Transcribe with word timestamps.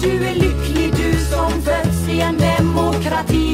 du, 0.00 0.24
är 0.24 0.34
lycklig 0.34 0.90
du 0.96 1.18
som 1.18 1.62
fötts 1.62 2.08
i 2.08 2.20
en 2.20 2.36
demokrati. 2.38 3.53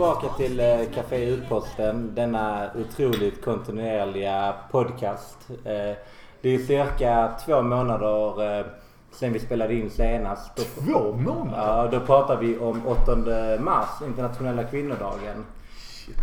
Tillbaka 0.00 0.28
till 0.28 0.60
eh, 0.60 0.80
Café 0.94 1.24
Utposten. 1.24 2.14
Denna 2.14 2.70
otroligt 2.74 3.44
kontinuerliga 3.44 4.54
podcast. 4.70 5.50
Eh, 5.50 5.96
det 6.40 6.54
är 6.54 6.58
cirka 6.58 7.32
två 7.46 7.62
månader 7.62 8.58
eh, 8.58 8.66
sen 9.10 9.32
vi 9.32 9.38
spelade 9.38 9.74
in 9.74 9.90
senast. 9.90 10.56
Två 10.56 11.12
månader? 11.12 11.56
ja, 11.56 11.88
då 11.92 12.00
pratar 12.00 12.36
vi 12.36 12.58
om 12.58 12.86
8 12.86 13.16
mars, 13.60 13.88
internationella 14.06 14.64
kvinnodagen. 14.64 15.44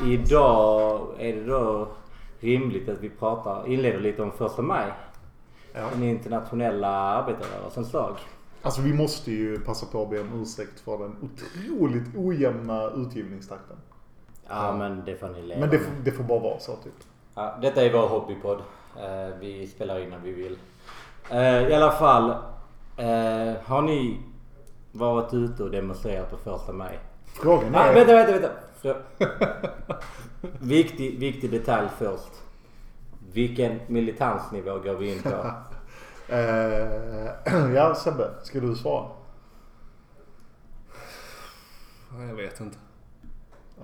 Idag 0.06 1.02
är 1.20 1.36
det 1.36 1.44
då 1.44 1.88
rimligt 2.40 2.90
att 2.90 3.00
vi 3.02 3.10
pratar, 3.10 3.68
inleder 3.68 4.00
lite 4.00 4.22
om 4.22 4.32
första 4.32 4.62
maj. 4.62 4.88
Ja. 5.74 5.82
Den 5.94 6.04
internationella 6.04 6.90
arbetarrörelsens 6.90 7.92
dag. 7.92 8.16
Alltså 8.62 8.82
vi 8.82 8.94
måste 8.94 9.32
ju 9.32 9.60
passa 9.60 9.86
på 9.86 10.04
att 10.04 10.10
be 10.10 10.22
om 10.22 10.42
ursäkt 10.42 10.80
för 10.80 10.98
den 10.98 11.16
otroligt 11.22 12.16
ojämna 12.18 12.90
utgivningstakten. 12.96 13.78
Ja, 14.50 14.76
men 14.78 15.06
det 15.06 15.16
får 15.16 15.30
ni 15.30 15.42
leva 15.42 15.60
Men 15.62 15.70
det, 15.70 15.80
får- 15.80 15.94
det 16.04 16.12
får 16.12 16.24
bara 16.24 16.40
vara 16.40 16.60
så 16.60 16.76
typ. 16.76 16.94
Ja, 17.36 17.58
detta 17.62 17.86
är 17.86 17.94
vår 17.94 18.08
hobbypodd. 18.08 18.58
Eh, 18.98 19.36
vi 19.40 19.68
spelar 19.68 20.00
in 20.00 20.10
när 20.10 20.20
vi 20.20 20.32
vill. 20.32 20.58
Eh, 21.32 21.68
I 21.68 21.74
alla 21.74 21.92
fall. 21.92 22.30
Eh, 22.98 23.54
har 23.64 23.82
ni 23.82 24.18
varit 24.92 25.34
ute 25.34 25.64
och 25.64 25.72
demonstrerat 25.72 26.32
på 26.32 26.38
första 26.38 26.74
maj? 26.74 27.00
Frågan 27.26 27.76
Ah, 27.76 27.84
är... 27.86 27.94
vänta, 27.94 28.14
vänta, 28.14 28.32
vänta. 28.32 28.50
Frå- 28.82 29.96
viktig, 30.60 31.20
viktig 31.20 31.52
detalj 31.52 31.88
först. 31.98 32.32
Vilken 33.34 33.80
militansnivå 33.88 34.80
går 34.80 34.94
vi 34.94 35.12
in 35.16 35.22
på? 35.24 35.30
Eh, 36.30 37.72
ja 37.76 37.96
Sebbe, 37.96 38.30
ska 38.44 38.60
du 38.60 38.76
svara? 38.76 39.06
Ja, 42.18 42.24
Jag 42.30 42.36
vet 42.36 42.60
inte. 42.60 42.78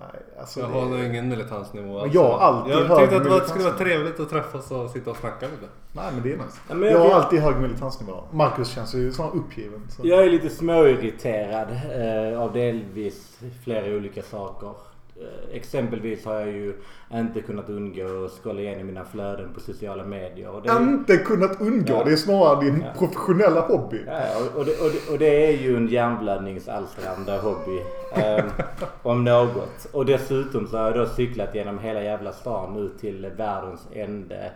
Nej, 0.00 0.22
alltså 0.40 0.60
Jag 0.60 0.70
det- 0.70 0.74
har 0.74 0.86
nog 0.86 0.98
ingen 1.04 1.28
militansnivå 1.28 2.00
Men 2.02 2.12
jag 2.12 2.24
har 2.24 2.38
alltid 2.38 2.74
Jag 2.74 2.78
hög 2.84 2.98
tyckte 2.98 3.16
att 3.16 3.24
det 3.24 3.30
var- 3.30 3.40
skulle 3.40 3.64
vara 3.64 3.74
trevligt 3.76 4.20
att 4.20 4.30
träffas 4.30 4.70
och 4.70 4.90
sitta 4.90 5.10
och 5.10 5.16
snacka 5.16 5.46
lite. 5.46 5.66
Nej 5.92 6.12
men 6.12 6.22
det 6.22 6.32
är 6.32 6.36
nice. 6.36 6.58
Ja, 6.68 6.74
men 6.74 6.88
jag, 6.90 7.00
jag- 7.00 7.10
har 7.10 7.20
alltid 7.20 7.40
hög 7.40 7.56
militansnivå. 7.56 8.24
Marcus 8.32 8.68
känns 8.68 8.94
ju 8.94 9.12
sån 9.12 9.38
uppgiven. 9.38 9.86
Så. 9.90 10.02
Jag 10.06 10.24
är 10.24 10.30
lite 10.30 10.50
småirriterad 10.50 11.68
eh, 12.32 12.40
av 12.40 12.52
delvis 12.52 13.38
flera 13.64 13.96
olika 13.96 14.22
saker. 14.22 14.72
Eh, 15.20 15.56
exempelvis 15.56 16.24
har 16.24 16.34
jag 16.34 16.48
ju 16.48 16.74
inte 17.12 17.40
kunnat 17.40 17.68
undgå 17.70 18.24
att 18.24 18.30
scrolla 18.30 18.60
igenom 18.60 18.86
mina 18.86 19.04
flöden 19.04 19.48
på 19.54 19.60
sociala 19.60 20.04
medier. 20.04 20.70
Är- 20.76 20.82
Inte 20.82 21.16
kunnat 21.16 21.60
undgå. 21.60 21.92
Ja. 21.94 22.04
Det 22.04 22.12
är 22.12 22.16
snarare 22.16 22.64
din 22.64 22.80
Ja. 22.86 22.98
professionella 22.98 23.60
hobby. 23.60 24.00
Ja, 24.06 24.22
och, 24.56 24.64
det, 24.64 24.72
och, 24.80 24.90
det, 24.90 25.12
och 25.12 25.18
det 25.18 25.46
är 25.46 25.62
ju 25.62 25.76
en 25.76 25.88
hjärnblödningsalstrande 25.88 27.32
hobby. 27.38 27.80
Eh, 28.14 28.44
om 29.02 29.24
något. 29.24 29.86
Och 29.92 30.06
dessutom 30.06 30.66
så 30.66 30.76
har 30.78 30.84
jag 30.84 30.94
då 30.94 31.06
cyklat 31.06 31.54
genom 31.54 31.78
hela 31.78 32.02
jävla 32.02 32.32
stan 32.32 32.76
ut 32.76 32.98
till 32.98 33.30
världens 33.36 33.88
ände. 33.92 34.50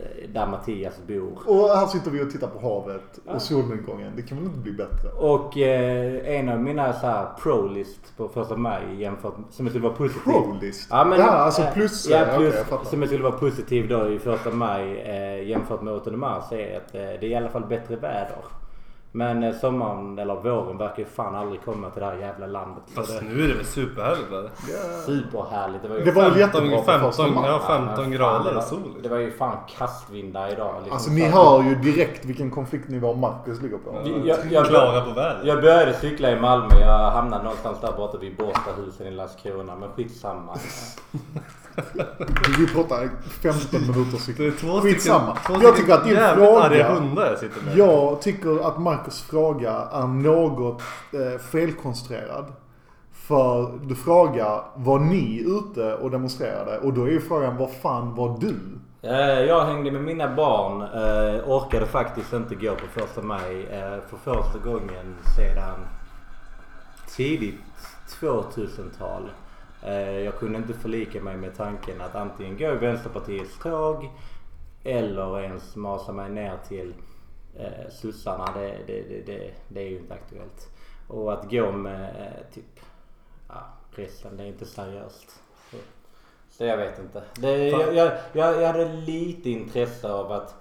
Eh, 0.00 0.28
Där 0.32 0.46
Mattias 0.46 0.94
bor. 1.06 1.38
Och 1.46 1.68
här 1.68 1.86
sitter 1.86 2.10
vi 2.10 2.22
och 2.22 2.30
tittar 2.30 2.46
på 2.48 2.58
havet 2.68 3.02
Ja. 3.26 3.32
och 3.32 3.42
solnedgången. 3.42 4.12
Det 4.16 4.22
kan 4.22 4.38
väl 4.38 4.46
inte 4.46 4.58
bli 4.58 4.72
bättre? 4.72 5.08
Och 5.18 5.58
eh, 5.58 6.38
en 6.38 6.48
av 6.48 6.60
mina 6.60 6.92
så 6.92 7.06
här 7.06 7.26
pro-list 7.42 8.16
på 8.16 8.28
första 8.28 8.56
maj 8.56 8.82
jämfört 8.98 9.34
som 9.50 9.66
jag 9.66 9.72
skulle 9.72 9.84
vara 9.88 9.94
positiv. 9.96 10.20
Pro-list? 10.32 10.88
Ja, 10.90 11.04
men, 11.04 11.18
Ja, 11.18 11.26
alltså 11.30 11.62
eh, 11.62 11.72
plus- 11.72 12.08
Ja, 12.10 12.22
okej, 12.22 12.36
plus 12.38 12.54
fattar. 12.54 12.84
som 12.84 13.00
jag 13.00 13.08
skulle 13.08 13.22
vara 13.24 13.32
positiv 13.38 13.88
då 13.88 14.08
i 14.08 14.18
första 14.18 14.50
maj 14.50 15.00
eh, 15.00 15.48
jämfört 15.48 15.82
med 15.82 15.94
8 15.94 16.10
mars 16.10 16.44
är 16.52 16.76
att 16.76 16.94
eh, 16.94 17.00
det 17.00 17.22
är 17.22 17.24
i 17.24 17.34
alla 17.34 17.48
fall 17.48 17.66
bättre 17.66 17.96
väder. 17.96 18.36
Men 19.14 19.42
eh, 19.42 19.54
sommaren 19.54 20.18
eller 20.18 20.34
våren 20.34 20.78
verkar 20.78 20.98
ju 20.98 21.04
fan 21.04 21.34
aldrig 21.34 21.64
komma 21.64 21.90
till 21.90 22.00
det 22.00 22.06
här 22.06 22.16
jävla 22.16 22.46
landet. 22.46 22.82
Fast 22.94 23.20
det 23.20 23.24
nu 23.26 23.44
är 23.44 23.48
det 23.48 23.54
väl 23.54 23.64
superhärligt 23.64 24.30
väder? 24.32 24.50
Ja. 24.68 24.98
superhärligt. 25.06 25.82
Det 25.82 25.88
var 25.88 25.96
ju, 25.96 26.04
Det 26.04 26.12
var 26.12 26.22
väl 26.22 26.32
15, 26.34 26.40
jättebra 26.70 26.76
på 26.76 26.82
första 27.08 27.22
15, 27.22 27.34
maj. 27.34 27.44
ja, 27.50 27.60
Ja, 27.68 27.74
15 27.76 27.86
men 27.86 27.96
fan, 27.96 28.10
grader 28.12 28.44
det 28.44 28.48
och 28.50 28.54
var- 28.54 28.62
sol. 28.62 28.80
Det 29.02 29.08
var 29.08 29.16
ju 29.18 29.30
fan 29.30 29.56
kastvindar 29.78 30.52
idag. 30.52 30.74
Liksom. 30.78 30.92
Alltså 30.92 31.10
ni 31.10 31.20
hör 31.28 31.62
ju 31.62 31.74
direkt 31.74 32.24
vilken 32.24 32.50
konfliktnivå 32.50 33.14
Marcus 33.14 33.62
ligger 33.62 33.78
på. 33.78 33.94
Jag- 34.04 34.26
jag- 34.26 34.52
jag- 34.52 35.04
på 35.04 35.10
vädret. 35.14 35.44
Jag 35.44 35.60
började 35.62 35.94
cykla 35.94 36.30
i 36.30 36.40
Malmö. 36.40 36.74
Jag 36.80 37.10
hamnade 37.10 37.42
någonstans 37.44 37.80
där 37.80 37.92
borta 37.96 38.18
vid 38.18 38.36
Båstadhusen 38.36 39.06
i 39.06 39.10
Landskrona. 39.10 39.76
Men 39.76 39.88
skitsamma. 39.96 40.56
Vi 42.58 42.66
pratar 42.66 43.08
15 43.42 43.80
minuter 43.80 44.10
Det 44.10 44.16
är 44.16 44.18
cykel. 44.20 44.52
två 44.52 44.80
Skitsamma. 44.80 45.36
två 45.46 45.54
Jag 45.62 45.76
tycker 45.76 45.94
att 45.94 46.04
din 46.04 46.16
fråga- 46.16 46.76
jag 46.76 47.38
sitter 47.38 47.64
med. 47.64 47.76
Jag 47.76 48.22
tycker 48.22 48.66
att 48.66 48.78
Marcus 48.80 49.22
fråga 49.22 49.72
är 49.92 50.06
något 50.06 50.82
eh, 51.12 51.38
felkonstruerad. 51.40 52.44
För 53.12 53.78
du 53.82 53.94
frågar, 53.94 54.62
var 54.74 54.98
ni 54.98 55.40
ute 55.46 55.94
och 55.94 56.10
demonstrerade? 56.10 56.78
Och 56.78 56.92
då 56.92 57.04
är 57.04 57.10
ju 57.10 57.20
frågan, 57.20 57.56
var 57.56 57.66
fan 57.66 58.14
var 58.14 58.36
du? 58.40 58.54
Eh, 59.02 59.40
Jag 59.40 59.64
hängde 59.64 59.90
med 59.90 60.02
mina 60.02 60.34
barn. 60.34 60.82
eh, 60.82 61.48
Orkade 61.50 61.86
faktiskt 61.86 62.32
inte 62.32 62.54
gå 62.54 62.70
på 62.74 63.00
första 63.00 63.22
maj 63.22 63.62
eh, 63.70 63.98
för 64.10 64.16
första 64.34 64.58
gången 64.64 65.14
sedan 65.36 65.74
tidigt 67.16 67.60
2000-tal. 68.20 69.30
Eh, 69.82 70.18
jag 70.18 70.38
kunde 70.38 70.58
inte 70.58 70.74
förlika 70.74 71.20
mig 71.20 71.36
med 71.36 71.56
tanken 71.56 72.00
att 72.00 72.14
antingen 72.14 72.58
gå 72.58 72.64
i 72.64 72.76
Vänsterpartiets 72.76 73.58
tåg 73.58 74.10
eller 74.84 75.40
ens 75.40 75.76
masa 75.76 76.12
mig 76.12 76.30
ner 76.30 76.56
till 76.68 76.94
eh, 77.56 77.90
sossarna. 77.90 78.44
Det, 78.54 78.78
det, 78.86 79.02
det, 79.02 79.26
det, 79.26 79.50
det 79.68 79.80
är 79.80 79.88
ju 79.88 79.98
inte 79.98 80.14
aktuellt. 80.14 80.68
Och 81.08 81.32
att 81.32 81.50
gå 81.50 81.72
med 81.72 82.04
eh, 82.04 82.54
typ 82.54 82.80
ja, 83.48 83.66
resten, 83.90 84.36
det 84.36 84.42
är 84.42 84.46
inte 84.46 84.66
seriöst. 84.66 85.40
Så, 85.70 85.76
så 86.50 86.64
jag 86.64 86.76
vet 86.76 86.98
inte. 86.98 87.22
Det, 87.34 87.68
jag, 87.68 87.94
jag, 87.94 88.12
jag, 88.32 88.62
jag 88.62 88.66
hade 88.66 88.92
lite 88.92 89.50
intresse 89.50 90.12
av 90.12 90.32
att 90.32 90.54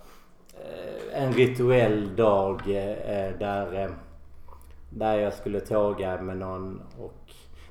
eh, 0.54 1.24
en 1.24 1.34
rituell 1.34 2.16
dag 2.16 2.62
eh, 2.62 3.38
där, 3.40 3.84
eh, 3.84 3.92
där 4.90 5.20
jag 5.20 5.34
skulle 5.34 5.60
tåga 5.60 6.22
med 6.22 6.38
någon 6.38 6.82
och 7.00 7.21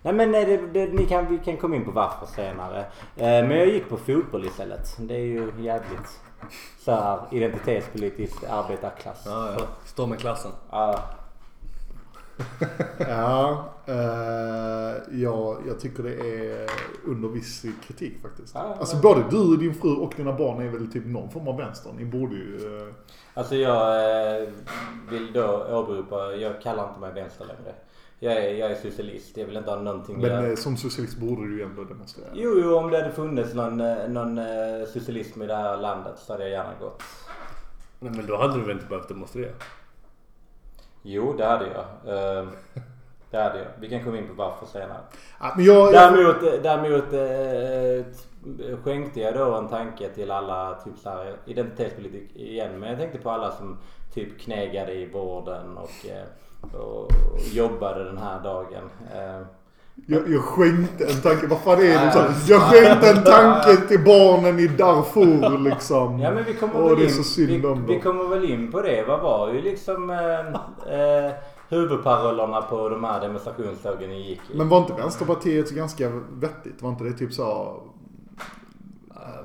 Nej 0.03 0.15
men 0.15 0.31
nej, 0.31 0.45
det, 0.45 0.57
det, 0.67 0.93
ni 0.93 1.07
kan, 1.07 1.27
vi 1.27 1.39
kan 1.39 1.57
komma 1.57 1.77
in 1.77 1.85
på 1.85 1.91
varför 1.91 2.27
senare. 2.27 2.79
Eh, 3.17 3.49
men 3.49 3.51
jag 3.51 3.67
gick 3.69 3.89
på 3.89 3.97
fotboll 3.97 4.47
istället. 4.47 4.97
Det 4.99 5.15
är 5.15 5.19
ju 5.25 5.53
jävligt 5.59 6.21
så 6.85 6.93
här 6.93 7.21
identitetspolitiskt 7.31 8.45
arbetarklass. 8.51 9.23
Ja, 9.27 9.55
ja. 9.59 9.67
Stå 9.85 10.07
med 10.07 10.19
klassen. 10.19 10.51
Ja. 10.71 11.01
Ja, 13.09 13.65
eh, 13.87 14.97
ja, 15.21 15.59
jag 15.67 15.81
tycker 15.81 16.03
det 16.03 16.15
är 16.15 16.71
under 17.07 17.29
viss 17.29 17.65
kritik 17.87 18.23
faktiskt. 18.23 18.55
Ja, 18.55 18.61
ja, 18.65 18.77
Alltså 18.81 18.97
både 18.97 19.25
du, 19.31 19.57
din 19.57 19.75
fru 19.75 19.97
och 19.97 20.13
dina 20.17 20.33
barn 20.33 20.67
är 20.67 20.69
väl 20.71 20.93
typ 20.93 21.07
någon 21.07 21.31
form 21.31 21.49
av 21.49 21.57
vänster. 21.57 21.91
Ni 21.97 22.05
borde 22.05 22.35
ju... 22.35 22.79
Eh, 22.81 22.95
Alltså 23.35 23.55
jag 23.57 23.97
eh, 24.43 24.49
vill 25.11 25.33
då 25.33 25.67
åberopa, 25.71 26.33
jag 26.35 26.63
kallar 26.63 26.89
inte 26.89 27.01
mig 27.01 27.13
vänster 27.13 27.45
längre. 27.45 27.75
Jag 28.23 28.33
är, 28.33 28.55
jag 28.55 28.71
är 28.71 28.75
socialist, 28.75 29.37
jag 29.37 29.47
vill 29.47 29.57
inte 29.57 29.71
ha 29.71 29.81
någonting 29.81 30.21
men 30.21 30.51
eh, 30.51 30.57
som 30.57 30.77
socialist 30.77 31.19
borde 31.19 31.43
du 31.43 31.59
ju 31.59 31.63
ändå 31.63 31.85
demonstrera. 31.85 32.29
Jo, 32.33 32.61
jo, 32.63 32.75
om 32.77 32.91
det 32.91 32.97
hade 32.99 33.13
funnits 33.13 33.55
någon, 33.55 33.81
eh, 33.81 34.09
någon 34.09 34.39
eh, 34.39 34.87
socialism 34.93 35.43
i 35.43 35.47
det 35.47 35.57
här 35.57 35.77
landet 35.77 36.15
så 36.19 36.33
hade 36.33 36.43
jag 36.43 36.53
gärna 36.53 36.75
gått. 36.81 37.03
Nej, 37.99 38.13
men 38.17 38.27
då 38.27 38.37
hade 38.37 38.55
du 38.55 38.61
väl 38.61 38.71
inte 38.71 38.87
behövt 38.87 39.09
demonstrera? 39.09 39.53
Jo, 41.03 41.35
det 41.39 41.47
hade 41.47 41.67
jag. 41.67 42.15
Eh, 42.15 42.49
det 43.31 43.39
hade 43.39 43.59
jag. 43.59 43.67
Vi 43.81 43.89
kan 43.89 44.05
komma 44.05 44.19
in 44.19 44.29
på 44.29 44.35
varför 44.35 44.67
senare. 44.67 45.01
Ja, 45.41 45.53
men 45.57 45.65
jag, 45.65 45.93
jag, 45.95 46.13
Däremot, 46.13 46.63
däremot 46.63 47.13
skänkte 48.85 49.21
jag 49.21 49.35
då 49.35 49.55
en 49.55 49.69
tanke 49.69 50.09
till 50.09 50.31
alla 50.31 50.75
typ 50.85 50.99
så 50.99 51.09
här, 51.09 51.37
identitetspolitik 51.47 52.37
igen. 52.37 52.81
Men 52.81 52.89
jag 52.89 52.99
tänkte 52.99 53.19
på 53.19 53.31
alla 53.31 53.51
som 53.51 53.79
typ 54.15 54.41
knegade 54.41 54.95
i 54.95 55.07
vården 55.07 55.79
och, 55.79 56.07
eh, 56.11 56.81
och, 56.81 57.03
och 57.03 57.41
jobbade 57.53 58.05
den 58.05 58.19
här 58.19 58.43
dagen. 58.43 58.91
Eh, 59.15 59.47
jag, 60.07 60.29
jag 60.29 60.43
skänkte 60.43 61.05
en 61.05 61.21
tanke. 61.21 61.47
Vad 61.47 61.59
fan 61.59 61.79
är 61.79 62.07
det? 62.07 62.13
Så, 62.13 62.53
jag 62.53 62.63
skänkte 62.63 63.11
en 63.11 63.25
tanke 63.25 63.77
till 63.77 64.05
barnen 64.05 64.59
i 64.59 64.67
Darfur 64.67 65.59
liksom. 65.59 66.21
Ja 66.21 66.31
men 66.31 66.45
vi 66.45 66.55
kommer, 66.55 66.75
Åh, 66.77 66.89
väl, 66.89 67.03
in, 67.03 67.87
vi, 67.87 67.95
vi 67.95 68.01
kommer 68.01 68.25
väl 68.25 68.51
in 68.51 68.73
på 68.73 68.83
det. 68.83 69.05
Vad 69.09 69.21
var 69.21 69.53
ju 69.53 69.63
liksom 69.63 70.11
eh, 70.11 70.39
eh, 70.95 71.33
huvudparollerna 71.69 72.63
på 72.63 72.89
de 72.89 73.05
här 73.05 73.21
demonstrationstågen 73.21 74.11
ni 74.11 74.29
gick 74.29 74.41
i? 74.51 74.57
Men 74.57 74.69
var 74.69 74.79
inte 74.79 74.93
Vänsterpartiet 74.93 75.71
ganska 75.71 76.09
vettigt? 76.33 76.83
Var 76.83 76.91
inte 76.91 77.05
det 77.05 77.13
typ 77.13 77.33
så... 77.33 77.77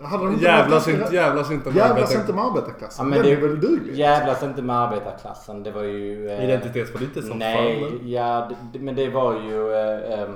Hade 0.04 0.24
de 0.25 0.33
inte 0.33 0.45
Jävlas 0.45 0.88
varit 0.88 1.00
inte, 1.00 1.16
jävlas 1.16 1.51
inte 1.51 1.69
med 1.69 1.77
Jävlas 1.77 2.10
arbetar- 2.10 2.22
inte 2.22 2.33
med 2.33 2.44
arbetarklassen. 2.45 3.13
Ja, 3.13 3.22
det- 3.24 3.31
är 3.31 3.42
väl 3.42 3.60
duglig? 3.62 3.95
Jävlas 3.95 4.44
inte 4.44 4.62
med 4.62 4.75
arbetarklassen. 4.80 5.63
Det 5.63 5.72
var 5.72 5.83
ju... 5.83 6.30
eh, 6.30 6.44
Identitetspolitiskt 6.44 7.27
som 7.30 7.38
Nej, 7.39 7.81
fan. 7.81 7.89
men- 7.98 8.10
ja, 8.10 8.51
det, 8.74 8.80
men 8.80 8.95
det 8.95 9.10
var 9.10 9.33
ju 9.33 9.74
eh, 9.74 10.30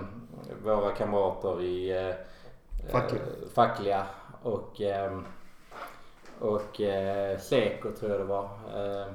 våra 0.64 0.92
kamrater 0.92 1.62
i 1.62 2.08
eh, 2.08 2.16
Fackliga. 2.92 3.22
eh, 3.22 3.28
fackliga 3.56 4.04
och, 4.44 4.82
och 6.40 6.82
eh, 6.82 7.40
Seko 7.40 7.92
tror 8.00 8.12
jag 8.12 8.20
det 8.20 8.26
var. 8.26 8.44
Eh, 8.44 9.08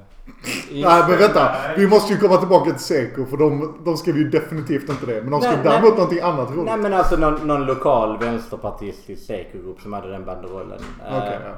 Nej 0.71 1.03
men 1.09 1.17
vänta, 1.17 1.55
vi 1.77 1.87
måste 1.87 2.13
ju 2.13 2.19
komma 2.19 2.37
tillbaka 2.37 2.71
till 2.71 2.79
Seko 2.79 3.25
för 3.25 3.37
de, 3.37 3.77
de 3.85 3.97
skrev 3.97 4.17
ju 4.17 4.29
definitivt 4.29 4.89
inte 4.89 5.05
det. 5.05 5.21
Men 5.21 5.31
de 5.31 5.41
skrev 5.41 5.55
Nej, 5.55 5.63
däremot 5.63 5.89
nej. 5.89 5.97
någonting 5.97 6.21
annat 6.21 6.51
roligt. 6.51 6.65
Nej 6.65 6.77
men 6.77 6.93
alltså 6.93 7.15
någon, 7.15 7.47
någon 7.47 7.65
lokal 7.65 8.17
vänsterpartistisk 8.19 9.25
Seko-grupp 9.25 9.81
som 9.81 9.93
hade 9.93 10.11
den 10.11 10.25
banderollen. 10.25 10.79
Eh, 11.09 11.17
Okej, 11.17 11.39
ja. 11.45 11.55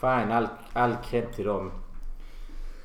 Fine, 0.00 0.32
all, 0.32 0.48
all 0.72 0.96
cred 1.10 1.32
till 1.32 1.46
dem. 1.46 1.70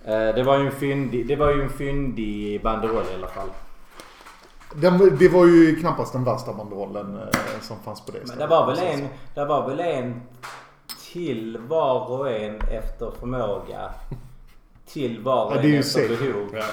Eh, 0.06 0.36
det 0.36 0.44
var 0.44 0.58
ju 0.58 0.66
en 0.66 0.72
fyndig, 0.72 1.28
det 1.28 1.36
var 1.36 1.52
ju 1.52 1.62
en 1.62 1.70
fyndig 1.70 2.64
banderoll 2.64 3.04
i 3.12 3.16
alla 3.16 3.28
fall. 3.28 3.50
Den, 4.74 5.18
det 5.18 5.30
var 5.30 5.46
ju 5.46 5.76
knappast 5.76 6.14
den 6.14 6.24
värsta 6.24 6.54
banderollen 6.54 7.18
eh, 7.18 7.62
som 7.62 7.80
fanns 7.80 8.06
på 8.06 8.12
det 8.12 8.20
Men 8.28 8.38
det 8.38 8.48
var 8.48 8.68
väl 8.68 8.80
en, 8.80 9.08
det 9.36 9.46
var 9.46 9.70
väl 9.70 9.80
en 9.80 10.22
till 11.14 11.58
var 11.68 12.12
och 12.12 12.32
en 12.32 12.56
efter 12.56 13.12
förmåga. 13.20 13.90
Till 14.88 15.20
var 15.24 15.46
och 15.46 15.52
Ja, 15.52 15.56
en 15.56 15.62
det 15.62 15.68
är 15.68 15.72
ju 15.72 15.80
efter 15.80 16.08
safe. 16.08 16.24
behov. 16.26 16.48
Ja. 16.54 16.64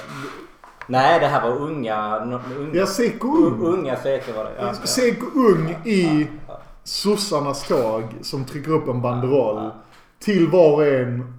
Nej 0.87 1.21
det 1.21 1.27
här 1.27 1.51
var 1.51 1.57
unga, 1.57 2.17
unga, 2.19 2.41
Ja, 2.75 2.87
Seko 2.87 3.29
un- 3.29 3.47
Ung. 3.47 3.63
unga 3.79 3.97
Seko 3.97 4.33
var 4.33 4.45
det. 4.45 4.51
Ja, 4.59 4.67
ja. 4.67 4.75
Seko 4.87 5.27
Ung 5.35 5.77
i 5.85 6.27
Ja. 6.49 6.59
sossarnas 6.85 7.69
tåg 7.69 8.03
som 8.23 8.45
trycker 8.45 8.71
upp 8.71 8.89
en 8.89 9.03
banderoll. 9.03 9.71
Till 10.19 10.49
var 10.49 10.73
och 10.73 10.87
en. 10.87 11.33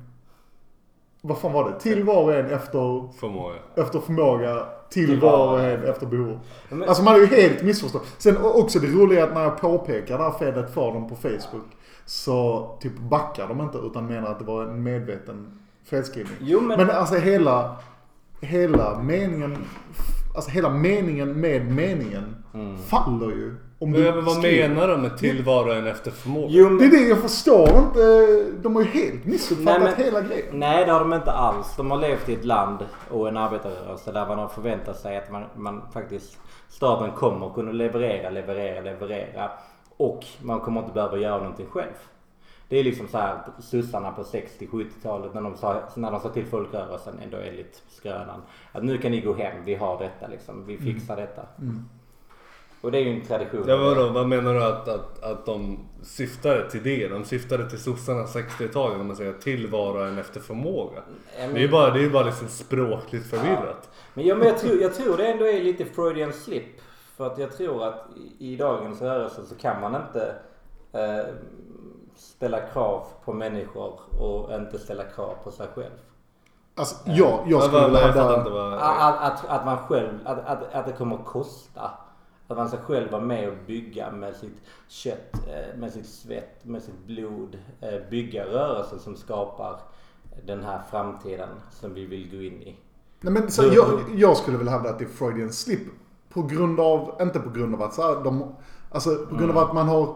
Vad 1.22 1.38
fan 1.38 1.54
var 1.54 1.70
det? 1.72 1.80
Till 1.80 2.04
var 2.04 2.24
och 2.24 2.34
en 2.34 2.46
efter, 2.46 3.14
Förmåga. 3.20 3.56
efter 3.76 4.00
förmåga. 4.00 4.66
Till 4.90 5.20
var 5.20 5.48
och 5.54 5.60
en 5.60 5.84
efter 5.84 6.06
behov. 6.06 6.40
Alltså 6.88 7.04
man 7.04 7.16
är 7.16 7.20
ju 7.20 7.26
helt 7.26 7.62
missförstått. 7.64 8.06
Sen 8.18 8.38
också 8.42 8.80
det 8.80 8.88
roliga 8.88 9.20
är 9.24 9.28
att 9.28 9.34
när 9.34 9.44
jag 9.44 9.62
påpekar 9.62 10.18
det 10.18 10.24
här 10.24 10.32
felet 10.32 10.74
för 10.74 10.94
dem 10.94 11.10
på 11.10 11.16
Facebook. 11.16 11.68
Så 12.10 12.68
typ 12.82 12.98
backar 13.00 13.48
de 13.48 13.62
inte 13.62 13.78
utan 13.78 14.06
menar 14.08 14.28
att 14.32 14.40
det 14.40 14.46
var 14.46 14.64
en 14.64 14.84
medveten 14.84 15.60
felskrivning. 15.90 16.36
Jo 16.40 16.62
men, 16.62 16.78
Men 16.78 16.90
alltså 16.90 17.16
hela, 17.16 17.76
hela 18.42 19.00
meningen, 19.00 19.58
alltså 20.36 20.52
hela 20.52 20.70
meningen 20.70 21.34
med 21.42 21.72
meningen 21.72 22.44
Mm. 22.54 22.78
faller 22.78 23.28
ju. 23.28 23.56
Om 23.80 23.92
Men, 23.92 24.02
men 24.02 24.26
vad 24.26 24.36
skriver- 24.38 24.70
menar 24.70 24.88
de 24.88 25.02
med 25.02 25.18
till 25.18 25.44
var 25.44 25.66
och 25.68 25.76
en 25.76 25.88
efter 25.88 26.12
förmåga? 26.12 26.48
jo, 26.50 26.66
Det 26.70 26.86
är 26.86 26.90
men, 26.90 26.90
det 26.90 27.08
jag 27.08 27.18
förstår 27.18 27.70
inte. 27.70 28.44
De 28.62 28.76
har 28.76 28.82
ju 28.84 28.88
helt 28.90 29.26
missuppfattat 29.26 29.82
Nej, 29.84 29.94
men- 29.98 30.06
hela 30.06 30.22
grejen. 30.22 30.46
nej 30.60 30.86
det 30.86 30.92
har 30.92 31.00
de 31.00 31.14
inte 31.14 31.32
alls. 31.32 31.74
De 31.78 31.92
har 31.92 31.98
levt 31.98 32.30
i 32.30 32.34
ett 32.34 32.46
land 32.46 32.78
och 33.10 33.28
en 33.28 33.38
arbetarrörelse 33.38 34.12
där 34.12 34.28
man 34.28 34.40
har 34.40 34.48
förväntat 34.48 34.98
sig 35.00 35.18
att 35.18 35.32
man, 35.32 35.44
man 35.56 35.82
faktiskt 35.94 36.38
staten 36.70 37.12
kommer 37.12 37.50
kunna 37.50 37.72
leverera, 37.72 38.30
leverera, 38.30 38.82
leverera. 38.82 39.52
Och 39.98 40.26
man 40.42 40.60
kommer 40.60 40.82
inte 40.82 40.94
behöva 40.94 41.18
göra 41.18 41.38
någonting 41.38 41.66
själv. 41.66 41.94
Det 42.70 42.78
är 42.78 42.84
liksom 42.84 43.08
så 43.08 43.18
här 43.18 43.40
sossarna 43.60 44.12
på 44.12 44.24
60-70-talet 44.24 45.34
när 45.34 45.42
de 45.42 45.58
sa, 45.58 45.82
när 45.96 46.12
de 46.12 46.20
sa 46.22 46.30
till 46.30 46.46
folkrörelsen 46.46 47.20
ändå 47.24 47.38
enligt 47.38 47.84
Skrönan. 47.90 48.42
Att 48.72 48.84
nu 48.84 48.98
kan 48.98 49.12
ni 49.12 49.22
gå 49.22 49.34
hem, 49.34 49.66
vi 49.66 49.76
har 49.76 50.00
detta 50.00 50.28
liksom. 50.28 50.66
Vi 50.66 50.78
fixar 50.78 51.16
detta. 51.16 51.42
Och 52.82 52.92
det 52.92 52.98
är 52.98 53.02
ju 53.04 53.14
en 53.20 53.26
tradition. 53.26 53.64
Ja 53.68 53.78
vadå, 53.78 54.10
vad 54.10 54.28
menar 54.28 54.54
du 54.54 54.64
att, 54.64 54.88
att, 54.88 55.24
att 55.24 55.46
de 55.46 55.80
syftade 56.04 56.70
till 56.72 56.84
det? 56.84 57.08
De 57.08 57.26
syftade 57.26 57.70
till 57.70 57.80
sossarnas 57.80 58.36
60-tal 58.36 59.00
om 59.02 59.08
man 59.08 59.16
säger 59.16 59.34
till 59.34 59.68
var 59.68 59.94
och 59.96 60.08
en 60.08 60.18
efter 60.18 60.40
förmåga. 60.40 60.96
Ja, 60.96 61.46
men- 61.46 61.54
Det 61.54 61.60
är 61.60 61.62
ju 61.62 61.70
bara, 61.70 61.92
det 61.94 62.06
är 62.06 62.10
bara 62.10 62.26
liksom 62.26 62.48
språkligt 62.48 63.30
förvirrat. 63.30 63.90
Men, 64.14 64.26
ja, 64.26 64.36
men 64.36 64.48
jag, 64.48 64.58
tror, 64.58 64.82
jag 64.82 64.94
tror 64.96 65.18
det 65.18 65.28
ändå 65.28 65.46
är 65.46 65.64
lite 65.64 65.86
Freudian 65.86 66.34
slip. 66.34 66.64
För 67.18 67.28
att 67.28 67.38
jag 67.38 67.58
tror 67.58 67.84
att 67.84 68.06
i, 68.40 68.56
dagens 68.56 69.02
rörelse 69.02 69.46
så 69.46 69.56
kan 69.56 69.82
man 69.82 69.96
inte 69.96 70.36
eh, 70.92 71.26
ställa 72.16 72.60
krav 72.60 73.08
på 73.26 73.34
människor 73.34 74.00
och 74.20 74.54
inte 74.54 74.80
ställa 74.80 75.04
krav 75.04 75.36
på 75.44 75.52
sig 75.52 75.68
själv. 75.76 75.94
Alltså 76.76 76.96
jag, 77.06 77.44
jag 77.48 77.64
skulle 77.64 77.82
vad, 77.82 77.92
vilja 77.92 78.06
hävda... 78.08 78.78
Att, 78.80 79.22
att, 79.22 79.46
att 79.46 79.66
man 79.66 79.78
själv, 79.78 80.20
att, 80.26 80.46
att, 80.46 80.74
att 80.74 80.86
det 80.86 80.92
kommer 80.92 81.16
att 81.16 81.26
kosta. 81.26 81.92
Att 82.48 82.58
man 82.58 82.68
ska 82.68 82.78
själv 82.78 83.12
vara 83.12 83.22
med 83.22 83.50
och 83.50 83.58
bygga 83.68 84.12
med 84.12 84.36
sitt 84.36 84.62
kött, 84.88 85.34
eh, 85.48 85.80
med 85.80 85.94
sitt 85.94 86.10
svett, 86.10 86.66
med 86.66 86.84
sitt 86.84 87.06
blod. 87.06 87.58
eh, 87.82 88.10
Bygga 88.10 88.46
rörelsen 88.46 89.00
som 89.00 89.16
skapar 89.16 89.80
den 90.46 90.64
här 90.64 90.82
framtiden 90.92 91.50
som 91.72 91.94
vi 91.94 92.06
vill 92.06 92.32
gå 92.32 92.44
in 92.44 92.62
i. 92.62 92.78
Nej 93.22 93.34
men 93.34 93.52
så 93.52 93.64
jag, 93.64 94.00
jag 94.16 94.38
skulle 94.38 94.58
vilja 94.58 94.72
hävda 94.72 94.90
att 94.90 95.00
det 95.00 95.06
är 95.06 95.10
Freudian 95.10 95.54
slip. 95.54 95.88
På 96.38 96.44
grund 96.44 96.80
av, 96.80 97.16
inte 97.22 97.40
på 97.40 97.50
grund 97.50 97.76
av 97.76 97.82
att 97.82 97.94
så 97.94 98.02
här, 98.02 98.24
de, 98.24 98.44
alltså 98.92 99.26
på 99.30 99.36
grund 99.36 99.52
av 99.52 99.58
att 99.58 99.74
man 99.74 99.88
har, 99.88 100.16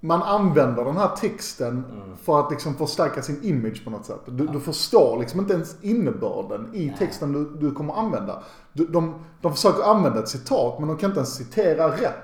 man 0.00 0.22
använder 0.22 0.84
den 0.84 0.96
här 0.96 1.08
texten 1.16 1.84
för 2.22 2.40
att 2.40 2.50
liksom 2.50 2.74
förstärka 2.74 3.22
sin 3.22 3.42
image 3.42 3.84
på 3.84 3.90
något 3.90 4.06
sätt. 4.06 4.20
Du, 4.26 4.46
du 4.46 4.60
förstår 4.60 5.18
liksom 5.20 5.40
inte 5.40 5.52
ens 5.52 5.76
innebörden 5.82 6.74
i 6.74 6.94
texten 6.98 7.32
du, 7.32 7.68
du 7.68 7.74
kommer 7.74 7.94
använda. 7.94 8.42
Du, 8.72 8.86
de, 8.86 9.14
de 9.40 9.52
försöker 9.52 9.82
använda 9.82 10.18
ett 10.18 10.28
citat 10.28 10.78
men 10.78 10.88
de 10.88 10.96
kan 10.96 11.10
inte 11.10 11.18
ens 11.18 11.34
citera 11.34 11.90
rätt. 11.90 12.14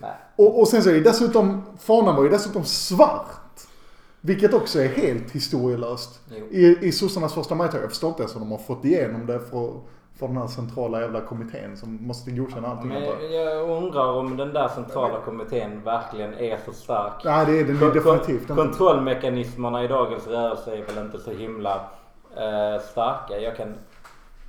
Nej. 0.00 0.10
Och, 0.36 0.60
och 0.60 0.68
sen 0.68 0.82
så 0.82 0.88
är 0.88 0.94
det 0.94 1.00
dessutom, 1.00 1.62
fanan 1.78 2.16
var 2.16 2.22
ju 2.22 2.28
dessutom 2.28 2.64
svart. 2.64 3.60
Vilket 4.20 4.54
också 4.54 4.80
är 4.80 4.88
helt 4.88 5.30
historielöst. 5.30 6.20
Jo. 6.30 6.44
I, 6.50 6.78
i 6.80 6.92
sossarnas 6.92 7.34
första 7.34 7.54
majtåg. 7.54 7.82
Jag 7.82 7.90
förstår 7.90 8.08
inte 8.08 8.22
ens 8.22 8.34
hur 8.34 8.40
de 8.40 8.50
har 8.50 8.58
fått 8.58 8.84
igenom 8.84 9.26
det 9.26 9.40
för, 9.40 9.80
för 10.18 10.26
den 10.28 10.36
här 10.36 10.46
centrala 10.46 11.00
jävla 11.00 11.20
kommittén 11.20 11.76
som 11.76 12.06
måste 12.06 12.30
godkänna 12.30 12.68
allting. 12.68 12.88
Men 12.88 13.02
jag. 13.32 13.70
undrar 13.70 14.12
om 14.12 14.36
den 14.36 14.52
där 14.52 14.68
centrala 14.68 15.20
kommittén 15.24 15.80
verkligen 15.84 16.34
är 16.34 16.58
så 16.66 16.72
stark. 16.72 17.24
Nej, 17.24 17.46
det 17.46 17.60
är 17.60 17.64
den 17.64 17.78
definitivt 17.78 18.40
inte. 18.40 18.54
Kontrollmekanismerna 18.54 19.84
i 19.84 19.88
dagens 19.88 20.26
rörelse 20.26 20.76
är 20.76 20.82
väl 20.82 21.04
inte 21.04 21.18
så 21.18 21.30
himla 21.30 21.74
eh, 22.36 22.82
starka. 22.90 23.38
Jag 23.40 23.56
kan 23.56 23.74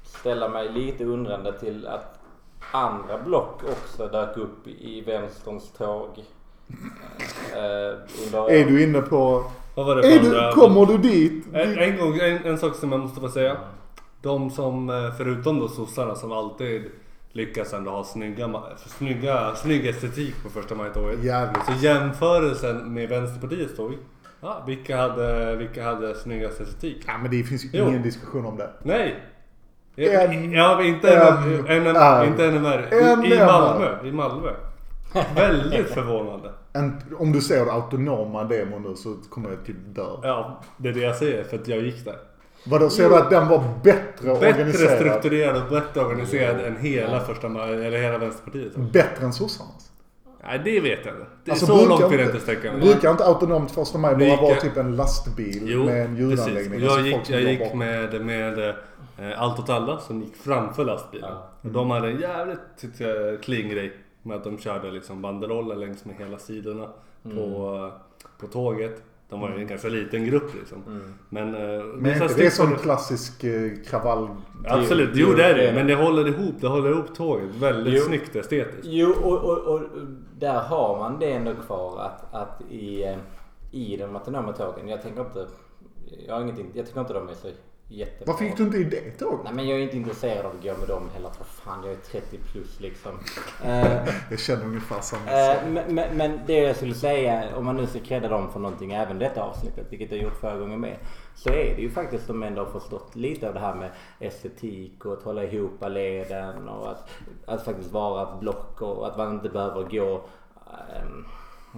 ställa 0.03 0.49
mig 0.49 0.69
lite 0.69 1.05
undrande 1.05 1.59
till 1.59 1.87
att 1.87 2.19
andra 2.71 3.17
block 3.25 3.61
också 3.63 4.07
dök 4.07 4.37
upp 4.37 4.67
i 4.67 5.01
vänsterns 5.01 5.71
tåg. 5.71 6.09
Eh, 7.55 7.97
under, 8.25 8.51
Är 8.51 8.65
du 8.65 8.83
inne 8.83 9.01
på... 9.01 9.43
Vad 9.75 9.85
var 9.85 9.95
det 9.95 10.07
Är 10.07 10.19
för 10.19 10.29
du, 10.29 10.39
andra- 10.39 10.51
kommer 10.51 10.85
du 10.85 10.97
dit? 10.97 11.45
En, 11.53 11.77
en, 11.77 11.97
gång, 11.97 12.19
en, 12.19 12.45
en 12.45 12.57
sak 12.57 12.75
som 12.75 12.91
jag 12.91 13.01
måste 13.01 13.21
få 13.21 13.29
säga. 13.29 13.57
De 14.25 14.49
som, 14.49 14.89
eh, 14.89 15.11
förutom 15.17 15.59
då 15.59 15.67
sossarna 15.67 16.15
som 16.15 16.31
alltid 16.31 16.83
lyckas 17.31 17.73
ändå 17.73 17.91
ha 17.91 18.03
snygga, 18.03 18.49
snygga, 18.77 19.55
snygg 19.55 19.85
estetik 19.87 20.35
på 20.43 20.49
första 20.49 20.75
majtåget. 20.75 21.23
Jävligt. 21.23 21.65
Så 21.65 21.71
jämförelsen 21.85 22.93
med 22.93 23.09
Vänsterpartiets 23.09 23.75
tåg. 23.75 23.93
Ja, 24.41 24.63
vilka, 24.67 24.97
hade, 24.97 25.55
vilka 25.55 25.83
hade 25.83 26.15
snyggast 26.15 26.61
estetik? 26.61 27.03
Ja, 27.07 27.17
men 27.17 27.31
det 27.31 27.43
finns 27.43 27.65
ju 27.65 27.69
Jo. 27.73 27.87
ingen 27.87 28.01
diskussion 28.01 28.45
om 28.45 28.57
det. 28.57 28.69
Nej! 28.83 29.23
En- 29.95 30.51
ja, 30.51 30.83
inte 30.83 31.15
en- 31.17 31.65
en, 31.67 32.27
inte 32.27 32.45
en 32.45 33.25
I, 33.25 33.33
I 33.33 33.39
Malmö. 33.45 34.07
I 34.07 34.11
Malmö. 34.11 34.49
Väldigt 35.35 35.89
förvånande. 35.89 36.51
En, 36.73 37.01
om 37.19 37.31
du 37.31 37.41
ser 37.41 37.65
autonoma 37.65 38.43
demon 38.43 38.81
nu 38.83 38.95
så 38.95 39.15
kommer 39.29 39.49
jag 39.49 39.65
typ 39.65 39.77
dö. 39.95 40.07
Ja, 40.23 40.61
det 40.77 40.89
är 40.89 40.93
det 40.93 40.99
jag 40.99 41.15
säger 41.15 41.43
för 41.43 41.57
att 41.57 41.67
jag 41.67 41.79
gick 41.79 42.05
där. 42.05 42.15
Vadå, 42.67 42.89
ser 42.89 43.09
du 43.09 43.15
att 43.15 43.29
den 43.29 43.47
var 43.47 43.63
bättre, 43.83 44.01
Bättre 44.33 44.47
organiserad? 44.49 44.97
strukturerad 44.99 45.63
och 45.63 45.69
bättre 45.69 46.01
organiserad 46.01 46.59
än 46.59 46.77
hela 46.77 47.19
första 47.19 47.47
eller 47.47 48.01
hela 48.01 48.17
Vänsterpartiet. 48.17 48.75
Bättre 48.75 49.25
än 49.25 49.33
sossarnas? 49.33 49.91
Nej, 50.43 50.61
det 50.63 50.79
vet 50.79 51.05
jag 51.05 51.15
inte. 51.15 51.25
Det 51.43 51.51
är 51.51 51.53
Alltså, 51.53 51.65
så 51.65 51.85
långt 51.85 52.11
vill 52.11 52.19
jag 52.19 52.27
inte- 52.29 52.39
sträcka 52.39 52.71
mig. 52.71 52.81
Brukar 52.81 53.11
inte 53.11 53.25
autonomt 53.25 53.71
första 53.71 53.97
maj 53.97 54.15
bara 54.15 54.41
vara 54.41 54.55
typ 54.55 54.77
en 54.77 54.95
lastbil 54.95 55.61
Jo, 55.65 55.83
med 55.85 56.05
en 56.05 56.17
ljudanläggning? 56.17 56.79
Jag 56.81 56.91
Alltså 56.91 57.05
gick, 57.07 57.29
jag 57.29 57.41
gick 57.41 57.73
med, 57.73 58.25
med 58.25 58.59
eh, 58.69 59.41
Allt 59.41 59.59
åt 59.59 59.69
alla 59.69 59.99
som 59.99 60.21
gick 60.21 60.35
framför 60.35 60.85
lastbilen. 60.85 61.33
Och 61.61 61.69
de 61.69 61.91
hade 61.91 62.07
en 62.07 62.19
jävligt 62.19 62.59
tyckte 62.81 63.03
jag, 63.03 63.41
clean 63.43 63.69
grej 63.69 63.93
med 64.23 64.37
att 64.37 64.43
de 64.43 64.57
körde 64.57 64.91
liksom 64.91 65.21
banderoller 65.21 65.75
längs 65.75 66.05
med 66.05 66.15
hela 66.15 66.37
sidorna 66.37 66.87
Mm. 67.25 67.37
på, 67.37 67.91
på 68.39 68.47
tåget. 68.47 69.01
De 69.29 69.41
var 69.41 69.49
ju 69.49 69.55
en 69.61 69.67
ganska 69.67 69.87
liten 69.89 70.25
grupp 70.25 70.53
liksom. 70.55 71.01
Men, 71.29 71.55
eh, 71.55 71.83
Men 71.83 72.05
här 72.11 72.21
inte 72.23 72.35
det 72.37 72.45
är 72.45 72.49
som 72.49 72.75
klassisk 72.75 73.43
eh, 73.43 73.71
kravall... 73.87 74.29
Absolut, 74.67 75.13
Det- 75.13 75.19
jo 75.19 75.33
det 75.33 75.43
är 75.43 75.53
det 75.55 75.67
är 75.69 75.73
Men 75.73 75.87
det. 75.87 75.95
det 75.95 76.03
håller 76.03 76.27
ihop, 76.27 76.55
det 76.61 76.67
håller 76.67 76.89
ihop 76.91 77.15
tåget 77.15 77.55
väldigt 77.55 77.93
Jo. 77.93 78.01
snyggt 78.01 78.35
estetiskt. 78.35 78.81
Jo, 78.83 79.13
och, 79.23 79.43
och, 79.43 79.57
och 79.73 79.81
där 80.39 80.59
har 80.59 80.97
man 80.97 81.19
det 81.19 81.31
ändå 81.31 81.53
kvar 81.55 81.99
att, 82.01 82.33
att 82.33 82.61
i, 82.71 83.03
eh, 83.03 83.17
i 83.71 83.97
de 83.97 84.15
autonoma 84.15 84.53
tågen, 84.53 84.87
jag 84.87 85.01
tänker 85.01 85.21
inte, 85.21 85.47
jag 86.27 86.33
har 86.33 86.41
ingenting, 86.41 86.71
jag 86.73 86.85
tycker 86.85 86.99
inte 87.01 87.13
de 87.13 87.29
är 87.29 87.33
så 87.33 87.47
jättebra. 87.87 88.31
Varför 88.33 88.45
gick 88.45 88.57
du 88.57 88.63
inte 88.63 88.77
i 88.77 88.83
det 88.83 89.11
tåget? 89.11 89.39
Nej 89.43 89.53
men 89.53 89.67
jag 89.67 89.79
är 89.79 89.83
inte 89.83 89.97
intresserad 89.97 90.45
av 90.45 90.51
att 90.57 90.63
gå 90.63 90.77
med 90.77 90.87
dem 90.87 91.09
heller. 91.13 91.29
Vad 91.37 91.47
fan, 91.47 91.83
jag 91.83 91.91
är 91.91 91.97
30 91.97 92.37
plus 92.51 92.79
liksom. 92.79 93.11
Eh, 93.65 94.07
Jag 94.29 94.39
känner 94.39 94.65
ungefär 94.65 95.01
samma 95.01 95.31
Eh, 95.31 95.53
sak. 95.55 95.63
men, 95.67 95.95
men, 95.95 96.17
men 96.17 96.39
det 96.47 96.53
jag 96.53 96.75
skulle 96.75 96.93
säga, 96.95 97.57
om 97.57 97.65
man 97.65 97.75
nu 97.75 97.87
ska 97.87 97.99
credda 97.99 98.27
dem 98.27 98.51
för 98.51 98.59
någonting, 98.59 98.91
även 98.93 99.19
detta 99.19 99.43
avsnittet, 99.43 99.85
vilket 99.89 100.11
jag 100.11 100.19
gjort 100.21 100.39
förra 100.41 100.57
gången 100.57 100.79
med. 100.79 100.97
Så 101.35 101.49
är 101.49 101.75
det 101.75 101.81
ju 101.81 101.89
faktiskt 101.89 102.27
de 102.27 102.43
ändå 102.43 102.63
har 102.65 102.79
förstått 102.79 103.15
lite 103.15 103.47
av 103.47 103.53
det 103.53 103.59
här 103.59 103.75
med 103.75 103.89
estetik 104.19 105.05
och 105.05 105.13
att 105.13 105.23
hålla 105.23 105.43
ihop 105.43 105.83
leden 105.89 106.69
och 106.69 106.91
att, 106.91 107.09
att 107.45 107.65
faktiskt 107.65 107.91
vara 107.91 108.23
ett 108.33 108.39
block 108.39 108.81
och 108.81 109.07
att 109.07 109.17
man 109.17 109.33
inte 109.33 109.49
behöver 109.49 109.83
gå 109.83 110.21
ehm, 110.67 111.25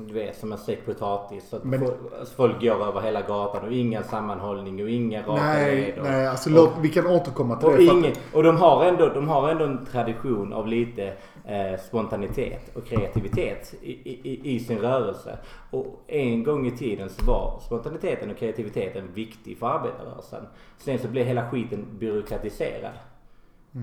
du 0.07 0.13
vet 0.13 0.37
som 0.37 0.51
en 0.51 0.57
stekt 0.57 0.85
potatis. 0.85 1.49
Så 1.49 1.55
att 1.55 1.63
Men- 1.63 1.79
folk, 1.79 1.93
alltså 2.19 2.35
folk 2.35 2.61
går 2.61 2.87
över 2.87 3.01
hela 3.01 3.21
gatan 3.21 3.65
och 3.65 3.71
ingen 3.71 4.03
sammanhållning 4.03 4.83
och 4.83 4.89
ingen 4.89 5.25
raka 5.25 5.43
Nej, 5.43 5.75
led. 5.75 5.99
Och, 5.99 6.03
nej, 6.05 6.27
alltså 6.27 6.49
låt, 6.49 6.71
vi 6.81 6.89
kan 6.89 7.07
återkomma 7.07 7.55
till 7.55 7.67
och, 7.67 7.77
det. 7.77 7.87
att- 7.89 7.93
ingen, 7.93 8.13
och 8.33 8.43
de 8.43 8.57
har, 8.57 8.85
ändå, 8.85 9.07
de 9.09 9.27
har 9.27 9.49
ändå 9.49 9.65
en 9.65 9.85
tradition 9.85 10.53
av 10.53 10.67
lite 10.67 11.13
eh, 11.45 11.79
spontanitet 11.87 12.75
och 12.75 12.85
kreativitet 12.85 13.73
i, 13.81 13.91
i, 13.91 14.55
i 14.55 14.59
sin 14.59 14.77
rörelse. 14.79 15.37
Och 15.71 16.03
en 16.07 16.43
gång 16.43 16.67
i 16.67 16.71
tiden 16.71 17.09
så 17.09 17.25
var 17.25 17.59
spontaniteten 17.65 18.31
och 18.31 18.37
kreativiteten 18.37 19.13
viktig 19.13 19.57
för 19.57 19.67
arbetarrörelsen. 19.67 20.43
Sen 20.77 20.99
så 20.99 21.07
blev 21.07 21.25
hela 21.25 21.49
skiten 21.49 21.85
byråkratiserad. 21.99 22.91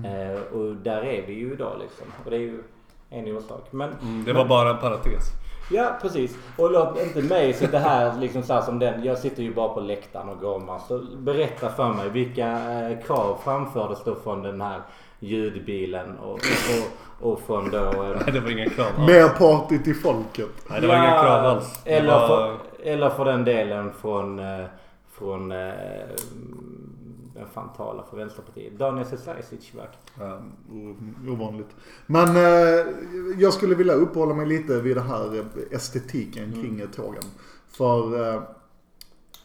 Eh, 0.05 0.41
och 0.57 0.75
där 0.75 1.01
är 1.05 1.27
vi 1.27 1.33
ju 1.33 1.53
idag 1.53 1.75
liksom. 1.81 2.07
Och 2.25 2.31
det 2.31 2.35
är 2.37 2.39
ju 2.39 2.63
en 3.09 3.37
orsak. 3.37 3.67
Men, 3.71 3.89
Mm, 4.01 4.23
det 4.25 4.33
var 4.33 4.45
bara 4.45 4.69
en 4.69 4.77
parentes. 4.77 5.23
Ja 5.71 5.97
precis. 6.01 6.37
Och 6.57 6.71
låt 6.71 7.01
inte 7.01 7.21
mig 7.21 7.53
sitta 7.53 7.79
här 7.79 8.19
liksom 8.19 8.43
så 8.43 8.53
här 8.53 8.61
som 8.61 8.79
den. 8.79 9.03
Jag 9.03 9.17
sitter 9.17 9.43
ju 9.43 9.53
bara 9.53 9.69
på 9.69 9.79
läktaren 9.79 10.29
och 10.29 10.39
gormar. 10.39 10.79
Så 10.87 11.01
berätta 11.17 11.69
för 11.69 11.93
mig 11.93 12.09
vilka 12.09 12.47
eh, 12.47 12.99
krav 13.05 13.39
framfördes 13.43 14.03
då 14.03 14.15
från 14.15 14.41
den 14.41 14.61
här 14.61 14.81
ljudbilen 15.19 16.17
och, 16.17 16.39
och, 17.21 17.31
och 17.31 17.39
från 17.39 17.71
då... 17.71 17.77
Eh, 17.77 18.21
Nej, 18.25 18.33
det 18.33 18.39
var 18.39 18.51
inga 18.51 18.69
krav 18.69 18.87
alls. 18.97 19.07
Mer 19.07 19.29
party 19.29 19.79
till 19.79 19.95
folket. 19.95 20.49
Nej, 20.69 20.81
det 20.81 20.87
var 20.87 20.95
inga 20.95 21.21
krav 21.21 21.45
alls. 21.45 21.81
Eller, 21.85 22.19
var... 22.19 22.27
för, 22.27 22.57
eller 22.83 23.09
för 23.09 23.25
den 23.25 23.45
delen 23.45 23.91
från... 24.01 24.39
Eh, 24.39 24.65
från 25.19 25.51
vem 27.35 27.47
fan 27.53 27.69
talar 27.77 28.03
för 28.09 28.17
Vänsterpartiet? 28.17 28.77
Daniel 28.77 29.05
Sestrajcic 29.05 29.75
verkar 29.75 29.99
Ja. 30.19 30.41
Mm, 30.71 31.15
Ovanligt. 31.29 31.75
Men 32.05 32.35
eh, 32.35 32.85
jag 33.37 33.53
skulle 33.53 33.75
vilja 33.75 33.93
uppehålla 33.93 34.33
mig 34.33 34.45
lite 34.47 34.81
vid 34.81 34.95
det 34.97 35.01
här 35.01 35.39
eh, 35.39 35.45
estetiken 35.71 36.51
kring 36.51 36.75
mm. 36.75 36.87
tågen. 36.87 37.23
För 37.67 38.29
eh, 38.29 38.35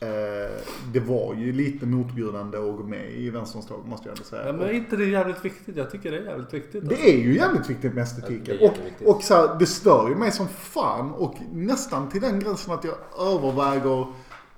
eh, 0.01 0.51
det 0.93 1.01
var 1.01 1.35
ju 1.35 1.53
lite 1.53 1.87
motbjudande 1.87 2.59
att 2.59 2.77
gå 2.77 2.83
med 2.83 3.11
i 3.11 3.31
vänsterns 3.31 3.67
tåg 3.67 3.87
måste 3.87 4.09
jag 4.09 4.17
ändå 4.17 4.25
säga. 4.25 4.47
Ja, 4.47 4.53
men 4.53 4.63
är 4.63 4.73
inte 4.73 4.97
det 4.97 5.05
jävligt 5.05 5.45
viktigt? 5.45 5.77
Jag 5.77 5.91
tycker 5.91 6.11
det 6.11 6.19
är 6.19 6.25
jävligt 6.25 6.55
viktigt. 6.55 6.83
alltså. 6.83 6.97
Det 6.97 7.11
är 7.11 7.19
ju 7.19 7.35
jävligt 7.35 7.71
viktigt 7.71 7.95
med 7.95 8.01
Ja, 8.01 8.05
estetiken. 8.05 8.57
det 8.59 8.65
är 8.65 8.71
och 9.09 9.17
och 9.17 9.23
så 9.23 9.35
här, 9.35 9.57
det 9.59 9.67
stör 9.67 10.09
ju 10.09 10.15
mig 10.15 10.33
som 10.33 10.49
fan 10.49 11.11
och 11.13 11.35
nästan 11.53 12.09
till 12.09 12.21
den 12.21 12.41
gränsen 12.41 12.75
att 12.75 12.85
jag 12.85 12.95
överväger 13.19 14.07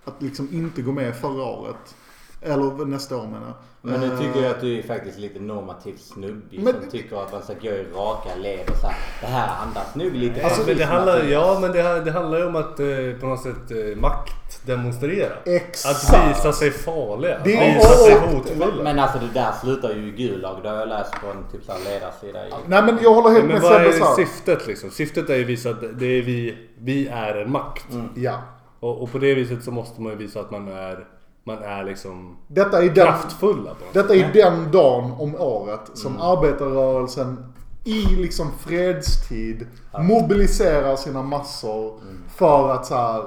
att 0.05 0.23
liksom 0.23 0.49
inte 0.53 0.83
gå 0.83 0.93
med 0.93 1.17
förra 1.17 1.45
året. 1.45 1.95
Eller 2.43 2.85
nästa 2.87 3.17
år 3.17 3.23
menar. 3.27 3.53
Men 3.85 4.01
nu 4.01 4.07
Eh, 4.07 4.19
tycker 4.19 4.43
jag 4.43 4.51
att 4.51 4.61
du 4.61 4.79
är 4.79 4.83
faktiskt 4.83 5.19
lite 5.19 5.41
normativt 5.41 6.01
snubbig 6.01 6.61
Men- 6.63 6.75
som 6.81 6.91
tycker 6.91 7.17
att 7.23 7.33
man 7.33 7.43
ska 7.43 7.53
gå 7.55 7.69
i 7.69 7.87
raka 7.95 8.29
led 8.43 8.71
och 8.71 8.77
så 8.77 8.87
här, 8.87 8.97
Det 9.21 9.27
här 9.27 9.51
andas 9.67 9.95
nog 9.95 10.13
lite 10.15 10.45
Alltså, 10.45 10.63
men 10.67 10.77
det 10.77 10.85
handlar, 10.85 11.13
naturligt." 11.13 11.33
ja, 11.35 11.59
men 11.61 11.73
det, 11.73 12.01
det 12.05 12.11
handlar 12.11 12.39
ju 12.39 12.45
om 12.47 12.57
att 12.57 12.81
eh, 12.81 12.87
på 13.21 13.27
något 13.27 13.43
sätt 13.43 13.71
eh, 13.71 13.97
makt 14.01 14.67
demonstrera. 14.67 15.33
Exakt. 15.45 16.15
Att 16.15 16.31
visa 16.31 16.53
sig 16.53 16.71
farliga. 16.71 17.39
Det 17.45 17.57
att 17.57 17.63
är- 17.63 17.75
visa 17.75 17.89
sig 17.89 18.15
hotfulla. 18.15 18.83
Men 18.83 18.99
alltså 18.99 19.19
det 19.19 19.41
där 19.41 19.53
slutar 19.63 19.91
ju 19.95 20.09
i 20.09 20.11
Gulag. 20.11 20.63
Det 20.63 20.69
har 20.69 20.77
jag 20.77 20.89
läst 20.89 21.13
på 21.13 21.27
en 21.27 21.45
typ 21.53 21.65
så 21.65 21.73
här 21.73 21.79
ledarsida 21.85 22.49
i. 22.49 22.51
Nej 22.67 22.83
men 22.83 22.99
jag 23.03 23.15
håller 23.15 23.31
helt 23.31 23.45
Men 23.45 23.53
med 23.55 23.63
vad 23.63 23.73
Sebbe 23.73 23.93
så 23.93 24.05
är 24.05 24.09
här. 24.09 24.15
syftet 24.17 24.67
liksom? 24.67 24.91
Syftet 24.91 25.31
är 25.31 25.35
ju 25.37 25.43
att 25.43 25.49
visa 25.49 25.71
att 25.71 25.81
det 25.99 26.07
är 26.07 26.23
vi, 26.23 26.57
vi 26.79 27.09
är 27.09 27.35
en 27.35 27.51
makt. 27.53 27.87
Ja. 28.15 28.35
Och, 28.81 29.03
och 29.03 29.13
på 29.13 29.19
det 29.19 29.35
viset 29.35 29.65
så 29.65 29.71
måste 29.71 30.01
man 30.03 30.13
ju 30.13 30.19
visa 30.19 30.41
att 30.41 30.51
man 30.51 30.69
är, 30.69 31.07
man 31.45 31.59
är 31.59 31.85
liksom 31.85 32.37
Detta 32.47 32.79
är 32.79 32.83
den, 32.87 32.95
kraftfulla 32.95 33.71
på 33.71 33.85
detta 33.93 34.15
är 34.15 34.33
den 34.33 34.71
dagen 34.71 35.13
om 35.19 35.35
året 35.35 35.81
som 35.95 36.21
arbetarrörelsen 36.21 37.53
i 37.85 38.03
liksom 38.17 38.51
fredstid 38.61 39.67
mobiliserar 39.99 40.97
sina 40.97 41.23
massor 41.23 42.01
för 42.37 42.69
att 42.69 42.87
så 42.87 42.95
här. 42.95 43.23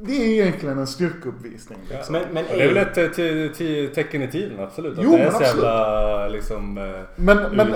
Det 0.00 0.12
är 0.12 0.28
egentligen 0.42 0.78
en 0.78 0.86
styrkeuppvisning. 0.86 1.78
Liksom. 1.90 2.12
Men, 2.12 2.22
men 2.32 2.44
Och 2.44 2.52
det 2.56 2.62
är 2.62 2.68
väl 2.74 2.76
ett 2.76 2.98
eh, 2.98 3.06
te- 3.08 3.48
te- 3.48 3.86
tecken 3.86 4.22
i 4.22 4.30
tiden 4.30 4.60
absolut. 4.64 4.98
Att 4.98 5.04
Jo, 5.04 5.10
det 5.10 5.16
är 5.18 5.24
men 5.24 5.32
så 5.32 5.42
jävla 5.42 6.28
liksom... 6.28 6.78
eh, 6.78 6.84
Men, 7.16 7.36
men 7.56 7.68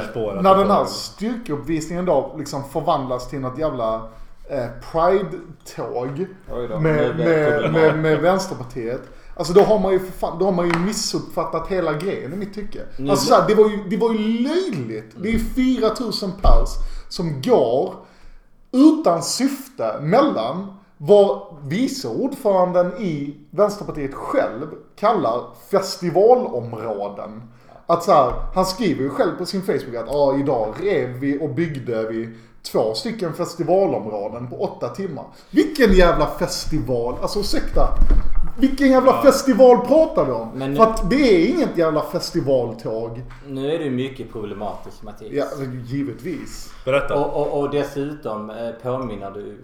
när 0.42 0.56
den 0.56 0.70
här 0.70 0.84
styrkeuppvisningen 0.84 2.04
då 2.04 2.34
liksom 2.38 2.64
förvandlas 2.64 3.28
till 3.28 3.40
något 3.40 3.58
jävla 3.58 3.94
eh, 4.50 4.66
Pride-tåg 4.92 6.26
med, 6.80 7.16
med, 7.16 7.72
med, 7.72 7.98
med 7.98 8.18
Vänsterpartiet. 8.20 9.02
Alltså 9.40 9.54
då 9.54 9.60
har 9.62 9.78
man 9.78 9.92
ju 9.92 9.98
för 9.98 10.12
fan, 10.12 10.38
då 10.38 10.44
har 10.44 10.52
man 10.52 10.66
ju 10.66 10.78
missuppfattat 10.78 11.68
hela 11.68 11.92
grejen 11.92 12.32
i 12.32 12.36
mitt 12.36 12.54
tycke. 12.54 12.78
Nu- 12.98 13.10
Alltså 13.10 13.26
så 13.26 13.34
här, 13.34 13.48
det, 13.48 13.54
var 13.54 13.70
ju, 13.70 13.88
det 13.90 13.96
var 13.96 14.12
ju 14.12 14.18
löjligt. 14.18 15.14
Det 15.22 15.28
är 15.28 15.32
ju 15.32 15.38
4000 15.38 16.32
pers 16.42 16.68
som 17.08 17.42
går 17.42 17.94
utan 18.72 19.22
syfte 19.22 20.00
mellan 20.00 20.74
vad 20.96 21.42
vice 21.64 22.08
ordföranden 22.08 22.92
i 22.98 23.36
Vänsterpartiet 23.50 24.14
själv 24.14 24.66
kallar 24.96 25.42
festivalområden. 25.70 27.42
Att 27.86 28.04
så 28.04 28.12
här, 28.12 28.32
han 28.54 28.66
skriver 28.66 29.02
ju 29.02 29.10
själv 29.10 29.36
på 29.38 29.46
sin 29.46 29.62
Facebook 29.62 29.94
att 29.94 30.08
ah, 30.14 30.36
idag 30.36 30.74
rev 30.82 31.08
vi 31.08 31.38
och 31.40 31.50
byggde 31.54 32.08
vi 32.08 32.28
två 32.62 32.94
stycken 32.94 33.32
festivalområden 33.34 34.50
på 34.50 34.56
åtta 34.62 34.88
timmar. 34.88 35.24
Vilken 35.50 35.92
jävla 35.92 36.26
festival? 36.26 37.14
Alltså 37.22 37.38
ursäkta. 37.40 37.88
Vilken 38.58 38.90
jävla 38.90 39.22
festival 39.22 39.86
pratar 39.86 40.24
vi 40.24 40.32
om? 40.32 40.48
Men- 40.54 40.76
För 40.76 40.82
att 40.82 41.10
det 41.10 41.16
är 41.16 41.48
inget 41.48 41.76
jävla 41.78 42.02
festivaltåg. 42.02 43.22
nu 43.46 43.72
är 43.74 43.78
det 43.78 43.84
ju 43.84 43.90
mycket 43.90 44.32
problematiskt 44.32 45.02
Mattias. 45.02 45.54
Ja, 45.58 45.64
givetvis. 45.86 46.72
Berätta. 46.84 47.14
Och, 47.24 47.42
och, 47.42 47.60
och 47.60 47.70
dessutom 47.70 48.50
eh, 48.50 48.70
påminner 48.82 49.30
du... 49.30 49.58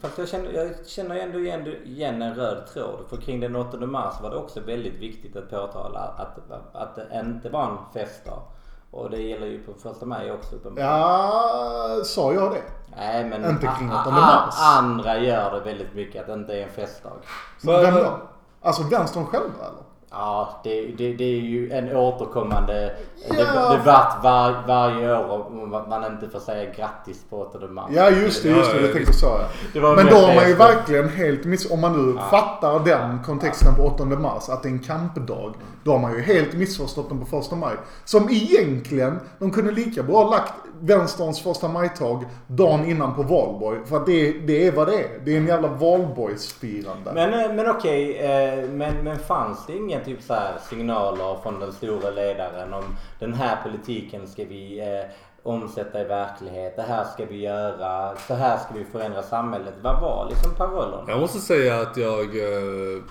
Fast 0.00 0.18
jag 0.18 0.28
känner, 0.28 0.52
jag 0.52 0.70
känner 0.86 1.16
ändå 1.16 1.38
igen, 1.38 1.66
igen 1.84 2.22
en 2.22 2.34
röd 2.34 2.66
tråd. 2.74 3.00
För 3.10 3.16
kring 3.16 3.40
den 3.40 3.56
8 3.56 3.76
mars 3.76 4.14
var 4.22 4.30
det 4.30 4.36
också 4.36 4.60
väldigt 4.60 4.94
viktigt 5.00 5.36
att 5.36 5.50
påtala 5.50 5.98
att, 6.00 6.38
att 6.72 6.96
det 6.96 7.20
inte 7.20 7.48
var 7.48 7.62
en 7.64 7.76
festdag. 7.94 8.42
Och 8.90 9.10
det 9.10 9.16
gäller 9.22 9.46
ju 9.46 9.62
på 9.62 9.72
första 9.82 10.06
maj 10.06 10.32
också 10.32 10.56
uppenbarligen. 10.56 10.90
Ja, 10.90 12.00
sa 12.04 12.32
jag 12.32 12.52
det? 12.52 12.62
Nej 12.96 13.24
men 13.24 13.44
Inte 13.50 13.72
kring 13.78 13.90
a- 13.90 14.02
8 14.06 14.14
a- 14.16 14.78
andra 14.78 15.18
gör 15.18 15.52
det 15.52 15.60
väldigt 15.60 15.94
mycket 15.94 16.20
att 16.20 16.26
det 16.26 16.32
inte 16.32 16.52
är 16.58 16.62
en 16.62 16.68
festdag. 16.72 17.12
Så- 17.58 17.80
Vem 17.80 17.94
då? 17.94 18.20
Alltså 18.62 18.82
vänstern 18.82 19.26
själva 19.26 19.46
eller? 19.60 19.87
Ja, 20.10 20.60
det, 20.64 20.82
det, 20.98 21.12
det 21.12 21.24
är 21.24 21.40
ju 21.40 21.70
en 21.72 21.96
återkommande 21.96 22.92
Ja. 23.30 23.34
deb- 23.34 23.78
debatt 23.78 24.18
var, 24.22 24.54
varje 24.68 25.16
år 25.18 25.46
om 25.46 25.84
man 25.88 26.04
inte 26.12 26.28
får 26.28 26.40
säga 26.40 26.72
grattis 26.76 27.24
på 27.30 27.40
8 27.40 27.58
mars. 27.68 27.90
Ja 27.94 28.10
just 28.10 28.42
det, 28.42 28.48
just 28.48 28.70
det. 28.72 28.76
Ja, 28.80 28.86
ja, 28.86 28.92
tänkte 28.92 29.12
jag 29.12 29.14
säga. 29.14 29.44
Det 29.72 29.80
var 29.80 29.96
Men 29.96 30.06
då 30.06 30.16
har 30.16 30.34
man 30.34 30.48
ju 30.48 30.54
verkligen 30.54 31.08
helt 31.08 31.44
miss... 31.44 31.70
Om 31.70 31.80
man 31.80 32.06
nu 32.12 32.18
fattar 32.30 32.84
den 32.84 33.18
kontexten 33.26 33.74
på 33.74 33.82
8 33.82 34.04
mars, 34.04 34.48
att 34.48 34.62
det 34.62 34.68
är 34.68 34.72
en 34.72 34.78
kampdag. 34.78 35.54
Då 35.84 35.92
har 35.92 35.98
man 35.98 36.12
ju 36.12 36.20
helt 36.20 36.52
missförstått 36.52 37.08
den 37.08 37.20
på 37.20 37.26
första 37.26 37.56
maj. 37.56 37.74
Som 38.04 38.28
egentligen, 38.30 39.20
de 39.38 39.50
kunde 39.50 39.72
lika 39.72 40.02
bra 40.02 40.30
lagt 40.30 40.52
vänsterns 40.80 41.42
första 41.42 41.68
maj-tåg 41.68 42.24
dagen 42.46 42.84
innan 42.90 43.14
på 43.14 43.22
valborg. 43.22 43.78
För 43.86 43.96
att 43.96 44.06
det, 44.06 44.32
det 44.32 44.66
är 44.66 44.72
vad 44.72 44.86
det 44.86 44.94
är. 44.94 45.08
Det 45.24 45.32
är 45.32 45.36
en 45.36 45.46
jävla 45.46 45.68
valborgsfirande. 45.68 47.12
Men, 47.14 47.34
eh, 47.34 47.52
men 47.54 47.70
okej, 47.70 48.18
eh, 48.18 48.70
men, 48.70 49.04
men 49.04 49.18
fanns 49.18 49.66
det 49.66 49.72
inga 49.98 50.04
typ 50.04 50.22
så 50.22 50.34
här 50.34 50.58
signaler 50.68 51.36
från 51.42 51.60
den 51.60 51.72
stora 51.72 52.10
ledaren 52.10 52.74
om 52.74 52.84
den 53.18 53.34
här 53.34 53.56
politiken 53.62 54.28
ska 54.28 54.44
vi 54.44 54.80
eh, 54.80 55.10
omsätta 55.42 56.00
i 56.00 56.04
verklighet, 56.04 56.76
det 56.76 56.82
här 56.82 57.04
ska 57.04 57.24
vi 57.24 57.40
göra, 57.40 58.16
så 58.16 58.34
här 58.34 58.58
ska 58.58 58.74
vi 58.74 58.84
förändra 58.84 59.22
samhället. 59.22 59.74
Vad 59.82 60.00
var 60.00 60.26
liksom 60.30 60.54
parollen? 60.54 61.04
Jag 61.08 61.20
måste 61.20 61.38
säga 61.38 61.80
att 61.80 61.96
jag... 61.96 62.24
eh, 62.24 63.02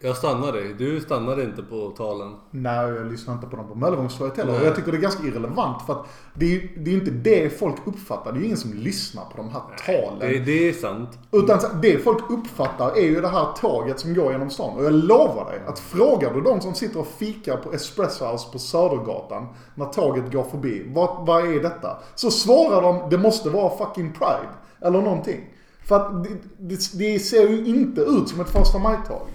jag 0.00 0.16
stannade. 0.16 0.72
Du 0.74 1.00
stannade 1.00 1.42
inte 1.42 1.62
på 1.62 1.90
talen. 1.96 2.34
Nej, 2.50 2.88
jag 2.88 3.12
lyssnar 3.12 3.34
inte 3.34 3.46
på 3.46 3.56
dem 3.56 3.68
på 3.68 3.74
Möllevångstorget 3.74 4.36
heller. 4.36 4.52
Och 4.52 4.58
Nej. 4.58 4.66
jag 4.66 4.76
tycker 4.76 4.92
det 4.92 4.98
är 4.98 5.02
ganska 5.02 5.26
irrelevant 5.26 5.82
för 5.86 5.92
att 5.92 6.06
det 6.34 6.46
är 6.46 6.50
ju 6.50 6.68
det 6.76 6.90
är 6.90 6.94
inte 6.94 7.10
det 7.10 7.58
folk 7.58 7.76
uppfattar. 7.84 8.32
Det 8.32 8.38
är 8.38 8.40
ju 8.40 8.46
ingen 8.46 8.56
som 8.56 8.74
lyssnar 8.74 9.24
på 9.24 9.36
de 9.36 9.48
här 9.48 9.62
talen. 9.86 10.18
Det, 10.18 10.38
det 10.38 10.68
är 10.68 10.72
sant. 10.72 11.18
Utan 11.32 11.60
det 11.82 11.98
folk 11.98 12.30
uppfattar 12.30 12.90
är 12.96 13.06
ju 13.06 13.20
det 13.20 13.28
här 13.28 13.46
tåget 13.60 14.00
som 14.00 14.14
går 14.14 14.32
genom 14.32 14.50
stan. 14.50 14.78
Och 14.78 14.84
jag 14.84 14.92
lovar 14.92 15.50
dig 15.50 15.62
att 15.66 15.78
frågar 15.78 16.34
du 16.34 16.40
de 16.40 16.60
som 16.60 16.74
sitter 16.74 17.00
och 17.00 17.06
fikar 17.06 17.56
på 17.56 17.72
Espresso 17.72 18.24
House 18.24 18.52
på 18.52 18.58
Södergatan 18.58 19.46
när 19.74 19.86
tåget 19.86 20.32
går 20.32 20.44
förbi. 20.44 20.86
Vad, 20.94 21.26
vad 21.26 21.54
är 21.54 21.62
detta? 21.62 21.98
Så 22.14 22.30
svarar 22.30 22.82
de, 22.82 23.10
det 23.10 23.18
måste 23.18 23.50
vara 23.50 23.76
fucking 23.78 24.12
Pride. 24.12 24.52
Eller 24.80 25.02
någonting. 25.02 25.54
För 25.84 25.96
att 25.96 26.24
det, 26.24 26.30
det, 26.58 26.98
det 26.98 27.18
ser 27.18 27.48
ju 27.48 27.66
inte 27.66 28.00
ut 28.00 28.28
som 28.28 28.40
ett 28.40 28.50
första 28.50 28.78
maj-tåg. 28.78 29.28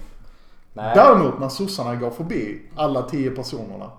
Nej. 0.76 0.92
Däremot 0.94 1.40
när 1.40 1.48
sossarna 1.48 1.94
går 1.94 2.10
förbi, 2.10 2.62
alla 2.76 3.02
tio 3.02 3.30
personerna. 3.30 3.84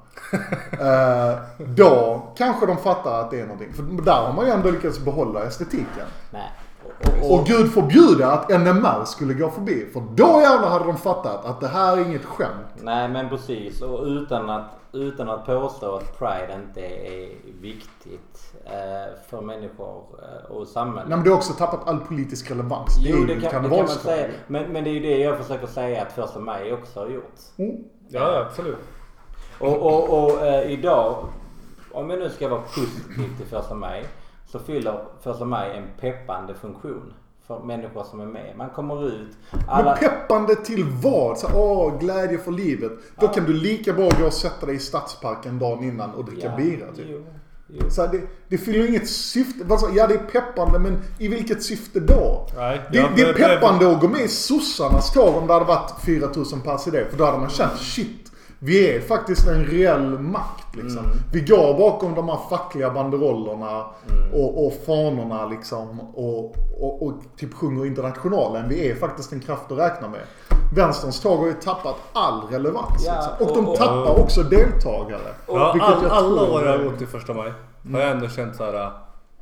eh, 0.72 1.40
då 1.58 2.22
kanske 2.38 2.66
de 2.66 2.78
fattar 2.78 3.22
att 3.22 3.32
det 3.32 3.40
är 3.40 3.44
någonting. 3.44 3.74
För 3.74 3.84
där 3.84 4.26
har 4.26 4.34
man 4.34 4.46
ju 4.46 4.52
ändå 4.52 4.72
lyckats 4.72 5.00
behålla 5.00 5.44
estetiken. 5.44 6.06
Nej. 6.32 6.52
Och, 7.04 7.26
och, 7.32 7.40
Och 7.40 7.46
gud 7.46 7.72
förbjude 7.72 8.28
att 8.28 8.50
NMR 8.50 9.06
skulle 9.06 9.34
gå 9.34 9.50
förbi. 9.50 9.86
För 9.94 10.04
då 10.16 10.42
jävlar 10.42 10.70
hade 10.70 10.86
de 10.86 10.98
fattat 10.98 11.46
att 11.46 11.62
det 11.62 11.68
här 11.68 11.98
är 11.98 12.02
inget 12.02 12.26
skämt. 12.26 12.68
nej 12.82 13.10
men 13.10 13.30
precis. 13.30 13.82
Och 13.82 14.04
utan 14.04 14.50
att, 14.50 14.66
utan 14.92 15.30
att 15.30 15.46
påstå 15.46 15.96
att 15.96 16.20
Pride 16.20 16.60
inte 16.66 16.82
är 16.82 17.30
viktigt 17.62 18.55
för 19.30 19.42
människor 19.42 20.04
eh, 20.22 20.52
och 20.52 20.68
samhället. 20.68 21.10
Nej 21.10 21.18
men 21.18 21.24
det 21.24 21.30
har 21.30 21.38
också 21.38 21.54
tappat 21.54 21.88
all 21.88 22.00
politisk 22.00 22.52
relevans. 22.52 23.04
Det 23.04 23.10
Jo, 23.10 23.26
det 23.26 23.34
en 23.34 23.42
kan, 23.42 23.64
det 23.64 23.70
kan 23.70 23.78
man 23.78 23.88
säga. 23.88 24.28
Men, 24.48 24.72
men 24.72 24.84
det 24.84 24.90
är 24.90 24.94
ju 24.94 25.00
det 25.00 25.18
jag 25.18 25.38
försöker 25.38 25.68
säga 25.68 26.02
att 26.02 26.12
första 26.12 26.40
maj 26.40 26.74
också 26.74 27.00
har 27.00 27.10
gjort. 27.10 27.34
Mm. 27.58 27.84
Ja, 28.08 28.46
absolut. 28.50 28.78
Och, 29.60 29.78
och, 29.78 30.24
och 30.24 30.46
eh, 30.48 30.72
idag, 30.72 31.26
om 31.92 32.10
jag 32.10 32.20
nu 32.20 32.30
ska 32.30 32.50
vara 32.50 32.62
positiv 32.62 33.38
till 33.38 33.46
första 33.46 33.76
maj, 33.76 34.06
så 34.48 34.60
fyller 34.60 35.00
första 35.22 35.46
maj 35.46 35.78
en 35.78 35.88
peppande 36.00 36.54
funktion 36.54 37.14
för 37.48 37.60
människor 37.60 38.04
som 38.04 38.20
är 38.20 38.26
med. 38.26 38.58
Man 38.58 38.70
kommer 38.70 39.08
ut, 39.08 39.38
alla... 39.68 39.86
Men 40.02 40.10
peppande 40.10 40.56
till 40.56 40.86
vad? 41.04 41.38
Så, 41.38 41.48
åh, 41.56 42.00
glädje 42.00 42.38
för 42.38 42.52
livet. 42.52 42.92
Då 43.20 43.28
kan 43.28 43.46
du 43.46 43.54
lika 43.54 43.94
bra 43.94 44.10
gå 44.20 44.26
och 44.26 44.34
sätta 44.34 44.66
dig 44.66 44.76
i 44.76 44.80
stadsparken 44.80 45.60
dagen 45.60 45.84
innan 45.84 46.14
och 46.14 46.26
dricka 46.26 46.48
Ja, 46.48 46.58
bira 46.58 46.92
typ. 46.92 47.06
jo, 47.10 47.24
jo. 47.68 47.90
Så 47.90 48.08
det, 48.08 48.22
det 48.50 48.58
fyller 48.58 48.88
inget 48.88 49.10
syfte. 49.10 49.78
Sa- 49.80 49.90
Ja, 49.96 50.08
det 50.08 50.14
är 50.14 50.18
peppande, 50.18 50.80
men 50.80 50.98
i 51.20 51.28
vilket 51.28 51.64
syfte 51.64 52.00
då? 52.00 52.48
Nej, 52.58 52.82
det, 52.92 52.98
jag- 52.98 53.12
det 53.16 53.22
är 53.22 53.34
peppande 53.34 53.92
att 53.92 54.02
gå 54.02 54.08
med 54.08 54.22
i 54.22 54.28
sossarnas 54.28 55.12
tåg 55.14 55.36
om 55.36 55.48
det 55.48 55.54
hade 55.54 55.66
varit 55.66 55.92
4000 56.06 56.62
pers 56.62 56.88
i 56.88 56.92
det. 56.92 57.06
För 57.12 57.18
då 57.18 57.26
hade 57.26 57.38
man 57.38 57.50
känt, 57.50 57.78
shit. 57.80 58.32
Vi 58.66 58.96
är 58.96 59.02
faktiskt 59.02 59.48
en 59.48 59.66
reell 59.66 60.20
makt 60.20 60.76
liksom. 60.76 61.06
Mm. 61.06 61.18
Vi 61.34 61.42
går 61.42 61.78
bakom 61.78 62.16
de 62.16 62.30
här 62.30 62.40
fackliga 62.50 62.90
banderollerna 62.90 63.86
Mm. 64.12 64.34
och, 64.34 64.66
och 64.68 64.74
fanorna 64.86 65.46
liksom. 65.46 66.00
Och, 66.00 66.56
och, 66.80 67.04
och 67.08 67.14
typ 67.38 67.54
sjunger 67.54 67.86
internationalen. 67.86 68.70
Vi 68.70 68.90
är 68.92 68.96
faktiskt 68.96 69.32
en 69.34 69.40
kraft 69.40 69.72
att 69.72 69.78
räkna 69.78 70.08
med. 70.08 70.22
Vänsterns 70.76 71.22
tåg 71.22 71.40
har 71.40 71.46
ju 71.48 71.54
tappat 71.54 71.96
all 72.14 72.42
relevans. 72.52 73.06
Ja, 73.08 73.14
liksom. 73.40 73.48
och, 73.48 73.56
de 73.56 73.66
och- 73.68 73.72
och- 73.72 73.78
tappar 73.78 74.20
också 74.20 74.44
deltagare. 74.44 75.34
Vilket 75.74 75.90
all, 75.90 76.06
alla 76.06 76.42
år 76.52 76.66
jag 76.66 76.78
har 76.78 76.84
gått 76.84 76.98
till 76.98 77.08
första 77.08 77.34
maj 77.34 77.54
har 77.94 78.00
jag 78.00 78.12
ändå 78.12 78.28
känt 78.28 78.56
så 78.56 78.64
här. 78.64 78.92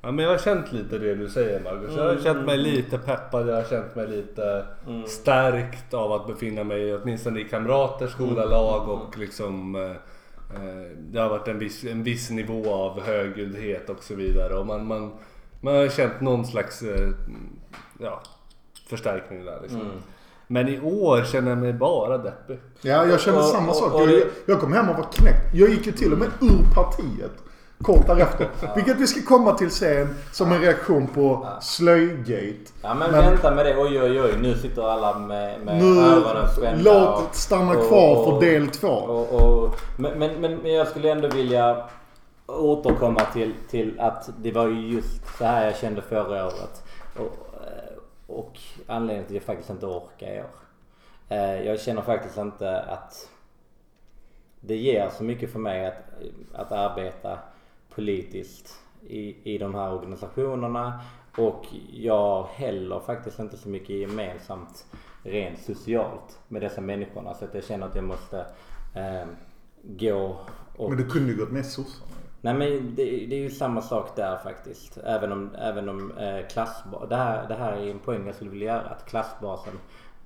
Ja 0.06 0.12
men 0.12 0.26
jag 0.26 0.32
har 0.32 0.38
känt 0.38 0.72
lite 0.72 0.98
det 0.98 1.16
du 1.16 1.30
säger 1.30 1.60
Marcus. 1.64 1.96
Jag 1.98 2.04
har 2.04 2.18
känt 2.18 2.46
mig 2.46 2.58
lite 2.58 2.98
peppad, 2.98 3.50
jag 3.50 3.56
har 3.56 3.64
känt 3.64 3.96
mig 3.96 4.08
lite 4.08 4.66
stärkt 5.08 5.94
av 5.94 6.12
att 6.12 6.28
befinna 6.28 6.64
mig 6.64 6.96
åtminstone 6.96 7.40
i 7.40 7.44
kamrater, 7.44 8.08
skola, 8.08 8.46
lag 8.46 8.90
och 8.90 9.18
liksom 9.18 9.76
eh, 9.76 9.82
eh, 10.56 10.88
det 10.98 11.20
har 11.20 11.30
varit 11.30 11.48
en 11.48 11.60
viss, 11.60 11.84
en 11.84 12.04
viss 12.04 12.30
nivå 12.30 12.74
av 12.74 13.02
högljuddhet 13.02 13.90
och 13.90 14.04
så 14.04 14.16
vidare. 14.16 14.54
Och 14.56 14.66
man, 14.66 14.86
man, 14.86 15.12
man 15.62 15.76
har 15.76 15.88
känt 15.88 16.22
någon 16.22 16.46
slags 16.46 16.82
eh, 16.82 17.10
ja, 18.00 18.22
förstärkning 18.90 19.46
där 19.46 19.60
liksom. 19.62 19.82
Men 20.48 20.68
i 20.68 20.80
år 20.80 21.24
känner 21.24 21.50
jag 21.50 21.58
mig 21.58 21.74
bara 21.74 22.18
deppig. 22.18 22.60
Ja, 22.82 23.06
jag 23.06 23.20
kände 23.20 23.40
Och- 23.40 23.46
samma 23.46 23.70
och- 23.70 23.76
sak. 23.76 23.94
och 23.94 24.02
Jag, 24.12 24.22
jag 24.46 24.60
kom 24.60 24.74
hem 24.74 24.90
och 24.90 24.96
var 24.98 25.08
knäckt. 25.12 25.54
Jag 25.56 25.70
gick 25.70 25.86
ju 25.86 25.92
till 25.92 26.14
och 26.14 26.20
med 26.20 26.28
ur 26.42 26.74
partiet 26.76 27.32
kort 27.84 28.08
därefter. 28.08 28.48
Vilket 28.76 28.98
vi 28.98 29.08
ska 29.08 29.36
komma 29.36 29.54
till 29.54 29.72
sen 29.72 30.16
som 30.32 30.52
en 30.52 30.62
reaktion 30.62 31.08
på 31.08 31.48
Slöjgate. 31.62 32.72
Ja 32.82 32.94
men, 32.94 33.12
Men- 33.12 33.26
vänta 33.26 33.56
med 33.56 33.66
det. 33.66 33.78
Oj 33.78 34.02
oj 34.02 34.22
oj. 34.22 34.32
Nu 34.42 34.56
sitter 34.58 34.82
alla 34.90 35.20
med, 35.20 35.62
med 35.62 35.78
Nu, 35.78 36.00
öronen 36.00 36.50
spända. 36.58 36.92
låt 36.94 37.18
och- 37.20 37.30
det 37.32 37.38
stanna 37.38 37.72
och- 37.72 37.88
kvar 37.88 38.16
och- 38.18 38.26
för 38.42 38.48
del 38.48 38.68
två. 38.68 39.70
Men, 39.98 40.20
men 40.20 40.42
men 40.58 40.74
jag 40.74 40.88
skulle 40.88 41.12
ändå 41.12 41.28
vilja 41.28 41.84
återkomma 42.48 43.22
till, 43.34 43.54
till 43.70 44.00
att 44.00 44.30
det 44.38 44.52
var 44.52 44.68
ju 44.68 44.88
just 44.94 45.38
så 45.38 45.46
här 45.46 45.66
jag 45.66 45.76
kände 45.78 46.02
förra 46.02 46.46
året. 46.46 46.84
Och, 47.16 47.24
eh, 47.64 47.98
och 48.28 48.60
anledningen 48.88 49.28
till 49.28 49.38
att 49.38 49.42
jag 49.42 49.46
faktiskt 49.56 49.70
inte 49.70 49.86
orkar 49.86 50.28
i 50.28 50.40
år. 50.40 50.46
Eh, 51.30 51.62
Jag 51.68 51.80
känner 51.80 52.02
faktiskt 52.02 52.38
inte 52.38 52.82
att 52.82 53.30
det 54.60 54.76
ger 54.76 55.10
så 55.18 55.24
mycket 55.24 55.52
för 55.52 55.60
mig 55.60 55.86
att, 55.88 56.04
att 56.54 56.72
arbeta 56.72 57.38
politiskt 57.96 58.80
i, 59.08 59.54
i 59.54 59.58
de 59.58 59.76
här 59.76 59.94
organisationerna. 59.94 61.02
Och 61.38 61.66
jag 61.92 62.18
har 62.18 62.44
heller 62.44 63.00
faktiskt 63.00 63.40
inte 63.40 63.58
så 63.58 63.70
mycket 63.70 63.90
gemensamt 63.90 64.86
rent 65.24 65.60
socialt 65.60 66.40
med 66.48 66.62
dessa 66.62 66.82
människorna. 66.82 67.34
Så 67.34 67.46
att 67.46 67.54
jag 67.54 67.64
känner 67.64 67.88
att 67.88 67.96
jag 67.96 68.04
måste 68.04 68.46
eh, 68.96 69.28
gå 69.84 70.38
och... 70.76 70.90
Men 70.90 70.98
du 70.98 71.10
kunde 71.10 71.32
ju 71.32 71.38
gått 71.38 71.52
med 71.52 71.66
sossarna. 71.66 72.12
Nej 72.42 72.54
men 72.54 72.96
det, 72.96 73.04
det 73.04 73.36
är 73.36 73.40
ju 73.40 73.50
samma 73.50 73.82
sak 73.82 74.16
där 74.16 74.38
faktiskt. 74.38 74.98
Även 74.98 75.32
om, 75.32 75.56
även 75.56 75.90
om 75.90 76.12
eh, 76.18 76.48
klassbasen... 76.48 77.10
Det 77.10 77.16
här, 77.16 77.48
det 77.48 77.56
här 77.56 77.74
är 77.74 77.92
en 77.92 78.00
poäng 78.00 78.26
jag 78.26 78.36
skulle 78.36 78.52
vilja 78.52 78.68
göra. 78.68 78.90
Att 78.90 79.06
klassbasen 79.06 79.74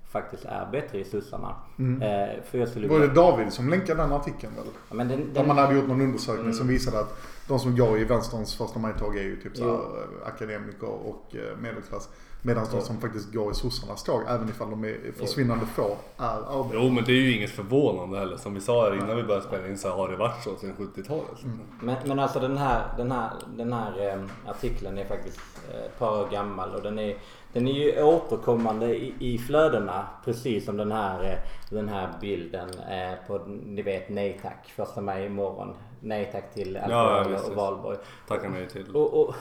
faktiskt 0.09 0.45
är 0.45 0.67
bättre 0.71 0.99
i 0.99 1.05
sossarna. 1.05 1.55
Eh, 1.79 2.43
för 2.43 2.57
jag 2.57 2.69
skulle 2.69 2.87
Var 2.87 2.99
det 2.99 3.07
David 3.13 3.53
som 3.53 3.69
länkade 3.69 4.01
den 4.01 4.11
artikeln 4.11 4.55
väl? 4.55 4.65
Ja, 4.89 4.95
men 4.95 5.07
den, 5.07 5.19
Där 5.19 5.33
den, 5.33 5.47
man 5.47 5.57
hade 5.57 5.75
gjort 5.75 5.87
någon 5.87 6.01
undersökning 6.01 6.53
som 6.53 6.67
visade 6.67 6.99
att 6.99 7.19
de 7.47 7.59
som 7.59 7.75
går 7.75 7.99
i 7.99 8.03
vänsterns 8.03 8.55
första 8.55 8.79
majtåg 8.79 9.17
är 9.17 9.23
ju 9.23 9.41
typ 9.41 9.57
så 9.57 9.63
här, 9.63 9.73
eh, 9.73 10.27
akademiker 10.27 10.89
och 10.89 11.35
eh, 11.35 11.57
medelklass. 11.57 12.09
Medan 12.41 12.65
de 12.71 12.81
som 12.81 13.01
faktiskt 13.01 13.33
går 13.33 13.51
i 13.51 13.55
sossarnas 13.55 14.03
tåg, 14.03 14.21
även 14.27 14.49
ifall 14.49 14.69
de 14.69 14.83
är 14.83 15.11
försvinnande 15.17 15.65
få, 15.65 15.97
är 16.17 16.23
arbetare. 16.25 16.83
Jo 16.83 16.89
men 16.89 17.03
det 17.03 17.11
är 17.11 17.21
ju 17.21 17.35
inget 17.35 17.49
förvånande 17.49 18.19
heller. 18.19 18.37
Som 18.37 18.53
vi 18.53 18.61
sa 18.61 18.83
här 18.83 18.95
innan 18.95 19.17
vi 19.17 19.23
började 19.23 19.45
spela 19.47 19.67
in 19.67 19.77
så 19.77 19.89
har 19.89 20.09
det 20.09 20.15
varit 20.15 20.43
så 20.43 20.55
sedan 20.55 20.73
70-talet. 20.77 21.45
Men, 21.81 21.95
men 22.05 22.19
alltså 22.19 22.39
den 22.39 22.57
här, 22.57 22.93
den 22.97 23.11
här, 23.11 23.31
den 23.57 23.73
här 23.73 24.07
eh, 24.07 24.49
artikeln 24.49 24.97
är 24.97 25.05
faktiskt 25.05 25.39
ett 25.85 25.99
par 25.99 26.21
år 26.21 26.27
gammal 26.31 26.75
och 26.75 26.81
den 26.81 26.99
är, 26.99 27.17
den 27.53 27.67
är 27.67 27.71
ju 27.71 28.03
återkommande 28.03 28.95
i, 28.95 29.13
i 29.19 29.37
flödena 29.37 30.07
precis 30.25 30.65
som 30.65 30.77
den 30.77 30.91
här, 30.91 31.39
den 31.69 31.89
här 31.89 32.09
bilden 32.21 32.69
eh, 32.69 33.27
på, 33.27 33.37
ni 33.65 33.81
vet, 33.81 34.09
nej 34.09 34.39
tack, 34.41 34.73
första 34.75 35.01
maj 35.01 35.25
imorgon. 35.25 35.75
Nej 35.99 36.29
tack 36.31 36.53
till 36.53 36.77
alkohol 36.77 37.33
visst, 37.33 37.49
och 37.49 37.55
valborg. 37.55 37.97
Tackar 38.27 38.49
nej 38.49 38.67
till. 38.69 38.95
Och, 38.95 39.21
och, 39.21 39.35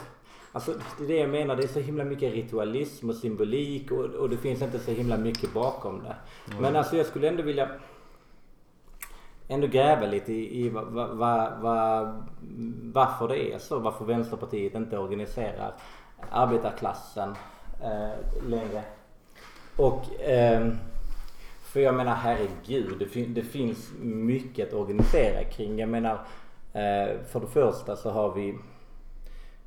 alltså, 0.51 0.73
det 0.97 1.03
är 1.03 1.07
det 1.07 1.17
jag 1.17 1.29
menar, 1.29 1.55
det 1.55 1.63
är 1.63 1.67
så 1.67 1.79
himla 1.79 2.03
mycket 2.03 2.33
ritualism 2.33 3.09
och 3.09 3.15
symbolik 3.15 3.91
och, 3.91 4.05
och 4.05 4.29
det 4.29 4.37
finns 4.37 4.61
inte 4.61 4.79
så 4.79 4.91
himla 4.91 5.17
mycket 5.17 5.53
bakom 5.53 6.03
det. 6.03 6.15
Men 6.59 6.75
alltså 6.75 6.97
jag 6.97 7.05
skulle 7.05 7.27
ändå 7.27 7.43
vilja 7.43 7.69
ändå 9.47 9.67
gräva 9.67 10.05
lite 10.05 10.33
i, 10.33 10.65
i 10.65 10.69
va, 10.69 10.81
va, 10.83 11.07
va, 11.13 11.49
va, 11.61 12.13
varför 12.93 13.27
det 13.27 13.53
är 13.53 13.59
så. 13.59 13.79
Varför 13.79 14.05
Vänsterpartiet 14.05 14.75
inte 14.75 14.97
organiserar 14.97 15.73
arbetarklassen 16.31 17.35
eh, 17.83 18.47
längre. 18.49 18.83
Och 19.77 20.03
ehm, 20.25 20.77
för 21.61 21.79
jag 21.79 21.95
menar 21.95 22.15
herregud, 22.15 22.95
det, 22.99 23.05
fin- 23.05 23.33
det 23.33 23.43
finns 23.43 23.91
mycket 24.01 24.67
att 24.67 24.73
organisera 24.73 25.43
kring. 25.43 25.79
Jag 25.79 25.89
menar 25.89 26.13
eh, 26.13 26.19
för 27.27 27.39
det 27.39 27.47
första 27.47 27.95
så 27.95 28.09
har 28.09 28.31
vi 28.31 28.55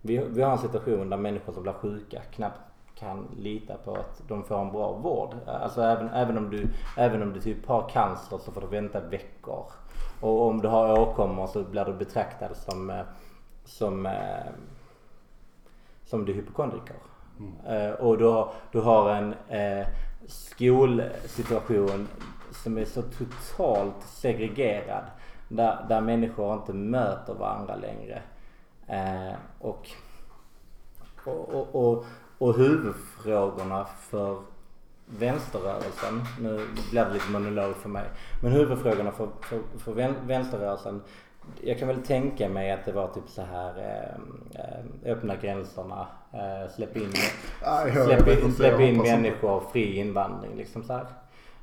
vi, 0.03 0.19
vi 0.19 0.43
har 0.43 0.53
en 0.53 0.59
situation 0.59 1.11
där 1.11 1.17
människor 1.17 1.53
som 1.53 1.63
blir 1.63 1.73
sjuka 1.73 2.23
knappt 2.31 2.61
kan 3.01 3.29
lita 3.37 3.75
på 3.77 3.95
att 3.95 4.23
de 4.29 4.45
får 4.45 4.61
en 4.61 4.73
bra 4.73 4.93
vård. 4.93 5.35
Alltså 5.47 5.83
även, 5.83 6.09
även 6.09 6.39
om 6.39 6.51
du, 6.51 6.69
även 6.97 7.23
om 7.23 7.33
du 7.33 7.41
typ 7.41 7.67
har 7.67 7.89
cancer 7.89 8.39
så 8.39 8.53
får 8.53 8.61
du 8.61 8.67
vänta 8.67 9.01
veckor. 9.01 9.65
Och 10.21 10.47
om 10.47 10.61
du 10.61 10.69
har 10.69 11.01
åkommor 11.01 11.47
så 11.47 11.63
blir 11.63 11.85
du 11.85 11.93
betraktad 11.93 12.57
som, 12.57 12.91
eh, 12.91 13.03
som, 13.65 14.07
eh, 14.07 14.53
som 16.05 16.25
du 16.25 16.33
hypokondriker. 16.33 16.97
Eh, 17.67 17.91
och 17.91 18.19
du 18.19 18.25
har, 18.25 18.53
du 18.73 18.81
har 18.81 19.11
en 19.11 19.35
eh, 19.49 19.87
skolsituation 20.27 22.09
som 22.63 22.79
är 22.79 22.85
så 22.85 23.03
totalt 23.03 24.03
segregerad. 24.03 25.05
Där, 25.53 25.87
där 25.89 26.01
människor 26.01 26.55
inte 26.55 26.73
möter 26.73 27.35
varandra 27.35 27.77
längre. 27.77 28.23
Eh, 28.87 29.35
och, 29.59 29.89
och, 31.25 31.49
och, 31.49 31.75
och, 31.75 32.05
och 32.39 32.55
huvudfrågorna 32.55 33.85
för 33.85 34.43
vänsterrörelsen, 35.07 36.25
nu 36.41 36.67
blir 36.91 37.05
det 37.05 37.13
lite 37.13 37.31
monolog 37.31 37.77
för 37.77 37.89
mig, 37.89 38.05
men 38.43 38.53
huvudfrågorna 38.53 39.13
för, 39.13 39.29
för, 39.41 39.61
för 39.79 39.93
vän, 39.93 40.15
vänsterrörelsen 40.27 41.03
jag 41.61 41.79
kan 41.79 41.89
väl 41.89 42.03
tänka 42.03 42.49
mig 42.49 42.71
att 42.71 42.85
det 42.85 42.93
var 42.93 43.09
typ 43.09 43.29
så 43.29 43.43
här 43.43 43.73
eh, 44.55 45.13
öppna 45.13 45.37
gränserna, 45.37 46.07
eh, 46.33 46.73
släpp 46.75 46.97
in, 46.97 47.13
släpp 48.07 48.29
in, 48.29 48.53
släpp 48.53 48.81
in 48.81 48.99
människor, 48.99 49.63
fri 49.73 49.97
invandring 49.97 50.57
liksom 50.57 50.83
så 50.83 50.93
här. 50.93 51.07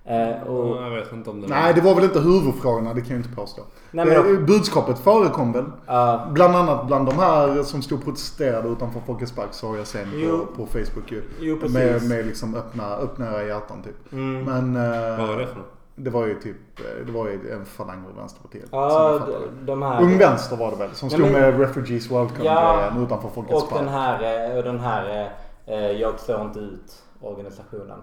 Eh, 0.10 0.44
och, 0.48 0.84
Jag 0.84 0.90
vet 0.90 1.12
inte 1.14 1.30
om 1.30 1.42
det 1.42 1.48
Nej, 1.48 1.74
det 1.74 1.82
var 1.82 1.96
väl 1.96 2.04
inte 2.04 2.20
huvudfrågorna, 2.20 2.94
det 2.94 3.02
kan 3.02 3.10
jag 3.10 3.20
inte 3.26 3.36
påstå. 3.36 3.62
Nej, 3.92 4.06
men 4.06 4.16
Eh, 4.36 4.40
Budskapet 4.42 5.00
förekom 5.00 5.52
väl? 5.52 5.66
Ja. 5.86 6.28
Bland 6.32 6.56
annat 6.56 6.88
bland 6.88 7.06
de 7.06 7.16
här 7.16 7.64
som 7.64 7.82
stod 7.82 7.98
och 8.00 8.04
protesterade 8.06 8.70
utanför 8.70 9.00
Folkets 9.00 9.32
Park 9.32 9.48
såg 9.52 9.78
jag 9.78 9.88
sen 9.88 10.12
Jo. 10.16 10.38
på, 10.40 10.46
på 10.56 10.66
Facebook 10.66 11.12
ju. 11.12 11.22
Jo, 11.40 11.58
precis. 11.62 11.74
med, 11.76 12.10
med 12.10 12.26
liksom 12.26 12.56
öppna, 12.56 12.96
öppna 12.96 13.26
era 13.28 13.44
hjärtan 13.44 13.84
typ. 13.84 14.12
Men... 14.12 14.76
eh, 14.76 15.18
Vad 15.20 15.28
var 15.28 15.38
det 15.38 15.48
för 15.48 15.56
något? 15.56 15.66
Det 15.96 16.10
var 16.10 16.26
ju 16.26 16.40
typ, 16.40 16.58
det 17.06 17.12
var 17.12 17.28
ju 17.28 17.52
en 17.52 17.66
falang 17.66 18.06
av 18.10 18.16
Vänsterpartiet. 18.18 18.66
Ja, 18.72 19.20
de 19.62 19.82
här... 19.82 20.02
Ung 20.04 20.18
Vänster 20.18 20.58
var 20.58 20.72
det 20.72 20.78
väl? 20.78 20.92
Som 20.94 21.10
Ja, 21.12 21.18
stod 21.18 21.32
men- 21.32 21.42
med 21.42 21.60
Refugees 21.60 22.12
Welcome-grejen 22.12 23.04
utanför 23.04 23.30
Folkets 23.30 23.64
Och 23.64 23.70
den 23.78 23.86
park. 23.88 23.90
här, 24.22 24.58
och 24.58 24.64
den 24.64 24.80
här 24.80 25.32
eh, 25.66 25.78
Jag 25.92 26.20
står 26.20 26.42
inte 26.42 26.60
ut 26.60 27.04
organisationen. 27.22 28.00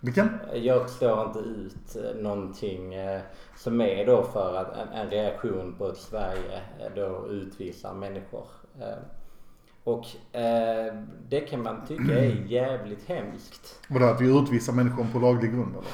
Vilken? 0.00 0.30
Jag 0.54 0.90
står 0.90 1.26
inte 1.26 1.38
ut 1.38 1.96
eh, 1.96 2.22
någonting 2.22 2.94
eh, 2.94 3.20
som 3.56 3.80
är 3.80 4.06
då 4.06 4.22
för 4.22 4.56
att 4.56 4.72
en, 4.76 4.88
en 4.88 5.10
reaktion 5.10 5.74
på 5.78 5.86
att 5.86 5.96
Sverige 5.96 6.60
eh, 6.80 6.86
då 6.96 7.26
utvisar 7.30 7.94
människor. 7.94 8.44
Eh, 8.80 8.86
Och 9.84 10.04
eh, 10.40 10.94
det 11.28 11.40
kan 11.40 11.62
man 11.62 11.86
tycka 11.86 12.18
är 12.18 12.44
jävligt 12.46 13.08
hemskt. 13.08 13.78
Vadå 13.88 14.04
att 14.06 14.20
vi 14.20 14.38
utvisar 14.38 14.72
människor 14.72 15.06
på 15.12 15.18
laglig 15.18 15.52
grund 15.52 15.74
eller? 15.76 15.88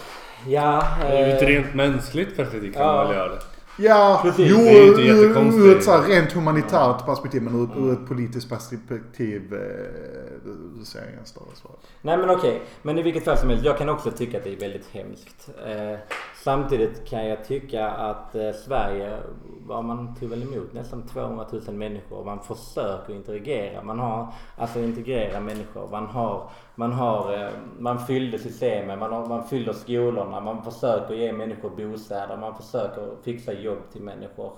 Ja, 0.54 0.82
Ur 1.04 1.28
ett 1.28 1.42
eh, 1.42 1.46
rent 1.46 1.74
mänskligt 1.74 2.36
perspektiv 2.36 2.72
kan 2.72 2.82
Ja. 2.82 2.92
man 2.96 3.06
väl 3.06 3.16
göra 3.16 3.28
det. 3.28 3.40
Ja, 3.78 4.20
Precis. 4.22 4.50
jo, 4.50 4.56
Det 4.56 4.70
är 4.70 4.82
ju 4.82 4.88
inte 4.88 5.00
ur, 5.02 5.22
jättekonstigt. 5.22 5.64
ur 5.66 5.76
ett 5.76 5.84
så 5.84 5.90
här 5.90 6.02
rent 6.08 6.32
humanitärt 6.32 7.06
perspektiv 7.06 7.42
men 7.42 7.54
ur, 7.54 7.87
ur 7.87 7.92
ett 7.92 8.08
politiskt 8.08 8.48
perspektiv 8.48 9.54
eh, 9.54 10.84
ser 10.84 10.98
jag 11.00 11.08
ingen 11.12 11.24
större 11.26 11.54
svar. 11.54 11.72
Nej 12.02 12.16
men 12.18 12.30
okej, 12.30 12.62
men 12.82 12.98
i 12.98 13.02
vilket 13.02 13.24
fall 13.24 13.38
som 13.38 13.48
helst. 13.48 13.64
Jag 13.64 13.78
kan 13.78 13.88
också 13.88 14.10
tycka 14.10 14.38
att 14.38 14.44
det 14.44 14.52
är 14.52 14.60
väldigt 14.60 14.87
hemskt. 14.92 15.48
Eh, 15.66 15.98
samtidigt 16.44 17.09
kan 17.09 17.26
jag 17.26 17.44
tycka 17.44 17.88
att 17.88 18.35
eh, 18.35 18.52
Sverige, 18.52 19.18
var 19.66 19.83
man 19.83 20.14
tog 20.14 20.30
väl 20.30 20.42
emot 20.42 20.72
nästan 20.72 21.07
200 21.07 21.46
000 21.52 21.74
människor. 21.74 22.24
Man 22.24 22.40
försöker 22.42 23.14
integrera. 23.14 23.83
Man 23.83 23.98
har, 23.98 24.28
alltså 24.59 24.80
integrera 24.80 25.40
människor. 25.40 25.88
Man 25.90 26.07
har, 26.07 26.50
man 26.74 26.92
har, 26.92 27.38
eh, 27.38 27.50
man 27.78 28.07
fyllde 28.07 28.38
systemen, 28.38 28.98
man, 28.98 29.12
har, 29.12 29.26
man 29.26 29.44
fyller 29.44 29.72
skolorna, 29.72 30.40
man 30.40 30.64
försöker 30.64 31.14
ge 31.14 31.33
människor 31.33 31.70
bostäder, 31.70 32.37
man 32.37 32.57
försöker 32.57 33.09
fixa 33.22 33.52
jobb 33.52 33.78
till 33.92 34.02
människor. 34.02 34.52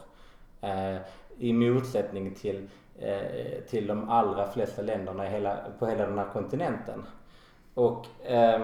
Eh, 0.61 0.96
I 1.38 1.53
motsättning 1.53 2.35
till, 2.35 2.68
eh, 2.99 3.64
till 3.70 3.87
de 3.87 4.11
allra 4.11 4.46
flesta 4.46 4.83
länderna 4.83 5.25
hela, 5.25 5.57
på 5.79 5.87
hela 5.87 6.07
den 6.07 6.18
här 6.18 6.29
kontinenten. 6.33 7.07
Och 7.75 8.07
eh, 8.27 8.61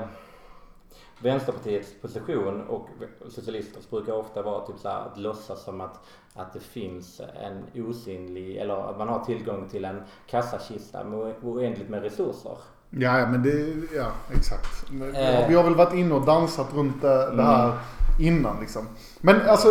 Vänsterpartiets 1.22 1.88
position 2.02 2.60
och 2.68 2.88
socialisters 3.28 3.90
brukar 3.90 4.12
ofta 4.12 4.42
vara 4.42 4.66
typ 4.66 4.78
så 4.78 4.88
här 4.88 5.06
att 5.06 5.18
låtsas 5.18 5.64
som 5.64 5.80
att, 5.80 6.00
att 6.34 6.52
det 6.52 6.60
finns 6.60 7.20
en 7.42 7.82
osynlig, 7.84 8.56
eller 8.56 8.90
att 8.90 8.98
man 8.98 9.08
har 9.08 9.24
tillgång 9.24 9.68
till 9.68 9.84
en 9.84 10.02
kassakista 10.26 11.04
med 11.04 11.34
oändligt 11.42 11.88
med 11.88 12.02
resurser. 12.02 12.56
Ja, 12.90 13.18
ja, 13.18 13.26
men 13.26 13.42
det, 13.42 13.74
ja 13.96 14.12
exakt. 14.32 14.90
Eh. 14.90 15.48
Vi 15.48 15.54
har 15.54 15.64
väl 15.64 15.74
varit 15.74 15.94
inne 15.94 16.14
och 16.14 16.26
dansat 16.26 16.74
runt 16.74 17.02
det, 17.02 17.36
det 17.36 17.42
här 17.42 17.78
innan 18.20 18.60
liksom. 18.60 18.88
Men 19.20 19.40
alltså, 19.48 19.68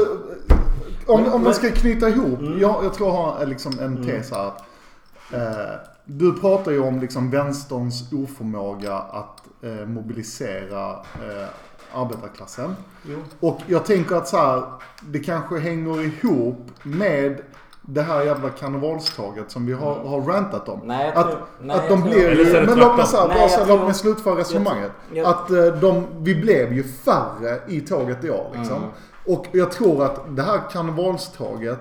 om, 1.08 1.34
om 1.34 1.44
man 1.44 1.54
ska 1.54 1.72
knyta 1.72 2.10
ihop. 2.10 2.40
Jag, 2.42 2.86
jag 2.86 2.94
tror 2.94 3.10
jag 3.10 3.16
har 3.16 3.46
liksom 3.46 3.80
en 3.80 4.06
tes 4.06 4.32
här. 4.32 4.48
Att, 4.48 4.64
eh, 5.34 5.91
du 6.06 6.34
pratar 6.40 6.72
ju 6.72 6.80
om 6.80 7.00
liksom 7.00 7.30
vänsterns 7.32 8.12
oförmåga 8.14 8.96
att 8.96 9.44
eh, 9.62 9.88
mobilisera 9.88 10.92
eh, 10.92 11.48
arbetarklassen. 11.94 12.76
Och 13.40 13.60
jag 13.68 13.86
tänker 13.86 14.16
att 14.16 14.28
så 14.28 14.38
här, 14.38 14.64
det 15.02 15.20
kanske 15.20 15.60
hänger 15.60 16.02
ihop 16.02 16.72
med 16.84 17.42
det 17.82 18.02
här 18.02 18.22
jävla 18.22 18.50
karnevalstaget 18.50 19.52
som 19.52 19.66
vi 19.66 19.74
har, 19.74 19.96
har 19.96 20.22
rantat 20.22 20.70
om. 20.70 20.80
Nej, 20.84 21.08
jag 21.16 21.18
att, 21.18 21.32
tror- 21.32 21.42
nej, 21.62 21.78
att 21.78 21.90
jag 21.90 22.00
de 22.00 22.10
blir 22.10 22.30
ju, 22.46 22.54
men 22.66 22.80
låt 22.80 22.98
mig 22.98 23.06
Nej, 23.14 23.28
bara 23.28 23.38
jag 23.40 23.52
så, 23.52 23.66
låt 23.68 23.82
mig 23.86 23.94
slutföra 23.94 24.36
resonemanget. 24.36 24.92
jag- 25.14 25.26
Att 25.28 25.50
eh, 25.52 25.66
de, 25.66 26.06
vi 26.20 26.36
blev 26.36 26.74
ju 26.74 26.84
färre 26.84 27.60
i 27.68 27.82
tåget 27.82 28.24
i 28.24 28.30
år 28.30 28.52
liksom. 28.58 28.78
Mm. 28.78 28.90
Och 29.26 29.46
jag 29.52 29.72
tror 29.72 30.06
att 30.06 30.36
det 30.36 30.44
här 30.44 30.62
karnevalstaget, 30.72 31.80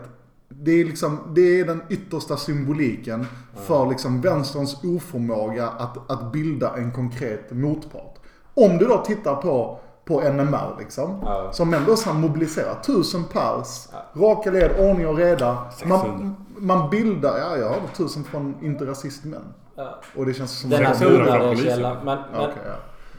det 0.62 0.70
är 0.80 0.84
liksom, 0.84 1.18
det 1.34 1.60
är 1.60 1.64
den 1.64 1.82
yttersta 1.88 2.36
symboliken 2.36 3.26
för 3.54 3.86
liksom 3.86 4.20
vänsterns 4.20 4.84
oförmåga 4.84 5.68
att, 5.68 6.10
att 6.10 6.32
bilda 6.32 6.76
en 6.76 6.92
konkret 6.92 7.50
motpart. 7.52 8.14
Om 8.54 8.78
du 8.78 8.86
då 8.86 8.98
tittar 8.98 9.34
på, 9.36 9.78
på 10.04 10.20
NMR 10.20 10.76
liksom, 10.78 11.20
Ja. 11.24 11.52
som 11.52 11.74
ändå 11.74 11.96
så 11.96 12.12
mobiliserar 12.12 12.74
tusen 12.82 13.24
pers, 13.24 13.88
raka 14.14 14.50
led, 14.50 14.70
ordning 14.78 15.08
och 15.08 15.16
reda. 15.16 15.54
Man, 15.84 16.00
600. 16.00 16.34
man 16.56 16.90
bildar, 16.90 17.38
ja 17.38 17.56
jag 17.56 17.68
hörde 17.68 17.88
tusen 17.96 18.24
från 18.24 18.54
inte 18.62 18.86
rasistmän. 18.86 19.54
Ja. 19.74 20.00
Och 20.16 20.26
det 20.26 20.34
känns 20.34 20.58
som... 20.58 20.70
Den 20.70 20.86
här 20.86 20.94
600 20.94 21.24
från 21.24 21.38
goda 21.38 21.48
polisen. 21.48 21.70
källan. 21.70 21.96
Men, 22.04 22.18
men, 22.32 22.40
ja. 22.40 22.50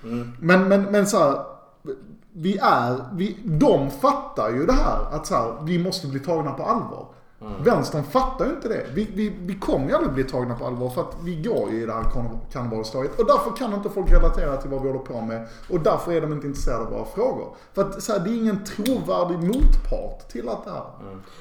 mm. 0.03 0.31
Men, 0.39 0.67
men, 0.67 0.81
men 0.83 1.07
så 1.07 1.17
här, 1.17 1.39
vi 2.33 2.57
är, 2.57 2.97
vi, 3.13 3.37
de 3.45 3.89
fattar 3.89 4.49
ju 4.49 4.65
det 4.65 4.73
här 4.73 5.15
att 5.15 5.27
så 5.27 5.35
här, 5.35 5.53
vi 5.61 5.83
måste 5.83 6.07
bli 6.07 6.19
tagna 6.19 6.51
på 6.51 6.63
allvar. 6.63 7.05
Vänstern 7.63 8.03
fattar 8.03 8.45
ju 8.45 8.51
inte 8.51 8.67
det. 8.67 8.85
Vi, 8.93 9.11
vi, 9.15 9.35
vi 9.41 9.55
kommer 9.55 9.87
ju 9.89 9.95
aldrig 9.95 10.13
bli 10.13 10.23
tagna 10.23 10.55
på 10.55 10.65
allvar 10.65 10.89
för 10.89 11.01
att 11.01 11.15
vi 11.23 11.35
går 11.35 11.69
ju 11.71 11.81
i 11.83 11.85
det 11.85 11.93
här 11.93 12.03
karne- 12.03 12.39
karnevalsstadiet. 12.53 13.19
Och 13.19 13.25
därför 13.25 13.55
kan 13.57 13.73
inte 13.73 13.89
folk 13.89 14.11
relatera 14.11 14.57
till 14.57 14.69
vad 14.69 14.81
vi 14.81 14.87
håller 14.87 14.99
på 15.05 15.21
med. 15.21 15.47
Och 15.69 15.79
därför 15.79 16.11
är 16.13 16.21
de 16.21 16.31
inte 16.33 16.47
intresserade 16.47 16.83
av 16.83 16.91
våra 16.91 17.05
frågor. 17.05 17.55
För 17.73 17.81
att 17.81 18.01
så 18.03 18.11
här, 18.13 18.19
det 18.19 18.29
är 18.29 18.35
ingen 18.35 18.63
trovärdig 18.63 19.37
motpart 19.47 20.29
till 20.29 20.49
allt 20.49 20.65
det 20.65 20.71
här. 20.71 20.83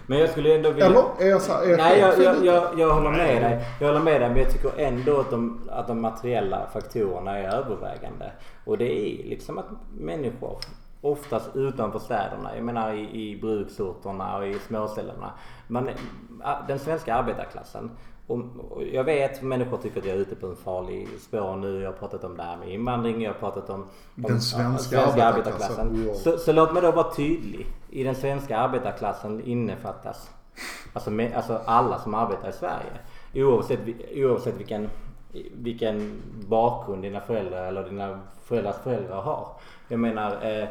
men 0.07 0.19
jag 0.19 0.31
skulle 0.31 0.55
ändå 0.57 0.71
vilja... 0.71 0.87
Eller? 0.87 1.05
Är 1.19 1.27
jag 1.27 1.43
så 1.43 1.53
här, 1.53 1.63
är 1.63 1.77
Nej, 1.77 2.01
jag, 2.01 2.19
jag, 2.23 2.45
jag, 2.45 2.79
jag 2.79 2.95
håller 2.95 3.11
med 3.11 3.43
dig. 3.43 3.67
Jag 3.81 3.87
håller 3.87 4.01
med 4.01 4.21
dig, 4.21 4.29
men 4.31 4.39
jag 4.39 4.51
tycker 4.51 4.71
ändå 4.77 5.21
att 5.21 5.31
de, 5.31 5.69
att 5.71 5.87
de 5.87 6.01
materiella 6.01 6.67
faktorerna 6.73 7.39
är 7.39 7.55
övervägande. 7.55 8.33
Och 8.65 8.79
det 8.79 8.85
är 8.85 9.29
liksom 9.29 9.59
att 9.59 9.67
människor, 9.99 10.59
oftast 11.01 11.57
utanför 11.57 11.99
städerna, 11.99 12.57
jag 12.57 12.65
menar 12.65 12.95
i, 12.95 13.31
i 13.31 13.41
bruksorterna 13.41 14.37
och 14.37 14.47
i 14.47 14.59
småställena. 14.59 15.33
Man, 15.67 15.89
den 16.69 16.79
svenska 16.79 17.15
arbetarklassen, 17.15 17.91
och, 18.27 18.39
och 18.71 18.83
jag 18.83 19.05
vet 19.05 19.37
att 19.37 19.43
människor 19.43 19.77
tycker 19.79 20.01
att 20.01 20.07
jag 20.07 20.17
är 20.17 20.21
ute 20.21 20.37
på 20.37 20.47
en 20.47 20.57
farlig 20.57 21.09
spår 21.21 21.57
nu. 21.57 21.81
Jag 21.81 21.91
har 21.91 21.99
pratat 21.99 22.25
om 22.25 22.37
det 22.37 22.43
här 22.43 22.57
med 22.57 22.69
invandring, 22.69 23.23
jag 23.23 23.33
har 23.33 23.39
pratat 23.39 23.71
om, 23.71 23.81
om 24.17 24.23
Den 24.23 24.41
svenska 24.41 25.27
arbetarklassen. 25.27 26.07
Wow. 26.07 26.15
Så, 26.15 26.39
så 26.39 26.53
låt 26.53 26.73
mig 26.73 26.83
då 26.83 26.91
vara 26.91 27.13
tydlig. 27.15 27.67
I 27.91 28.05
den 28.05 28.15
svenska 28.15 28.59
arbetarklassen 28.59 29.41
innefattas 29.45 30.31
alltså, 30.93 31.11
med, 31.11 31.35
alltså 31.35 31.61
alla 31.65 31.99
som 31.99 32.15
arbetar 32.15 32.49
i 32.49 32.53
Sverige. 32.53 32.93
Oavsett, 33.35 33.81
oavsett 34.15 34.57
vilken, 34.57 34.91
vilken 35.53 36.23
bakgrund 36.49 37.03
dina 37.03 37.21
föräldrar 37.21 37.67
eller 37.67 37.85
dina 37.85 38.21
föräldrars 38.45 38.77
föräldrar 38.85 39.23
har. 39.23 39.49
Jag 39.89 40.01
menar 40.01 40.61
eh, 40.61 40.69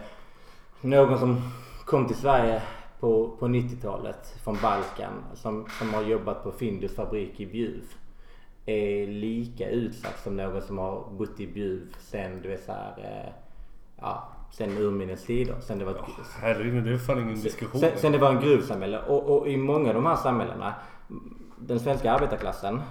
någon 0.82 1.20
som 1.20 1.42
kom 1.86 2.08
till 2.08 2.16
Sverige 2.16 2.62
på, 3.00 3.36
på 3.40 3.48
90-talet 3.48 4.36
från 4.44 4.58
Balkan 4.62 5.14
som, 5.34 5.66
som 5.80 5.94
har 5.94 6.02
jobbat 6.02 6.44
på 6.44 6.52
Findus 6.52 6.96
fabrik 6.96 7.40
i 7.40 7.46
Bjuv 7.46 7.84
är 8.66 9.08
lika 9.08 9.70
utsatt 9.70 10.20
som 10.24 10.36
någon 10.38 10.62
som 10.62 10.78
har 10.78 11.10
bott 11.12 11.40
i 11.40 11.48
Bjuv 11.48 11.96
sen 12.00 12.42
du 12.42 12.50
vet 12.50 12.64
så 12.64 12.72
här, 12.72 12.94
eh, 12.98 13.34
ja, 14.02 14.28
sen 14.52 14.78
urminnes 14.78 15.26
tider. 15.26 15.56
Sen 15.62 15.80
det 15.80 15.86
var, 15.86 16.06
Herregud, 16.42 16.84
det 16.84 16.94
är 16.94 16.98
fan 16.98 17.20
ingen 17.20 17.42
diskussion. 17.42 17.82
sen, 17.82 17.92
sen 17.98 18.12
det 18.12 18.18
var 18.18 18.30
en 18.30 18.42
gruvsamhälle. 18.42 19.00
Och, 19.00 19.38
och 19.38 19.48
i 19.48 19.58
många 19.58 19.90
av 19.90 19.96
de 19.96 20.06
här 20.06 20.16
samhällena, 20.16 20.74
den 21.58 21.80
svenska 21.80 22.12
arbetarklassen 22.12 22.82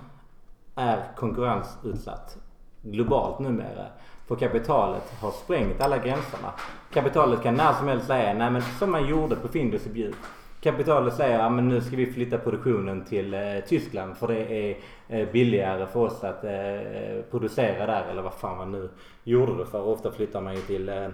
är 0.75 1.17
konkurrensutsatt 1.17 2.39
globalt 2.83 3.39
numera. 3.39 3.87
För 4.29 4.37
kapitalet 4.37 5.13
har 5.21 5.31
sprängt 5.31 5.81
alla 5.81 5.99
gränserna. 5.99 6.53
Kapitalet 6.93 7.43
kan 7.43 7.55
när 7.55 7.73
som 7.73 7.89
helst 7.89 8.07
säga, 8.07 8.35
nej 8.35 8.51
men 8.51 8.63
som 8.63 8.93
man 8.93 9.07
gjorde 9.07 9.37
på 9.37 9.49
Findus 9.49 9.87
i 9.87 9.91
Bjuv. 9.91 10.15
Kapitalet 10.61 11.15
säger, 11.15 11.39
ja 11.39 11.49
men 11.49 11.69
nu 11.69 11.81
ska 11.81 11.97
vi 11.97 12.13
flytta 12.13 12.39
produktionen 12.39 13.05
till 13.05 13.35
eh, 13.35 13.41
Tyskland 13.69 14.17
för 14.17 14.29
det 14.29 14.53
är 14.53 14.77
eh, 15.09 15.29
billigare 15.33 15.87
för 15.87 16.01
oss 16.01 16.25
att 16.25 16.45
eh, 16.45 17.23
producera 17.31 17.87
där 17.87 18.05
eller 18.11 18.23
vad 18.23 18.35
fan 18.35 18.57
man 18.57 18.73
nu 18.73 18.89
gjorde 19.25 19.59
det 19.59 19.67
för. 19.67 19.83
Ofta 19.83 20.11
flyttar 20.11 20.41
man 20.41 20.55
ju 20.55 20.61
till 20.61 20.89
eh, 20.89 21.09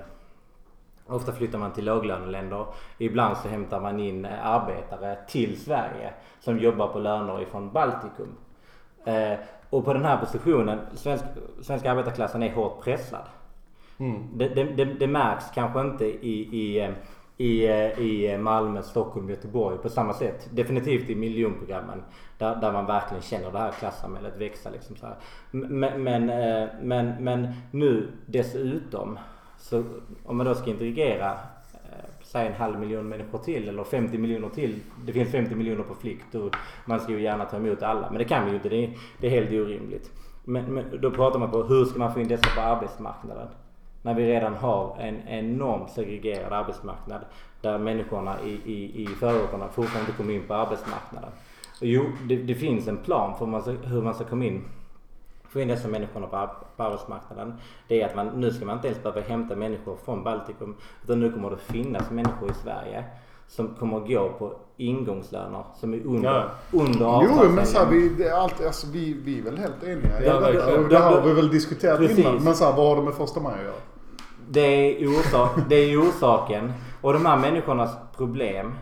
Ofta 1.07 1.33
flyttar 1.33 1.59
man 1.59 1.73
till 1.73 1.85
låglöneländer. 1.85 2.67
Ibland 2.99 3.37
så 3.37 3.49
hämtar 3.49 3.81
man 3.81 4.01
in 4.01 4.25
eh, 4.25 4.47
arbetare 4.47 5.17
till 5.29 5.61
Sverige 5.61 6.13
som 6.41 6.59
jobbar 6.59 6.89
på 6.89 6.99
löner 6.99 7.43
ifrån 7.43 7.73
Baltikum. 7.73 8.37
Eh, 9.05 9.39
och 9.71 9.85
på 9.85 9.93
den 9.93 10.05
här 10.05 10.17
positionen, 10.17 10.79
svensk, 10.95 11.25
svenska 11.63 11.91
arbetarklassen 11.91 12.43
är 12.43 12.53
hårt 12.53 12.85
pressad. 12.85 13.25
Det, 14.35 14.49
det, 14.49 14.65
det, 14.65 14.85
det 14.85 15.07
märks 15.07 15.45
kanske 15.55 15.81
inte 15.81 16.05
i, 16.05 16.49
i, 16.53 16.91
i, 17.37 17.67
i 17.99 18.39
Malmö, 18.39 18.83
Stockholm, 18.83 19.31
Göteborg 19.31 19.79
på 19.79 19.89
samma 19.89 20.13
sätt. 20.15 20.49
Definitivt 20.51 21.11
i 21.11 21.15
miljonprogrammen 21.15 22.03
där, 22.39 22.57
där 22.57 22.73
man 22.73 22.87
verkligen 22.87 23.23
känner 23.23 23.53
det 23.53 23.59
här 23.59 23.73
klassamhället 23.73 24.37
växa. 24.37 24.71
Liksom 24.71 24.97
så 24.97 25.07
här. 25.07 25.17
Men, 25.51 26.03
men, 26.03 26.31
eh, 26.31 26.69
men, 26.83 27.25
men 27.25 27.53
nu 27.71 28.09
dessutom, 28.27 29.19
så 29.59 29.85
om 30.25 30.37
man 30.37 30.47
då 30.47 30.55
ska 30.55 30.71
integrera 30.71 31.39
säg 32.35 32.47
en 32.47 32.53
halv 32.53 32.81
miljon 32.81 33.09
människor 33.09 33.39
till 33.39 33.69
eller 33.69 33.85
50 33.85 34.19
miljoner 34.19 34.49
till. 34.49 34.81
Det 35.05 35.13
finns 35.13 35.31
50 35.31 35.55
miljoner 35.55 35.83
på 35.83 35.95
flykt 35.95 36.35
och 36.35 36.57
man 36.85 37.01
ska 37.01 37.13
ju 37.13 37.23
gärna 37.23 37.45
ta 37.45 37.57
emot 37.57 37.83
alla. 37.83 38.11
Men 38.11 38.19
det 38.19 38.25
kan 38.25 38.45
vi 38.45 38.51
ju 38.51 38.57
inte. 38.57 38.69
Det 38.69 38.85
är, 38.85 38.91
det 39.21 39.27
är 39.27 39.31
helt 39.31 39.51
orimligt. 39.51 40.11
Men, 40.45 40.65
men 40.65 41.01
då 41.01 41.11
pratar 41.11 41.39
man 41.39 41.51
på 41.51 41.63
hur 41.63 41.85
ska 41.85 41.99
man 41.99 42.15
få 42.15 42.21
in 42.21 42.29
dessa 42.29 42.49
på 42.55 42.61
arbetsmarknaden? 42.61 43.49
När 44.03 44.15
vi 44.15 44.27
redan 44.27 44.55
har 44.55 44.97
en 45.01 45.29
enormt 45.29 45.91
segregerad 45.91 46.53
arbetsmarknad 46.53 47.21
där 47.61 47.79
människorna 47.79 48.37
i, 48.45 48.73
i, 48.73 49.03
i 49.03 49.07
förorterna 49.07 49.69
fortfarande 49.69 50.11
inte 50.11 50.23
kommer 50.23 50.35
in 50.35 50.47
på 50.47 50.55
arbetsmarknaden. 50.55 51.31
Och 51.81 51.87
jo, 51.87 52.05
det, 52.29 52.37
det 52.37 52.55
finns 52.55 52.89
en 52.89 52.97
plan 52.97 53.39
för 53.39 53.45
hur 53.45 53.53
man 53.53 53.63
ska, 53.63 53.73
hur 53.73 54.03
man 54.03 54.15
ska 54.15 54.25
komma 54.25 54.45
in 54.45 54.65
få 55.55 55.61
in 55.61 55.69
dessa 55.69 55.89
människorna 55.89 56.27
på, 56.27 56.37
ar- 56.37 56.57
på 56.77 56.83
arbetsmarknaden. 56.83 57.55
Det 57.89 58.03
är 58.03 58.07
att 58.09 58.17
man, 58.17 58.27
nu 58.27 58.51
ska 58.53 58.65
man 58.65 58.77
inte 58.77 58.89
ens 58.89 59.03
behöva 59.03 59.21
hämta 59.21 59.57
människor 59.57 59.97
från 60.05 60.25
Baltikum. 60.25 60.77
Utan 61.05 61.21
nu 61.21 61.33
kommer 61.33 61.51
det 61.51 61.57
finnas 61.57 62.11
människor 62.11 62.51
i 62.51 62.55
Sverige 62.55 63.05
som 63.49 63.69
kommer 63.69 64.01
gå 64.01 64.29
på 64.39 64.53
ingångslöner 64.77 65.65
som 65.81 65.95
är 65.95 66.07
under, 66.07 66.33
Ja. 66.35 66.45
under 66.73 67.23
Jo, 67.25 67.51
men 67.51 67.67
så 67.67 67.79
här, 67.79 67.87
vi, 67.91 68.09
det 68.09 68.29
är 68.29 68.33
alltid, 68.35 68.67
alltså, 68.67 68.87
vi, 68.93 69.13
vi 69.25 69.39
är 69.39 69.43
väl 69.43 69.59
helt 69.59 69.83
eniga. 69.83 70.21
Ja, 70.21 70.27
Ja, 70.27 70.41
verkligen. 70.41 70.83
och 70.85 70.89
det 70.89 70.99
har 70.99 71.21
vi 71.21 71.33
väl 71.33 71.49
diskuterat 71.51 71.99
Precis. 71.99 72.19
innan. 72.19 72.45
Men 72.45 72.55
så 72.55 72.65
här, 72.65 72.73
vad 72.77 72.87
har 72.89 72.97
det 72.97 73.03
med 73.03 73.15
första 73.15 73.41
maj 73.41 73.55
att 73.55 73.63
göra? 73.65 73.75
Det 74.49 74.61
är, 74.61 75.07
orsak, 75.09 75.51
det 75.69 75.75
är 75.77 76.03
orsaken. 76.03 76.73
Och 77.01 77.13
de 77.13 77.27
här 77.27 77.37
människornas 77.39 77.91
problem 78.17 78.73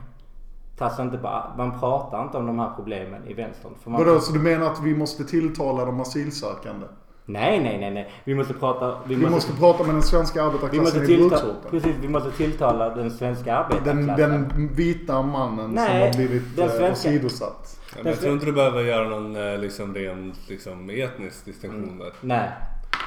tas 0.90 0.99
inte 0.99 1.18
på, 1.18 1.42
man 1.57 1.81
pratar 1.81 2.23
inte 2.23 2.37
om 2.38 2.47
de 2.47 2.59
här 2.59 2.71
problemen 2.77 3.27
i 3.27 3.35
vänstern. 3.35 3.73
För 3.83 3.90
man, 3.90 4.05
Vadå, 4.05 4.21
så 4.21 4.33
du 4.33 4.38
menar 4.38 4.66
att 4.66 4.81
vi 4.83 4.95
måste 4.95 5.25
tilltala 5.25 5.85
de 5.85 6.01
asylsökande? 6.01 6.87
Nej, 7.25 7.61
nej, 7.61 7.79
nej, 7.79 7.90
nej. 7.90 8.11
Vi 8.25 8.35
måste 8.35 8.55
prata... 8.55 8.95
Vi 9.07 9.16
måste 9.16 9.53
prata 9.53 9.85
med 9.85 9.95
den 9.95 10.03
svenska 10.03 10.45
vi 10.49 10.51
måste 10.51 10.66
arbetarklassen 10.66 11.11
i 11.11 11.16
bruksorten. 11.16 11.71
precis, 11.71 11.97
vi 12.01 12.09
måste 12.09 12.31
tilltala 12.31 12.95
den 12.95 13.11
svenska 13.11 13.66
Den, 13.85 13.99
arbetarklassen. 14.09 14.49
den 14.57 14.68
vita 14.75 15.23
mannen 15.23 15.64
som 15.64 15.75
Nej, 15.75 16.07
har 16.07 16.16
blivit 16.16 16.57
den 16.57 16.68
eh, 16.68 16.75
svenska- 16.75 17.09
åsidosatt. 17.09 17.79
Ja, 17.90 17.99
men 18.03 18.12
jag 18.12 18.21
tror 18.21 18.33
inte 18.33 18.47
du 18.47 18.53
behöver 18.53 18.81
göra 18.83 19.09
någon 19.09 19.37
eh, 19.37 19.59
liksom, 19.59 19.95
ren 19.95 20.33
liksom, 20.49 20.90
etnisk 20.90 21.45
distinktion 21.45 21.99
där. 21.99 22.12
Nej. 22.21 22.51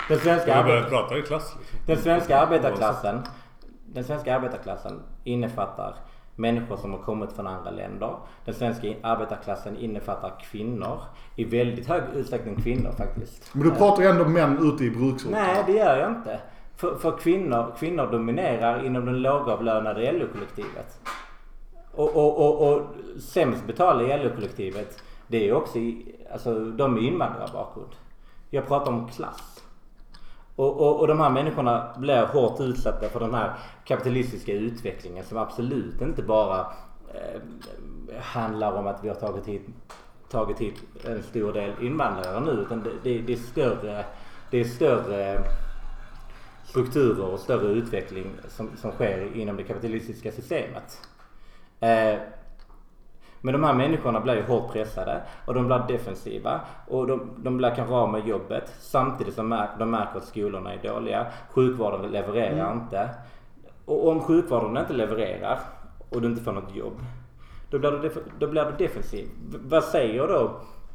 Den 0.10 0.20
svenska, 0.20 0.46
Vi 0.46 0.52
arbet, 0.52 0.66
behöver 0.68 0.90
prata 0.90 1.18
i 1.18 1.22
klass 1.22 1.56
liksom. 1.60 1.80
den 1.86 1.98
svenska 1.98 2.40
arbetarklassen 2.40 3.20
Den 3.94 4.04
svenska 4.04 4.36
arbetarklassen 4.36 5.00
innefattar 5.24 5.96
människor 6.36 6.78
som 6.78 6.92
har 6.92 7.00
kommit 7.00 7.32
från 7.32 7.48
andra 7.48 7.72
länder. 7.72 8.16
Den 8.46 8.54
svenska 8.54 8.94
arbetarklassen 9.02 9.78
innefattar 9.78 10.34
kvinnor. 10.52 11.00
I 11.36 11.44
väldigt 11.44 11.88
hög 11.88 12.04
utsträckning 12.16 12.62
kvinnor 12.62 12.92
faktiskt. 12.98 13.50
Men 13.54 13.64
du 13.64 13.76
pratar 13.76 14.04
ju 14.04 14.10
ändå 14.10 14.26
män 14.26 14.58
ute 14.74 14.84
i 14.84 14.92
bruksorten. 14.92 15.32
Nej, 15.32 15.64
det 15.66 15.72
gör 15.72 15.98
jag 15.98 16.12
inte. 16.12 16.40
För, 16.76 16.96
för 16.96 17.18
kvinnor, 17.18 17.76
kvinnor 17.80 18.12
dominerar 18.12 18.86
inom 18.86 19.06
den 19.06 19.22
lågavlönade 19.22 20.12
LO-kollektivet. 20.12 21.00
Och, 21.92 22.16
och, 22.16 22.38
och, 22.38 22.74
och 22.74 22.82
sämst 23.22 23.68
betalda 23.68 24.04
i 24.04 24.24
LO-kollektivet, 24.24 25.04
det 25.28 25.50
är 25.50 25.54
också 25.54 25.78
i, 25.80 26.16
alltså, 26.32 26.60
de 26.60 26.94
med 26.94 27.04
invandrarbakgrund. 27.04 27.96
Jag 28.50 28.68
pratar 28.68 28.92
om 28.92 29.08
klass. 29.08 29.65
Och, 30.56 30.82
och, 30.82 31.00
och 31.00 31.08
de 31.08 31.20
här 31.20 31.30
människorna 31.30 31.96
blir 31.98 32.26
hårt 32.26 32.60
utsatta 32.60 33.10
för 33.10 33.20
den 33.20 33.34
här 33.34 33.54
kapitalistiska 33.86 34.54
utvecklingen 34.54 35.24
som 35.26 35.38
absolut 35.38 36.02
inte 36.02 36.24
bara 36.24 36.60
eh, 37.14 37.42
handlar 38.22 38.74
om 38.74 38.88
att 38.88 39.04
vi 39.04 39.08
har 39.08 39.16
tagit 39.16 39.48
hit, 39.48 39.68
tagit 40.30 40.60
hit 40.60 40.84
en 41.06 41.24
stor 41.24 41.54
del 41.54 41.72
invandrare 41.82 42.40
nu. 42.40 42.52
Utan 42.52 42.84
det, 42.84 42.90
det, 43.04 43.22
det 43.22 43.34
är 43.34 43.38
större, 43.38 44.06
det 44.52 44.60
är 44.60 44.64
större 44.64 45.40
strukturer 46.64 47.26
och 47.26 47.40
större 47.40 47.68
utveckling 47.68 48.32
som, 48.48 48.70
som 48.78 48.92
sker 48.92 49.36
inom 49.36 49.58
det 49.58 49.64
kapitalistiska 49.64 50.32
systemet. 50.32 51.02
Eh, 51.80 52.20
men 53.46 53.54
de 53.54 53.64
här 53.64 53.74
människorna 53.74 54.20
blir 54.20 54.36
ju 54.36 54.44
hårt 54.44 54.72
pressade 54.74 55.22
och 55.46 55.54
de 55.54 55.66
blir 55.66 55.84
defensiva 55.88 56.62
och 56.88 57.08
de, 57.08 57.30
de 57.38 57.58
blir 57.58 57.76
kanske 57.76 57.94
av 57.94 58.12
med 58.12 58.28
jobbet 58.28 58.74
samtidigt 58.80 59.34
som 59.34 59.66
de 59.80 59.90
märker 59.92 60.18
att 60.18 60.26
skolorna 60.26 60.74
är 60.74 60.84
dåliga. 60.84 61.26
Sjukvården 61.52 62.12
levererar 62.12 62.74
inte. 62.74 63.10
Och 63.86 64.08
om 64.10 64.22
sjukvården 64.22 64.78
inte 64.78 64.94
levererar 64.94 65.60
och 66.10 66.22
du 66.22 66.28
inte 66.28 66.42
får 66.44 66.52
något 66.52 66.76
jobb, 66.76 66.94
då 67.70 67.80
blir 67.80 67.92
du, 67.92 68.12
då 68.40 68.48
blir 68.48 68.66
du 68.66 68.86
defensiv. 68.86 69.28
Vad 69.68 69.84
säger 69.84 70.28
då 70.28 70.52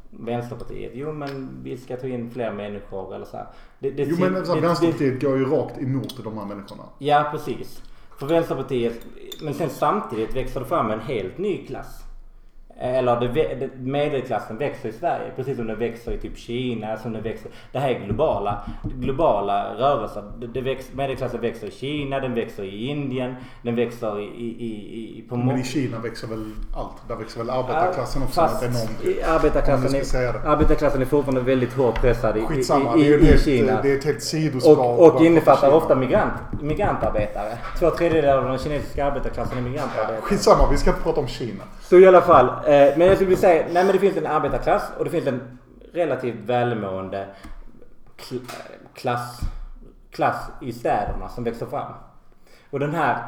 Vänsterpartiet? 0.09 0.91
Jo 0.95 1.11
men 1.11 1.49
vi 1.63 1.77
ska 1.77 1.97
ta 1.97 2.07
in 2.07 2.31
fler 2.31 2.51
människor 2.51 3.15
eller 3.15 3.25
så 3.25 3.37
här. 3.37 3.45
Det, 3.79 3.91
det, 3.91 4.03
Jo 4.03 4.15
men 4.19 4.45
så 4.45 4.53
här, 4.53 4.55
det- 4.55 4.61
det- 4.61 4.67
Vänsterpartiet 4.67 5.21
går 5.21 5.37
ju 5.37 5.45
rakt 5.45 5.77
emot 5.81 6.23
de 6.23 6.37
här 6.37 6.45
människorna. 6.45 6.83
Ja, 6.97 7.27
precis. 7.31 7.83
För 8.19 8.27
Vänsterpartiet, 8.27 9.05
men 9.41 9.53
sen 9.53 9.69
samtidigt 9.69 10.35
växer 10.35 10.59
det 10.59 10.65
fram 10.65 10.91
en 10.91 10.99
helt 10.99 11.37
ny 11.37 11.65
klass. 11.65 12.00
Eller 12.79 13.19
det, 13.19 13.27
det, 13.59 13.69
medelklassen 13.79 14.57
växer 14.57 14.89
i 14.89 14.91
Sverige 14.91 15.31
precis 15.35 15.57
som 15.57 15.67
den 15.67 15.79
växer 15.79 16.11
i 16.11 16.17
typ 16.17 16.37
Kina. 16.37 16.97
Som 16.97 17.13
den 17.13 17.23
växer, 17.23 17.51
det 17.71 17.79
här 17.79 17.89
är 17.89 17.99
globala, 18.05 18.61
globala 18.83 19.75
rörelser. 19.77 20.23
Det, 20.39 20.47
det 20.47 20.61
väx, 20.61 20.85
medelklassen 20.93 21.41
växer 21.41 21.67
i 21.67 21.71
Kina, 21.71 22.19
den 22.19 22.33
växer 22.35 22.63
i 22.63 22.87
Indien, 22.87 23.35
den 23.61 23.75
växer 23.75 24.19
i, 24.19 24.23
i, 24.23 24.47
i, 24.65 25.19
i 25.19 25.23
på 25.29 25.35
Men 25.37 25.59
i 25.59 25.63
Kina 25.63 25.99
växer 25.99 26.27
väl 26.27 26.51
allt. 26.75 27.07
Där 27.07 27.15
växer 27.15 27.39
väl 27.39 27.49
arbetarklassen 27.49 28.23
också 28.23 28.41
Fast 28.41 28.63
enormt. 28.63 29.05
i- 29.05 29.23
arbetarklassen, 29.23 29.95
är, 29.95 30.47
arbetarklassen 30.47 31.01
är 31.01 31.05
fortfarande 31.05 31.41
väldigt 31.41 31.73
hårt 31.73 32.01
pressad 32.01 32.37
i, 32.37 32.41
Skitsamma, 32.41 32.97
i, 32.97 33.03
det 33.03 33.13
är 33.13 33.17
i, 33.19 33.25
i 33.25 33.33
ett 33.33 33.41
Kina. 33.43 33.81
det 33.81 33.91
är 33.91 33.97
ett 33.97 34.05
helt 34.05 34.23
sidospår. 34.23 34.79
Och, 34.79 35.15
och 35.15 35.25
innefattar 35.25 35.73
ofta 35.73 35.95
migrant, 35.95 36.33
migrantarbetare. 36.61 37.57
Två 37.79 37.89
tredjedelar 37.89 38.37
av 38.37 38.43
den 38.49 38.57
kinesiska 38.59 39.05
arbetarklassen 39.05 39.57
är 39.57 39.61
migrantarbetare. 39.61 40.21
Skitsamma, 40.21 40.69
vi 40.71 40.77
ska 40.77 40.89
inte 40.89 41.01
prata 41.03 41.19
om 41.21 41.27
Kina. 41.27 41.63
Så 41.81 41.99
i 41.99 42.07
alla 42.07 42.21
fall. 42.21 42.49
Eh, 42.71 42.97
men 42.97 43.07
jag 43.07 43.15
skulle 43.15 43.29
vilja 43.29 43.41
säga, 43.41 43.65
nej 43.71 43.83
men 43.83 43.93
det 43.93 43.99
finns 43.99 44.17
en 44.17 44.27
arbetarklass 44.27 44.91
och 44.97 45.05
det 45.05 45.11
finns 45.11 45.27
en 45.27 45.59
relativt 45.93 46.35
välmående 46.45 47.27
kl- 48.17 48.35
eh, 48.35 48.87
klass, 48.93 49.39
klass 50.11 50.49
i 50.61 50.73
städerna 50.73 51.29
som 51.29 51.43
växer 51.43 51.65
fram. 51.65 51.93
Och 52.69 52.79
den 52.79 52.95
här 52.95 53.27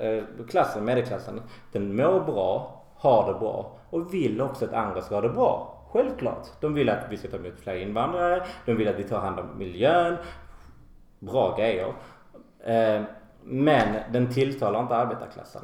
eh, 0.00 0.24
klassen, 0.48 0.84
medelklassen, 0.84 1.42
den 1.72 1.96
mår 1.96 2.20
bra, 2.20 2.84
har 2.96 3.32
det 3.32 3.38
bra 3.38 3.78
och 3.90 4.14
vill 4.14 4.40
också 4.40 4.64
att 4.64 4.72
andra 4.72 5.02
ska 5.02 5.14
ha 5.14 5.22
det 5.22 5.28
bra. 5.28 5.76
Självklart. 5.92 6.46
De 6.60 6.74
vill 6.74 6.88
att 6.88 7.04
vi 7.10 7.16
ska 7.16 7.28
ta 7.28 7.36
emot 7.36 7.60
fler 7.60 7.74
invandrare, 7.74 8.46
de 8.66 8.74
vill 8.74 8.88
att 8.88 8.98
vi 8.98 9.04
tar 9.04 9.20
hand 9.20 9.40
om 9.40 9.58
miljön. 9.58 10.16
Bra 11.18 11.56
grejer. 11.56 11.92
Eh, 12.64 13.02
men 13.42 13.96
den 14.12 14.32
tilltalar 14.32 14.80
inte 14.80 14.96
arbetarklassen. 14.96 15.62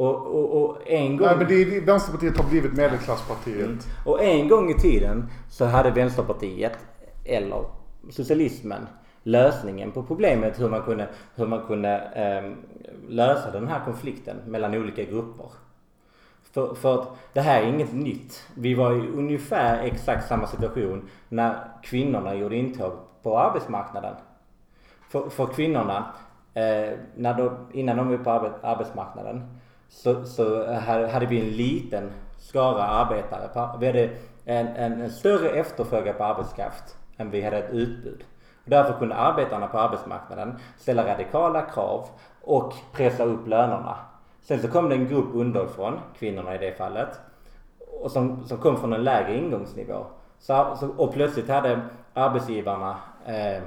Och, 0.00 0.26
och, 0.26 0.62
och 0.62 0.76
en 0.86 1.16
gång... 1.16 1.26
Nej 1.26 1.36
men 1.36 1.48
det 1.48 1.54
är, 1.54 1.80
Vänsterpartiet 1.80 2.36
har 2.36 2.50
blivit 2.50 2.72
medelklasspartiet. 2.72 3.66
Mm. 3.66 3.78
Och 4.04 4.22
en 4.22 4.48
gång 4.48 4.70
i 4.70 4.74
tiden 4.74 5.26
så 5.50 5.64
hade 5.64 5.90
Vänsterpartiet, 5.90 6.78
eller 7.24 7.64
socialismen, 8.10 8.86
lösningen 9.22 9.92
på 9.92 10.02
problemet 10.02 10.60
hur 10.60 10.68
man 10.68 10.82
kunde, 10.82 11.08
hur 11.34 11.46
man 11.46 11.66
kunde 11.66 11.88
ehm, 11.98 12.56
lösa 13.08 13.50
den 13.50 13.68
här 13.68 13.84
konflikten 13.84 14.36
mellan 14.46 14.74
olika 14.74 15.04
grupper. 15.04 15.46
För, 16.52 16.74
för 16.74 17.00
att 17.00 17.08
det 17.32 17.40
här 17.40 17.62
är 17.62 17.66
inget 17.66 17.92
nytt. 17.92 18.46
Vi 18.54 18.74
var 18.74 18.92
i 18.92 19.08
ungefär 19.08 19.82
exakt 19.82 20.28
samma 20.28 20.46
situation 20.46 21.08
när 21.28 21.54
kvinnorna 21.82 22.34
gjorde 22.34 22.56
intåg 22.56 22.92
på 23.22 23.38
arbetsmarknaden. 23.38 24.14
För, 25.08 25.28
för 25.28 25.46
kvinnorna, 25.46 26.12
eh, 26.54 26.98
när 27.16 27.34
de, 27.34 27.56
innan 27.72 27.96
de 27.96 28.10
var 28.10 28.18
på 28.18 28.30
arbet, 28.30 28.52
arbetsmarknaden, 28.62 29.59
så, 29.90 30.24
så 30.24 30.72
hade 30.72 31.08
hade 31.08 31.26
vi 31.26 31.40
en 31.40 31.56
liten 31.56 32.10
skara 32.38 32.82
arbetare. 32.82 33.48
På, 33.48 33.78
vi 33.80 33.86
hade 33.86 34.10
en, 34.44 34.66
en, 34.66 35.00
en 35.00 35.10
större 35.10 35.50
efterfrågan 35.50 36.14
på 36.16 36.24
arbetskraft 36.24 36.96
än 37.16 37.30
vi 37.30 37.42
hade 37.42 37.58
ett 37.58 37.70
utbud. 37.72 38.24
Och 38.64 38.70
därför 38.70 38.98
kunde 38.98 39.14
arbetarna 39.14 39.66
på 39.66 39.78
arbetsmarknaden 39.78 40.58
ställa 40.78 41.06
radikala 41.06 41.62
krav 41.62 42.08
och 42.40 42.74
pressa 42.92 43.24
upp 43.24 43.46
lönerna. 43.46 43.96
Sen 44.42 44.60
så 44.60 44.68
kom 44.68 44.88
det 44.88 44.94
en 44.94 45.08
grupp 45.08 45.34
underifrån, 45.34 46.00
kvinnorna 46.18 46.54
i 46.54 46.58
det 46.58 46.72
fallet, 46.72 47.20
och 48.02 48.10
som, 48.10 48.44
som 48.46 48.58
kom 48.58 48.76
från 48.76 48.92
en 48.92 49.04
lägre 49.04 49.36
ingångsnivå. 49.36 50.06
Så, 50.38 50.76
så, 50.80 50.88
och 50.88 51.12
plötsligt 51.12 51.48
hade 51.48 51.80
arbetsgivarna 52.14 52.96
eh, 53.26 53.62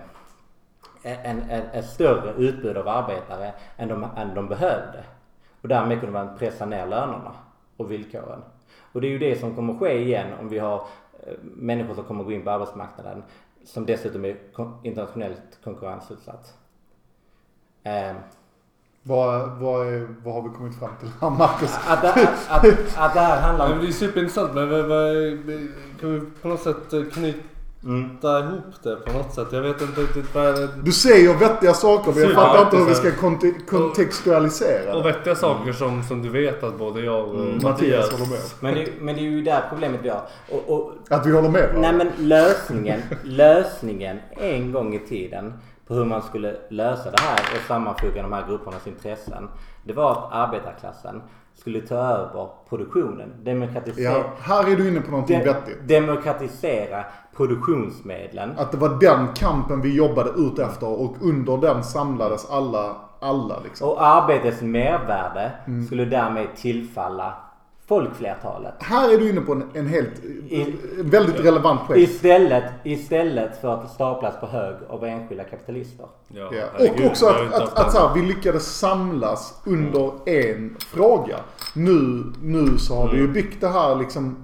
en, 1.04 1.42
en, 1.50 1.64
en 1.74 1.84
större 1.84 2.34
utbud 2.38 2.78
av 2.78 2.88
arbetare 2.88 3.54
än 3.78 3.88
de, 3.88 4.08
än 4.18 4.36
de 4.36 4.48
behövde. 4.48 5.04
Och 5.64 5.70
därmed 5.70 6.00
kunde 6.00 6.14
man 6.14 6.38
pressa 6.38 6.66
ner 6.66 6.86
lönerna 6.88 7.32
och 7.78 7.92
villkoren. 7.92 8.42
Och 8.92 9.02
det 9.02 9.08
är 9.08 9.12
ju 9.12 9.20
det 9.20 9.40
som 9.40 9.56
kommer 9.56 9.74
ske 9.74 10.02
igen 10.04 10.28
om 10.40 10.50
vi 10.50 10.60
har 10.60 10.76
eh, 11.28 11.34
människor 11.42 11.94
som 11.96 12.04
kommer 12.04 12.24
gå 12.24 12.32
in 12.32 12.44
på 12.44 12.52
arbetsmarknaden 12.52 13.24
som 13.66 13.86
dessutom 13.86 14.26
är 14.26 14.38
internationellt 14.84 15.60
konkurrensutsatt. 15.64 16.54
Eh, 17.84 18.14
Vad, 19.04 19.50
vad, 19.52 19.88
är, 19.88 20.08
vad 20.24 20.34
har 20.34 20.42
vi 20.42 20.50
kommit 20.56 20.80
fram 20.80 20.92
till 21.00 21.10
här 21.22 21.30
Marcus? 21.30 21.78
att, 21.88 22.02
det- 22.02 22.10
att, 22.50 22.50
att, 22.50 22.98
att 22.98 23.14
det 23.14 23.20
här 23.20 23.42
handlar 23.42 23.72
om... 23.74 23.80
det 23.82 23.88
är 23.88 23.92
superintressant 23.92 24.54
men 24.54 24.70
kan 26.00 26.14
vi 26.20 26.22
på 26.42 26.48
något 26.48 26.60
sätt 26.62 26.94
eh, 26.94 27.04
knyta 27.04 27.40
Mm. 27.86 28.18
ihop 28.24 28.84
det 28.84 28.96
på 28.96 29.18
något 29.18 29.34
sätt? 29.34 29.48
Jag 29.52 29.62
vet 29.62 29.82
inte 29.82 30.02
riktigt 30.02 30.36
vad 30.36 30.56
det... 30.56 30.70
Du 30.84 30.92
säger 30.92 31.34
vettiga 31.34 31.74
saker 31.74 32.12
men 32.12 32.24
jag 32.24 32.32
fattar 32.34 32.62
inte 32.62 32.78
hur 32.78 32.86
vi 32.86 32.96
ska 32.96 33.12
konte- 33.12 33.66
kontextualisera 33.70 34.96
Och 34.96 35.06
vettiga 35.06 35.36
saker 35.36 35.74
som, 35.74 36.04
som 36.04 36.22
du 36.22 36.30
vet 36.30 36.64
att 36.64 36.78
både 36.78 37.02
jag 37.02 37.28
och 37.30 37.36
Mattias 37.36 37.64
Mattias... 37.64 38.12
håller 38.12 38.26
med. 38.32 38.40
Men 38.60 38.74
det, 38.76 38.92
men 39.02 39.16
det 39.16 39.22
är 39.22 39.24
ju 39.24 39.42
där 39.42 39.64
problemet 39.70 40.00
vi 40.04 40.10
har. 40.10 40.22
Och, 40.52 40.70
och, 40.76 40.92
Att 41.10 41.26
vi 41.26 41.32
håller 41.32 41.50
med 41.50 41.70
Nej 41.74 41.82
varandra. 41.82 41.92
men 42.18 42.28
lösningen, 42.28 43.02
lösningen 43.24 44.20
en 44.32 44.72
gång 44.72 44.96
i 44.96 45.00
tiden 45.00 45.54
på 45.88 45.94
hur 45.94 46.06
man 46.06 46.22
skulle 46.22 46.56
lösa 46.70 47.12
det 47.12 47.20
här 47.22 47.40
och 47.40 47.68
sammanfoga 47.68 48.22
de 48.22 48.34
här 48.34 48.48
gruppernas 48.48 48.88
intressen. 48.88 49.50
Det 49.84 49.94
var 49.94 50.12
att 50.12 50.28
arbetarklassen 50.32 51.22
skulle 51.56 51.82
ta 51.82 51.96
över 51.96 52.50
produktionen. 52.70 53.30
Demokratisera, 53.44 54.12
Ja, 54.14 54.24
här 54.42 54.72
är 54.72 54.76
du 54.76 54.88
inne 54.88 55.02
på 55.02 55.12
någonting 55.12 55.40
de, 55.40 55.46
vettigt. 55.46 55.88
demokratisera 55.88 57.04
produktionsmedlen. 57.38 58.54
Att 58.58 58.72
det 58.72 58.78
var 58.78 58.90
den 59.00 59.28
kampen 59.36 59.82
vi 59.82 59.96
jobbade 59.96 60.30
ut 60.30 60.60
efter 60.60 60.88
och 61.02 61.16
under 61.22 61.58
den 61.58 61.84
samlades 61.84 62.52
alla, 62.52 62.96
alla 63.20 63.60
liksom. 63.64 63.90
Och 63.90 64.06
arbetets 64.06 64.62
mervärde 64.62 65.52
Mm. 65.68 65.86
skulle 65.86 66.06
därmed 66.06 66.48
tillfalla 66.56 67.34
folkflertalet. 67.94 68.74
Här 68.80 69.14
är 69.14 69.18
du 69.18 69.30
inne 69.30 69.42
på 69.42 69.52
en, 69.52 69.64
en 69.74 69.88
helt, 69.88 70.24
I- 70.50 70.76
väldigt 70.98 71.40
relevant 71.40 71.88
poäng. 71.88 72.00
Istället, 72.00 72.64
istället 72.84 73.62
för 73.62 73.74
att 73.74 73.92
staplas 73.92 74.40
på 74.40 74.46
hög 74.46 74.76
av 74.90 75.06
enskilda 75.06 75.44
kapitalister. 75.44 76.06
Ja, 76.28 76.50
Ja. 76.54 76.86
Och 76.90 77.06
också 77.06 77.26
att, 77.26 77.54
att, 77.54 77.80
att, 77.80 77.92
så 77.92 78.08
här, 78.08 78.16
vi 78.16 78.22
lyckades 78.22 78.66
samlas 78.80 79.62
under 79.66 80.30
en 80.30 80.76
fråga. 80.80 81.38
Nu, 81.76 82.24
nu 82.44 82.78
så 82.78 82.96
har 82.96 83.12
vi 83.12 83.18
ju 83.18 83.28
byggt 83.28 83.62
det 83.62 83.68
här 83.70 83.96
liksom, 83.96 84.36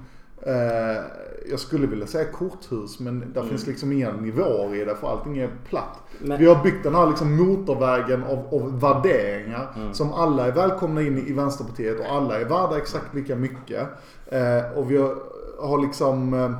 eh, 0.41 1.03
jag 1.49 1.59
skulle 1.59 1.87
vilja 1.87 2.07
säga 2.07 2.31
korthus 2.31 2.99
men 2.99 3.33
där 3.33 3.43
finns 3.43 3.67
liksom 3.67 3.91
inga 3.91 4.11
nivåer 4.13 4.75
i 4.75 4.85
det 4.85 4.95
för 4.95 5.07
allting 5.11 5.37
är 5.37 5.49
platt. 5.69 5.99
Men- 6.21 6.39
Vi 6.39 6.45
har 6.45 6.63
byggt 6.63 6.83
den 6.83 6.95
här 6.95 7.07
liksom 7.07 7.35
motorvägen 7.35 8.23
av, 8.23 8.47
av 8.53 8.79
värderingar 8.79 9.67
som 9.93 10.13
alla 10.13 10.47
är 10.47 10.51
välkomna 10.51 11.01
in 11.01 11.17
i 11.27 11.33
Vänsterpartiet 11.33 11.99
och 11.99 12.05
alla 12.15 12.39
är 12.41 12.45
värda 12.45 12.77
exakt 12.77 13.13
lika 13.15 13.35
mycket. 13.35 13.87
Eh, 14.25 14.77
och 14.77 14.91
vi 14.91 14.97
har, 14.97 15.15
har 15.61 15.81
liksom 15.81 16.33
eh, 16.33 16.51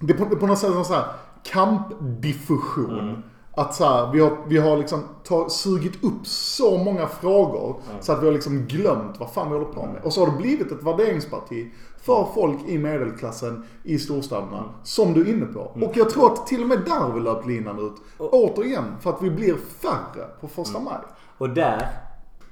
det 0.00 0.12
är 0.12 0.16
på, 0.18 0.36
på 0.36 0.46
något 0.46 0.58
sätt 0.58 0.74
en 0.74 0.84
sån 0.84 0.96
här 0.96 1.06
kampdiffusion. 1.42 3.22
Att 3.58 3.74
så 3.74 3.84
här, 3.84 4.12
vi 4.12 4.20
har, 4.20 4.36
vi 4.46 4.58
har 4.58 4.76
liksom 4.76 5.02
ta, 5.24 5.48
sugit 5.48 6.04
upp 6.04 6.26
så 6.26 6.78
många 6.78 7.06
frågor 7.06 7.76
så 8.00 8.12
att 8.12 8.22
vi 8.22 8.26
har 8.26 8.32
liksom 8.32 8.66
glömt 8.66 9.20
vad 9.20 9.32
fan 9.32 9.50
vi 9.50 9.58
håller 9.58 9.72
på 9.72 9.86
med. 9.86 10.02
Och 10.04 10.12
så 10.12 10.24
har 10.24 10.32
det 10.32 10.38
blivit 10.38 10.72
ett 10.72 10.82
värderingsparti 10.82 11.70
för 12.02 12.26
folk 12.34 12.58
i 12.68 12.78
medelklassen 12.78 13.64
i 13.82 13.98
storstäderna. 13.98 14.64
Som 14.82 15.14
du 15.14 15.20
är 15.20 15.28
inne 15.28 15.46
på. 15.46 15.60
Och 15.60 15.96
jag 15.96 16.10
tror 16.10 16.32
att 16.32 16.46
till 16.46 16.62
och 16.62 16.68
med 16.68 16.78
där 16.86 17.00
har 17.00 17.12
vi 17.12 17.20
löpt 17.20 17.46
linan 17.46 17.78
ut. 17.78 17.92
Återigen, 18.18 18.84
för 19.00 19.10
att 19.10 19.22
vi 19.22 19.30
blir 19.30 19.54
färre 19.54 20.26
på 20.40 20.48
första 20.48 20.80
maj. 20.80 21.00
Och 21.38 21.50
där, 21.50 21.88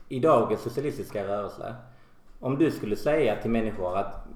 i 0.09 0.21
dagens 0.21 0.61
socialistiska 0.61 1.25
rörelse, 1.25 1.75
om 2.41 2.59
du 2.59 2.71
skulle 2.71 2.97
säga 2.97 3.37
till 3.43 3.51
människor 3.51 3.97
att 3.97 4.27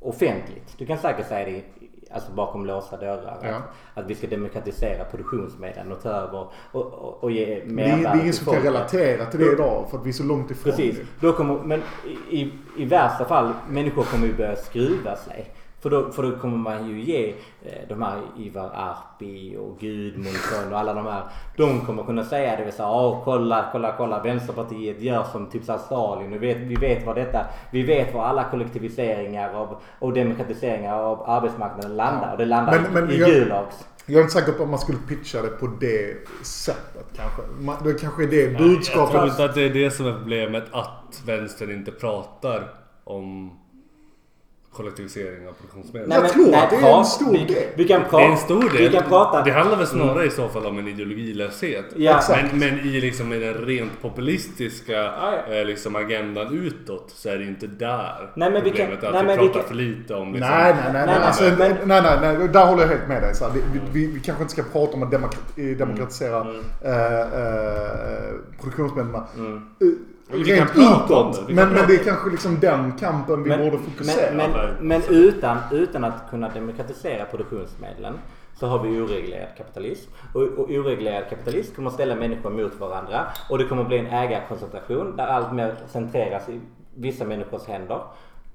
offentligt, 0.00 0.74
du 0.78 0.86
kan 0.86 0.98
säkert 0.98 1.28
säga 1.28 1.46
det 1.46 1.79
alltså 2.12 2.32
bakom 2.32 2.66
låsta 2.66 2.96
dörrar, 2.96 3.38
Ja. 3.42 3.48
att, 3.48 3.62
att 3.94 4.10
vi 4.10 4.14
ska 4.14 4.26
demokratisera 4.26 5.04
produktionsmedlen 5.04 5.92
och 5.92 6.02
ta 6.02 6.08
över 6.08 6.38
och, 6.72 6.86
och, 6.92 7.24
och 7.24 7.30
ge 7.30 7.44
Det 7.46 7.52
är, 7.54 7.60
det 7.66 7.72
mervärde 7.72 8.18
är 8.18 8.20
ingen 8.20 8.32
som 8.32 8.52
kan 8.54 8.62
relatera 8.62 9.26
till 9.26 9.40
det 9.40 9.52
idag 9.52 9.86
för 9.90 9.98
att 9.98 10.06
vi 10.06 10.08
är 10.08 10.12
så 10.14 10.24
långt 10.24 10.50
ifrån 10.50 10.72
Precis. 10.72 10.96
det. 10.96 11.26
Då 11.26 11.32
kommer, 11.32 11.54
men 11.54 11.82
i, 12.30 12.40
i, 12.40 12.52
i 12.78 12.84
värsta 12.84 13.24
fall, 13.24 13.52
människor 13.68 14.02
kommer 14.02 14.26
ju 14.26 14.34
börja 14.34 14.56
skruva 14.56 15.16
sig. 15.16 15.46
För 15.82 15.90
då, 15.90 16.10
för 16.12 16.22
då 16.22 16.36
kommer 16.38 16.56
man 16.56 16.88
ju 16.88 17.00
ge 17.00 17.28
eh, 17.62 17.72
de 17.88 18.02
här 18.02 18.18
Ivar 18.38 18.70
Arpi 18.74 19.56
och 19.56 19.78
Gudmundsson 19.78 20.72
och 20.72 20.78
alla 20.78 20.94
de 20.94 21.06
här. 21.06 21.22
De 21.56 21.80
kommer 21.80 22.02
kunna 22.02 22.24
säga 22.24 22.56
det 22.56 22.64
vill 22.64 22.72
säga, 22.72 22.90
åh 22.90 23.20
kolla, 23.24 23.68
kolla, 23.72 23.94
kolla 23.96 24.22
Vänsterpartiet 24.22 25.00
gör 25.00 25.24
som 25.32 25.46
typ 25.46 25.64
så 25.64 25.72
här 25.72 25.78
Stalin. 25.78 26.30
Vi 26.30 26.38
vet, 26.38 26.56
vi 26.56 26.74
vet 26.74 27.06
vad 27.06 27.16
detta, 27.16 27.46
vi 27.70 27.82
vet 27.82 28.14
var 28.14 28.24
alla 28.24 28.44
kollektiviseringar 28.44 29.54
av, 29.54 29.76
och 29.98 30.12
demokratiseringar 30.12 30.94
av 31.02 31.30
arbetsmarknaden 31.30 31.96
landar. 31.96 32.32
Och 32.32 32.38
det 32.38 32.44
landar 32.44 32.80
Men- 32.80 32.92
men 32.92 33.10
i 33.10 33.16
jag- 33.18 33.30
Gulags. 33.30 33.86
Jag 34.06 34.18
är 34.18 34.22
inte 34.22 34.32
säker 34.34 34.52
på 34.52 34.62
om 34.62 34.70
man 34.70 34.78
skulle 34.78 34.98
pitcha 35.08 35.42
det 35.42 35.48
på 35.48 35.66
det 35.80 36.16
sättet 36.46 37.06
kanske. 37.16 37.42
Man- 37.60 37.76
Det 37.84 38.00
kanske 38.00 38.22
är 38.22 38.26
det 38.26 38.36
Jag 38.42 38.56
tror 38.58 38.68
budskapet. 38.68 39.24
inte 39.30 39.44
att 39.44 39.54
det 39.54 39.62
är 39.62 39.70
det 39.74 39.90
som 39.90 40.06
är 40.06 40.12
problemet 40.12 40.64
att 40.72 41.22
vänstern 41.26 41.70
inte 41.70 41.90
pratar 41.90 42.68
om 43.04 43.50
kollektivisering 44.72 45.48
av 45.48 45.52
produktionsmedel. 45.52 46.10
Jag 46.10 46.28
tror 46.28 46.54
att 46.54 46.70
det 46.70 46.76
är 46.76 46.98
en 46.98 47.04
stor 47.04 47.32
vi, 47.32 47.44
del. 47.44 47.62
Vi 47.76 47.84
kan 47.88 48.02
Det 48.10 48.16
är 48.16 48.30
en 48.30 48.36
stor 48.36 48.60
del. 48.62 48.70
Vi 48.76 48.88
kan 48.88 49.02
prata. 49.08 49.42
Det 49.44 49.50
handlar 49.52 49.76
väl 49.78 49.86
snarare 49.86 50.26
i 50.26 50.30
så 50.30 50.48
fall 50.48 50.66
om 50.66 50.78
en 50.78 50.88
ideologilöshet. 50.88 51.84
Ja. 51.96 52.16
Exakt. 52.16 52.52
Men, 52.52 52.58
men 52.58 52.80
i 52.80 53.00
liksom 53.00 53.32
i 53.32 53.38
den 53.38 53.54
rent 53.54 54.02
populistiska 54.02 54.92
Ja, 54.92 55.32
ja. 55.48 55.54
eh, 55.54 55.64
liksom 55.64 55.96
agendan 55.96 56.58
utåt 56.66 57.10
så 57.16 57.28
är 57.28 57.38
det 57.38 57.44
inte 57.44 57.66
där 57.66 58.30
Nej, 58.34 58.50
men 58.50 58.64
vi 58.64 58.70
kan- 58.70 58.76
problemet 58.86 59.02
är 59.04 59.06
att 59.08 59.12
nej, 59.14 59.22
vi 59.22 59.26
men 59.26 59.38
vi 59.38 59.46
pratar 59.46 59.60
kan- 59.60 59.68
för 59.68 59.74
lite 59.74 60.14
om 60.14 60.32
liksom, 60.32 60.50
Nej, 60.50 60.74
nej, 60.74 60.82
nej. 60.84 60.92
nej, 60.92 61.06
Nej, 61.06 61.26
alltså, 61.26 61.42
men- 61.44 61.58
nej, 61.58 61.76
nej, 61.84 62.02
nej, 62.20 62.36
nej. 62.38 62.48
Där 62.48 62.66
håller 62.66 62.82
jag 62.82 62.88
helt 62.88 63.08
med 63.08 63.22
dig. 63.22 63.34
Så 63.34 63.44
här, 63.44 63.52
vi, 63.54 63.60
vi, 63.92 64.06
vi 64.06 64.20
kanske 64.20 64.42
inte 64.42 64.52
ska 64.52 64.62
prata 64.72 64.92
om 64.92 65.02
att 65.02 65.10
demokra- 65.10 65.74
demokratisera 65.78 66.40
Mm. 66.40 66.60
eh, 66.84 67.20
eh, 67.20 68.34
produktionsmedlen. 68.60 69.14
Eh, 69.14 69.86
Vi 70.32 70.44
Rent 70.44 70.70
utåt. 70.70 71.48
Men, 71.48 71.68
men 71.68 71.86
det 71.88 71.94
är 71.94 72.04
kanske 72.04 72.30
liksom 72.30 72.60
den 72.60 72.92
kampen 72.92 73.42
vi 73.42 73.56
borde 73.56 73.78
fokusera. 73.78 74.34
men, 74.34 74.52
på. 74.52 74.58
men, 74.58 74.88
men 74.88 75.02
utan, 75.08 75.56
utan 75.70 76.04
att 76.04 76.30
kunna 76.30 76.48
demokratisera 76.48 77.24
produktionsmedlen 77.24 78.18
så 78.60 78.66
har 78.66 78.78
vi 78.78 79.00
oreglerad 79.00 79.48
kapitalism. 79.56 80.10
Och, 80.34 80.42
och 80.42 80.70
oreglerad 80.70 81.28
kapitalism 81.30 81.74
kommer 81.74 81.88
att 81.88 81.94
ställa 81.94 82.14
människor 82.14 82.50
mot 82.50 82.80
varandra. 82.80 83.26
Och 83.50 83.58
det 83.58 83.64
kommer 83.64 83.82
att 83.82 83.88
bli 83.88 83.98
en 83.98 84.06
ägarkoncentration 84.06 85.16
där 85.16 85.26
allt 85.26 85.52
mer 85.52 85.74
centreras 85.88 86.48
i 86.48 86.60
vissa 86.94 87.24
människors 87.24 87.66
händer. 87.66 88.00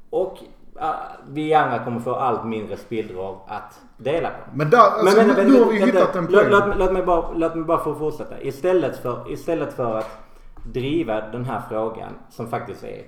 Och 0.10 0.38
ah, 0.80 0.94
vi 1.30 1.54
andra 1.54 1.84
kommer 1.84 2.00
få 2.00 2.16
allt 2.16 2.46
mindre 2.46 2.78
spillror 2.78 3.40
att 3.48 3.80
dela 3.98 4.30
på. 4.30 4.58
Men 4.58 4.70
där, 4.70 4.78
alltså, 4.78 5.18
vänta, 5.18 5.44
nu 5.44 5.50
vänta, 5.50 5.66
har 5.66 5.72
vi 5.72 5.86
hittat 5.86 6.16
en 6.16 6.26
låt, 6.26 6.42
poäng. 6.42 6.50
låt, 6.50 6.78
låt, 6.78 6.92
mig 6.92 7.04
bara, 7.04 7.32
låt 7.36 7.56
mig 7.56 7.64
bara 7.64 7.84
få 7.84 7.96
fortsätta. 7.96 8.42
Istället 8.42 8.98
för, 8.98 9.32
istället 9.32 9.74
för 9.74 9.98
att 9.98 10.25
driva 10.66 11.22
den 11.22 11.46
här 11.46 11.62
frågan 11.70 12.14
som 12.30 12.48
faktiskt 12.48 12.84
är 12.84 13.02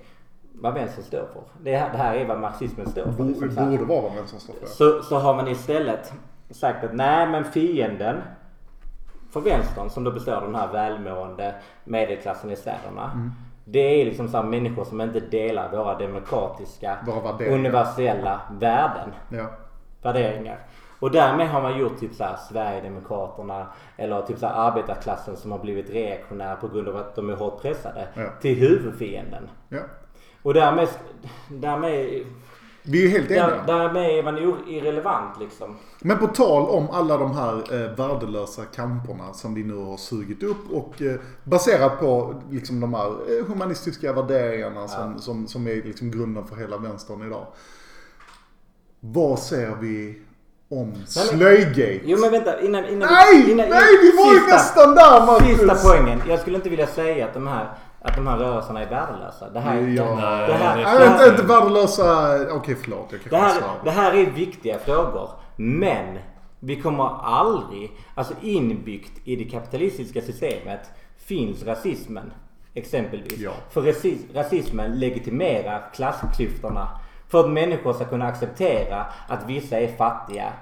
vad 0.62 0.74
vänstern 0.74 1.04
står 1.04 1.26
för. 1.34 1.42
Det 1.64 1.78
här, 1.78 1.92
det 1.92 1.98
här 1.98 2.16
är 2.16 2.26
vad 2.28 2.40
marxismen 2.40 2.88
står 2.90 3.12
för. 3.12 3.24
Liksom 3.24 3.58
här. 3.58 3.70
borde 3.72 3.84
vara 3.84 4.14
vem 4.16 4.28
som 4.28 4.40
står 4.40 4.54
för 4.54 4.62
det. 4.62 4.68
Så, 4.68 5.02
så 5.04 5.18
har 5.20 5.36
man 5.36 5.48
istället 5.48 6.14
sagt 6.50 6.84
att 6.84 6.94
nej 6.94 7.28
men 7.30 7.44
fienden 7.46 8.22
för 9.32 9.42
vänstern 9.42 9.90
som 9.90 10.04
då 10.04 10.12
består 10.12 10.34
av 10.34 10.44
den 10.44 10.56
här 10.56 10.72
välmående 10.72 11.56
medelklassen 11.84 12.52
i 12.52 12.56
städerna. 12.56 13.12
Mm. 13.14 13.32
Det 13.66 13.80
är 14.02 14.06
liksom 14.06 14.28
så 14.28 14.44
människor 14.44 14.84
som 14.84 15.02
inte 15.02 15.20
delar 15.20 15.72
våra 15.72 15.98
demokratiska 15.98 16.98
Våra 17.06 17.22
värderingar. 17.22 17.58
universella 17.60 18.42
värden 18.52 19.10
Ja. 19.30 19.46
värderingar. 20.02 20.60
Och 21.00 21.12
därmed 21.12 21.50
har 21.50 21.62
man 21.62 21.78
gjort 21.80 22.00
typ 22.00 22.14
så 22.16 22.24
här 22.24 22.38
Sverigedemokraterna 22.50 23.68
eller 23.98 24.22
typ 24.22 24.40
så 24.40 24.46
här 24.48 24.54
arbetarklassen 24.72 25.38
som 25.38 25.52
har 25.52 25.60
blivit 25.60 25.90
reaktionära 25.90 26.56
på 26.56 26.68
grund 26.68 26.88
av 26.88 26.98
att 26.98 27.16
de 27.16 27.30
är 27.30 27.36
hårt 27.36 27.62
pressade 27.62 28.08
Ja. 28.16 28.30
till 28.42 28.56
huvudfienden. 28.58 29.50
Ja. 29.70 29.80
Och 30.44 30.54
därmed, 30.54 30.88
därmed, 31.50 32.24
Vi 32.84 33.06
är 33.06 33.10
helt 33.10 33.30
där, 33.30 33.36
eniga. 33.36 33.64
därmed 33.68 34.04
är 34.20 34.24
man 34.24 34.38
ir- 34.38 34.68
irrelevant 34.70 35.40
liksom. 35.40 35.78
Men 36.02 36.18
på 36.18 36.28
tal 36.28 36.70
om 36.70 36.90
alla 36.90 37.18
de 37.18 37.32
här 37.32 37.54
eh, 37.74 37.92
värdelösa 37.96 38.66
kamperna 38.66 39.34
som 39.34 39.54
vi 39.54 39.64
nu 39.64 39.76
har 39.86 39.98
sugit 39.98 40.44
upp 40.44 40.72
och 40.74 41.02
eh, 41.02 41.20
baserat 41.44 42.00
på 42.00 42.42
liksom 42.50 42.80
de 42.80 42.94
här 42.94 43.08
eh, 43.40 43.46
humanistiska 43.46 44.14
värderingarna 44.14 44.88
som, 44.88 45.20
som, 45.20 45.48
som 45.48 45.68
är 45.68 45.76
liksom 45.76 46.12
grunden 46.12 46.46
för 46.48 46.56
hela 46.56 46.78
vänstern 46.78 47.28
idag. 47.28 47.46
Vad 49.00 49.40
säger 49.40 49.76
vi 49.76 50.22
om 50.70 50.94
slöjgate? 51.06 52.00
Jo 52.04 52.18
men 52.22 52.32
vänta 52.32 52.62
innan... 52.62 52.86
innan 52.86 53.10
Nej! 53.12 53.52
innan, 53.52 53.70
nej, 53.70 53.98
vi 54.02 54.18
var 54.18 54.34
ju 54.34 54.48
nästan 54.48 54.96
där 54.96 55.26
Marcus! 55.26 55.60
Sista 55.60 55.76
poängen. 55.90 56.22
Jag 56.28 56.40
skulle 56.40 56.56
inte 56.56 56.70
vilja 56.70 56.88
säga 56.88 57.26
att 57.26 57.34
de 57.34 57.48
här, 57.48 57.68
att 58.02 58.16
de 58.16 58.28
här 58.28 58.38
rörelserna 58.38 58.82
är 58.82 58.90
värdelösa. 58.90 59.50
Det 59.50 59.60
här, 59.60 59.76
Ja. 59.76 60.04
det, 60.04 60.16
Nej, 60.16 60.48
det 60.48 60.54
här, 60.54 61.08
här, 61.08 61.30
inte, 61.30 61.44
värdelösa... 61.44 62.38
Okej, 62.52 62.76
förlåt. 62.84 63.08
Jag 63.12 63.22
Det 63.30 63.38
här, 63.38 63.62
det 63.84 63.92
här 63.92 64.14
är 64.14 64.26
viktiga 64.26 64.80
frågor. 64.80 65.30
Men 65.56 66.18
vi 66.60 66.82
kommer 66.82 67.24
aldrig, 67.24 67.92
alltså 68.16 68.34
inbyggt 68.42 69.12
i 69.24 69.36
det 69.36 69.44
kapitalistiska 69.46 70.22
systemet 70.22 70.80
finns 71.18 71.64
rasismen. 71.64 72.32
Exempelvis. 72.74 73.40
Ja. 73.40 73.52
För 73.70 73.82
rasis, 73.82 74.20
rasismen 74.34 75.00
legitimerar 75.00 75.90
klassklyftorna. 75.96 76.88
För 77.28 77.40
att 77.40 77.50
människor 77.50 77.94
ska 77.94 78.06
kunna 78.06 78.28
acceptera 78.28 79.06
att 79.28 79.40
vissa 79.48 79.80
är 79.80 79.88
fattiga 79.88 80.54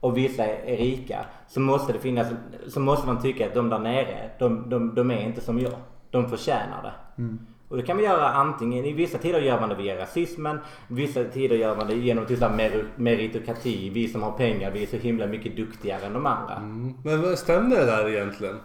och 0.00 0.16
vissa 0.16 0.44
är 0.44 0.76
rika. 0.76 1.26
Så 1.48 1.60
måste 1.60 1.92
det 1.92 1.98
finnas, 1.98 2.26
så 2.68 2.80
måste 2.80 3.06
man 3.06 3.22
tycka 3.22 3.46
att 3.46 3.54
de 3.54 3.68
där 3.68 3.78
nere, 3.78 4.30
de, 4.38 4.70
de, 4.70 4.94
de 4.94 5.10
är 5.10 5.20
inte 5.20 5.40
som 5.40 5.58
jag. 5.58 5.72
De 6.10 6.30
förtjänar 6.30 6.82
det. 6.82 7.22
Och 7.68 7.76
det 7.76 7.82
kan 7.82 7.96
vi 7.96 8.04
göra 8.04 8.28
antingen, 8.28 8.84
i 8.84 8.92
vissa 8.92 9.18
tider 9.18 9.40
gör 9.40 9.60
man 9.60 9.68
det 9.68 9.74
via 9.74 10.02
rasismen, 10.02 10.58
vissa 10.88 11.24
tider 11.24 11.56
gör 11.56 11.76
man 11.76 11.86
det 11.86 11.94
genom 11.94 12.26
till 12.26 12.38
mer, 12.56 12.84
meritokrati. 12.96 13.90
Vi 13.90 14.08
som 14.08 14.22
har 14.22 14.32
pengar, 14.32 14.70
vi 14.70 14.82
är 14.82 14.86
så 14.86 14.96
himla 14.96 15.26
mycket 15.26 15.56
duktigare 15.56 16.06
än 16.06 16.12
de 16.12 16.26
andra. 16.26 16.60
Men 17.04 17.22
vad 17.22 17.38
stämmer 17.38 17.76
det 17.76 17.86
där 17.86 18.08
egentligen? 18.08 18.56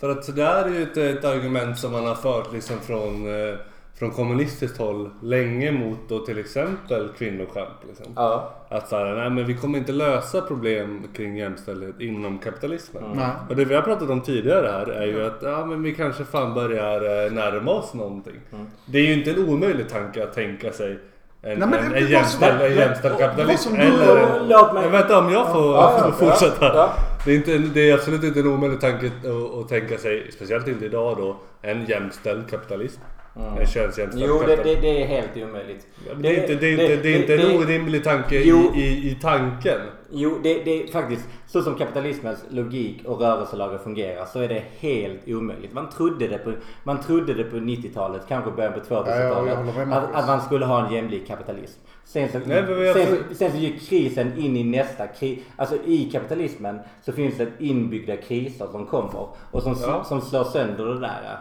För 0.00 0.10
att 0.10 0.36
det 0.36 0.44
här 0.44 0.64
är 0.64 0.68
ju 0.68 0.82
ett, 0.82 0.96
ett 0.96 1.24
argument 1.24 1.78
som 1.78 1.92
man 1.92 2.06
har 2.06 2.14
fört 2.14 2.52
liksom 2.52 2.78
från, 2.78 3.26
eh, 3.26 3.54
från 3.98 4.10
kommunistiskt 4.10 4.78
håll 4.78 5.10
länge 5.22 5.72
mot 5.72 5.98
då 6.08 6.18
till 6.18 6.38
exempel 6.38 7.08
kvinnokamp. 7.18 7.68
Liksom. 7.88 8.06
Ja. 8.16 8.52
Att 8.68 8.88
så 8.88 8.96
här, 8.96 9.14
nej 9.14 9.30
men 9.30 9.46
vi 9.46 9.54
kommer 9.54 9.78
inte 9.78 9.92
lösa 9.92 10.40
problem 10.40 11.02
kring 11.16 11.36
jämställdhet 11.36 12.00
inom 12.00 12.38
kapitalismen. 12.38 13.02
Nej. 13.14 13.28
Och 13.48 13.56
det 13.56 13.64
vi 13.64 13.74
har 13.74 13.82
pratat 13.82 14.10
om 14.10 14.20
tidigare 14.20 14.66
här 14.66 14.86
är 14.86 15.06
ju 15.06 15.26
att 15.26 15.38
ja, 15.42 15.64
men 15.66 15.82
vi 15.82 15.94
kanske 15.94 16.24
fan 16.24 16.54
börjar 16.54 17.26
eh, 17.26 17.32
närma 17.32 17.70
oss 17.70 17.94
någonting. 17.94 18.40
Det 18.86 18.98
är 18.98 19.02
ju 19.02 19.12
inte 19.12 19.30
en 19.30 19.48
omöjlig 19.48 19.88
tanke 19.88 20.22
att 20.24 20.32
tänka 20.34 20.72
sig 20.72 20.98
en, 21.42 21.58
Nej, 21.58 21.68
men 21.68 21.84
en, 21.84 21.94
en 21.94 22.10
jämställd, 22.10 22.60
en 22.60 22.74
jämställd 22.76 23.18
kapitalism. 23.18 23.74
Eller 23.74 24.40
Låt 24.48 24.74
mig- 24.74 24.88
vänta 24.90 25.18
om 25.18 25.32
jag 25.32 25.52
får, 25.52 25.74
Ja, 25.74 25.94
ja, 25.98 26.12
får 26.12 26.26
fortsätta. 26.30 26.64
ja, 26.66 26.74
ja. 26.74 26.92
Det, 27.24 27.30
är 27.32 27.36
inte, 27.36 27.58
det 27.58 27.90
är 27.90 27.94
absolut 27.94 28.24
inte 28.24 28.40
en 28.40 28.46
omöjlig 28.46 28.80
tanke 28.80 29.06
att, 29.06 29.58
att 29.60 29.68
tänka 29.68 29.98
sig, 29.98 30.32
speciellt 30.32 30.68
inte 30.68 30.84
idag 30.84 31.16
då, 31.16 31.36
en 31.62 31.84
jämställd 31.86 32.50
kapitalism. 32.50 33.00
En 33.36 33.66
könsjämställd 33.66 34.12
Jo, 34.28 34.42
det, 34.46 34.56
det, 34.56 34.74
det 34.80 35.02
är 35.02 35.06
helt 35.06 35.36
omöjligt. 35.36 35.86
Ja, 36.08 36.14
Det 36.14 36.28
är 36.28 36.40
inte, 36.40 36.54
det 36.54 36.66
är 36.66 36.72
inte, 36.72 36.96
det 37.02 37.14
är 37.14 37.20
inte 37.20 37.34
en 37.34 37.56
orimlig 37.58 38.04
tanke 38.04 38.34
i, 38.36 38.48
Jo. 38.48 38.72
i, 38.76 39.10
i 39.10 39.18
tanken. 39.22 39.78
Jo, 40.10 40.38
det, 40.42 40.64
det 40.64 40.82
är 40.82 40.86
faktiskt 40.92 41.28
så 41.46 41.62
som 41.62 41.74
kapitalismens 41.74 42.44
logik 42.50 43.02
och 43.04 43.20
rörelselagar 43.20 43.78
fungerar 43.78 44.24
så 44.24 44.40
är 44.40 44.48
det 44.48 44.62
helt 44.78 45.28
omöjligt. 45.28 45.72
Man 45.72 45.88
trodde 45.90 46.28
det 46.28 46.38
på, 46.38 46.52
man 46.84 47.00
trodde 47.00 47.34
det 47.34 47.44
på 47.44 47.56
90-talet, 47.56 48.22
kanske 48.28 48.50
början 48.50 48.72
på 48.72 48.80
Ja, 48.88 49.04
ja, 49.06 49.18
jag 49.20 49.32
2000-talet, 49.32 49.56
håller 49.56 49.72
med 49.72 49.88
Marcus. 49.88 50.08
att, 50.14 50.14
att 50.22 50.26
man 50.26 50.40
skulle 50.40 50.64
ha 50.66 50.86
en 50.86 50.92
jämlik 50.92 51.26
kapitalism. 51.26 51.80
Sen 52.04 52.28
så, 52.32 52.38
Nej, 52.44 52.56
jag- 52.70 52.96
sen, 52.96 53.06
så, 53.28 53.34
sen 53.34 53.50
så 53.52 53.56
gick 53.58 53.88
krisen 53.88 54.38
in 54.38 54.56
i 54.56 54.64
nästa 54.64 55.06
kris. 55.06 55.38
Alltså 55.56 55.76
i 55.86 56.04
kapitalismen 56.12 56.78
så 57.02 57.12
finns 57.12 57.36
det 57.36 57.48
inbyggda 57.58 58.16
kriser 58.16 58.66
som 58.72 58.86
kommer 58.86 59.26
och 59.50 59.62
som, 59.62 59.76
Ja. 59.82 60.04
som 60.04 60.20
slår 60.20 60.44
sönder 60.44 60.84
det 60.86 61.00
där. 61.00 61.38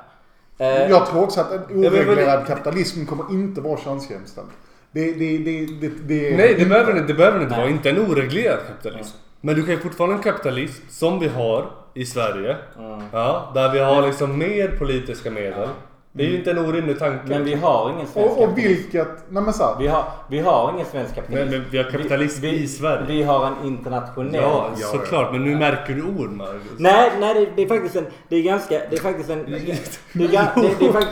Eh, 0.64 0.89
Jag 0.89 1.07
tror 1.07 1.24
också 1.24 1.41
att 1.41 1.51
en 1.72 1.78
oreglerad 1.86 2.47
kapitalism 2.47 3.05
kommer 3.05 3.26
inte 3.32 3.61
vara 3.61 3.78
könsjämställd. 3.78 4.47
Det, 4.91 5.11
det, 5.14 5.38
det, 5.38 5.66
det, 5.66 5.89
det, 6.07 6.38
Nej, 6.38 6.55
det 6.59 6.66
behöver 6.66 6.91
inte, 6.91 7.07
det 7.07 7.14
behöver 7.14 7.41
inte 7.41 7.55
vara. 7.57 7.70
Inte 7.70 7.89
en 7.89 7.99
oreglerad 7.99 8.59
kapitalism. 8.68 9.18
Men 9.41 9.55
du 9.55 9.61
kan 9.66 9.74
ju 9.74 9.80
fortfarande 9.80 10.16
en 10.16 10.22
kapitalism 10.22 10.84
som 10.89 11.20
vi 11.20 11.28
har 11.28 11.72
i 11.93 12.05
Sverige. 12.05 12.55
Ja, 13.11 13.51
där 13.55 13.74
vi 13.74 13.80
har 13.80 14.07
liksom 14.07 14.38
mer 14.38 14.68
politiska 14.68 15.32
medel. 15.32 15.70
Det 16.16 16.24
är 16.24 16.28
ju 16.28 16.38
inte 16.38 16.51
en 16.51 16.57
orimlig 16.57 16.99
tanke. 16.99 17.24
Men 17.28 17.43
vi 17.45 17.53
har 17.55 17.89
ingen 17.95 18.07
svensk 18.07 18.32
Och, 18.38 18.43
och 18.43 18.57
vilket... 18.57 19.07
Nej 19.30 19.43
men 19.43 19.53
så 19.53 19.64
här, 19.64 19.76
Vi 19.80 19.88
har, 19.88 20.03
vi 20.30 20.39
har 20.39 20.72
ingen 20.74 20.86
svensk 20.86 21.16
kapitalism. 21.16 21.49
Men- 21.51 21.59
men 21.61 21.70
vi 21.72 21.78
har 21.78 21.84
kapitalism 21.91 22.45
i 22.45 22.68
Sverige. 22.68 23.05
Vi 23.07 23.24
har 23.24 23.45
en 23.47 23.68
internationell. 23.68 24.41
Ja, 24.41 24.70
Ja, 24.78 24.88
såklart. 24.88 25.32
Men 25.32 25.43
nu 25.43 25.55
märker 25.57 25.93
du 25.93 26.03
ord 26.03 26.30
Marcus. 26.32 26.61
Nej, 26.78 27.11
nej 27.20 27.34
det, 27.34 27.47
det 27.55 27.64
är 27.64 27.68
faktiskt 27.68 27.95
en... 27.95 28.05
Det 28.30 28.36
är 28.36 28.41
ganska... 28.43 28.80
Det 28.89 28.95
är 28.95 29.01
faktiskt 29.01 29.30
en... 29.30 29.45
Det 29.45 29.57
är, 29.57 29.78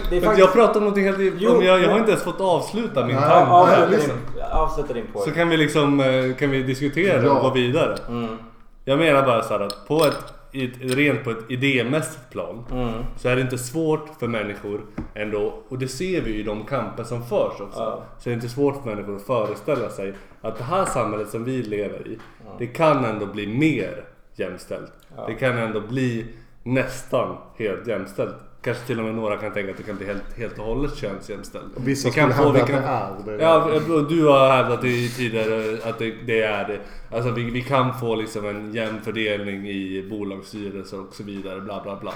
det, 0.09 0.21
faktiskt... 0.21 0.39
jag 0.39 0.53
pratar 0.53 0.75
om 0.75 0.83
någonting 0.83 1.03
helt... 1.05 1.33
Jo, 1.39 1.51
om 1.57 1.63
jag, 1.65 1.81
jag 1.81 1.89
har 1.89 1.97
inte 1.99 2.11
ens 2.11 2.23
fått 2.23 2.41
avsluta 2.41 3.05
min 3.05 3.15
tanke. 3.15 3.35
avsluta, 3.51 3.85
liksom. 3.89 4.09
din, 4.35 4.43
avsluta 4.51 4.93
din 4.93 5.05
poäng. 5.13 5.25
Så 5.25 5.31
kan 5.31 5.49
vi 5.49 5.57
liksom 5.57 5.99
eh, 5.99 6.35
kan 6.39 6.49
vi 6.51 6.63
diskutera 6.63 7.23
Ja. 7.23 7.31
och 7.31 7.41
gå 7.41 7.49
vidare. 7.49 7.95
Mm. 8.09 8.37
Jag 8.85 8.99
menar 8.99 9.23
bara 9.25 9.41
så 9.43 9.53
här 9.53 9.59
att 9.65 9.87
på 9.87 10.05
ett, 10.05 10.33
i 10.51 10.67
rent 10.67 11.23
på 11.23 11.29
ett 11.31 11.51
idémässigt 11.51 12.29
plan 12.31 12.63
Mm. 12.71 12.93
så 13.17 13.29
är 13.29 13.35
det 13.35 13.41
inte 13.41 13.57
svårt 13.57 14.09
för 14.19 14.27
människor 14.27 14.81
ändå, 15.13 15.53
och 15.69 15.79
det 15.79 15.87
ser 15.87 16.21
vi 16.21 16.35
i 16.35 16.43
de 16.43 16.65
kamper 16.65 17.03
som 17.03 17.23
förs 17.23 17.61
också. 17.61 17.79
Ja. 17.79 18.03
Så 18.19 18.29
är 18.29 18.31
det 18.31 18.35
inte 18.35 18.49
svårt 18.49 18.83
för 18.83 18.89
människor 18.89 19.15
att 19.15 19.21
föreställa 19.21 19.89
sig 19.89 20.13
att 20.41 20.57
det 20.57 20.63
här 20.63 20.85
samhället 20.85 21.29
som 21.29 21.43
vi 21.43 21.63
lever 21.63 22.07
i, 22.07 22.17
det 22.57 22.67
kan 22.67 23.05
ändå 23.05 23.25
bli 23.25 23.47
mer 23.47 24.03
jämställt. 24.35 24.91
Det 25.27 25.33
kan 25.33 25.57
ändå 25.57 25.81
bli 25.81 26.25
nästan 26.63 27.37
helt 27.57 27.87
jämställt. 27.87 28.35
Kanske 28.63 28.87
till 28.87 28.99
och 28.99 29.05
med 29.05 29.15
några 29.15 29.37
kan 29.37 29.51
tänka 29.53 29.71
att 29.71 29.77
det 29.77 29.83
kan 29.83 29.95
bli 29.97 30.05
helt, 30.05 30.37
helt 30.37 30.59
och 30.59 30.65
hållet 30.65 30.95
könsjämställt. 30.95 31.65
vissa 31.77 32.07
Vi 32.09 32.13
kan 32.15 32.31
skulle 32.33 32.45
få- 32.47 32.51
vi 32.51 32.59
hävda 32.59 32.73
kan- 32.73 32.83
att 32.93 33.25
det 33.25 33.31
är 33.33 33.37
det. 33.37 33.43
Ja, 33.43 33.95
och 33.95 34.09
du 34.09 34.27
har 34.27 34.49
hävdat 34.51 34.81
det 34.81 35.07
tidigare 35.07 35.77
att 35.89 35.99
det, 35.99 36.13
det 36.25 36.41
är 36.41 36.67
det. 36.67 36.79
Alltså 37.15 37.31
vi, 37.31 37.43
vi 37.51 37.61
kan 37.61 37.93
få 37.99 38.15
liksom 38.15 38.45
en 38.47 38.73
jämn 38.73 39.01
fördelning 39.01 39.67
i 39.69 40.07
bolagsstyrelser 40.09 40.99
och 40.99 41.13
så 41.13 41.23
vidare. 41.23 41.59
Bla 41.61 41.81
bla 41.83 41.95
bla. 42.01 42.13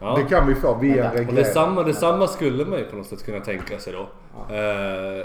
Ja. 0.00 0.16
Det 0.16 0.22
kan 0.34 0.46
vi 0.48 0.54
få 0.54 0.78
via 0.78 1.04
en. 1.04 1.10
Och 1.10 1.16
reglering. 1.16 1.34
detsamma, 1.36 1.82
detsamma 1.82 2.26
skulle 2.26 2.64
man 2.64 2.78
ju 2.78 2.84
på 2.84 2.96
något 2.96 3.06
sätt 3.06 3.24
kunna 3.26 3.40
tänka 3.40 3.78
sig 3.78 3.92
då. 3.92 4.00
Eh, 4.54 5.24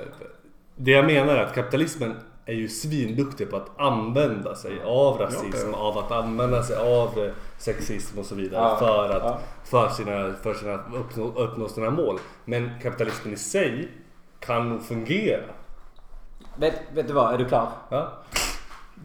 det 0.75 0.91
jag 0.91 1.05
menar 1.05 1.35
är 1.35 1.43
att 1.43 1.55
kapitalismen 1.55 2.13
är 2.45 2.53
ju 2.53 2.69
svinduktig 2.69 3.49
på 3.49 3.57
att 3.57 3.79
använda 3.79 4.55
sig 4.55 4.81
av 4.85 5.17
rasism, 5.17 5.69
Ja, 5.71 5.77
av 5.77 5.97
att 5.97 6.11
använda 6.11 6.63
sig 6.63 6.77
av 6.77 7.19
eh, 7.19 7.31
sexism 7.57 8.19
och 8.19 8.25
så 8.25 8.35
vidare 8.35 8.61
Ja, 8.61 8.77
för 8.77 9.09
att 9.09 9.23
ja. 9.23 9.39
för 9.63 9.89
sina, 9.89 10.33
för 10.43 10.53
sina 10.53 10.73
uppnå, 10.73 11.23
uppnå 11.35 11.67
sina 11.67 11.89
mål. 11.89 12.19
Men 12.45 12.69
kapitalismen 12.81 13.33
i 13.33 13.37
sig 13.37 13.91
kan 14.39 14.69
nog 14.69 14.83
fungera. 14.83 15.43
Vet, 16.55 16.73
vet 16.93 17.07
du 17.07 17.13
vad? 17.13 17.33
Är 17.33 17.37
du 17.37 17.45
klar? 17.45 17.69
Ja? 17.89 18.11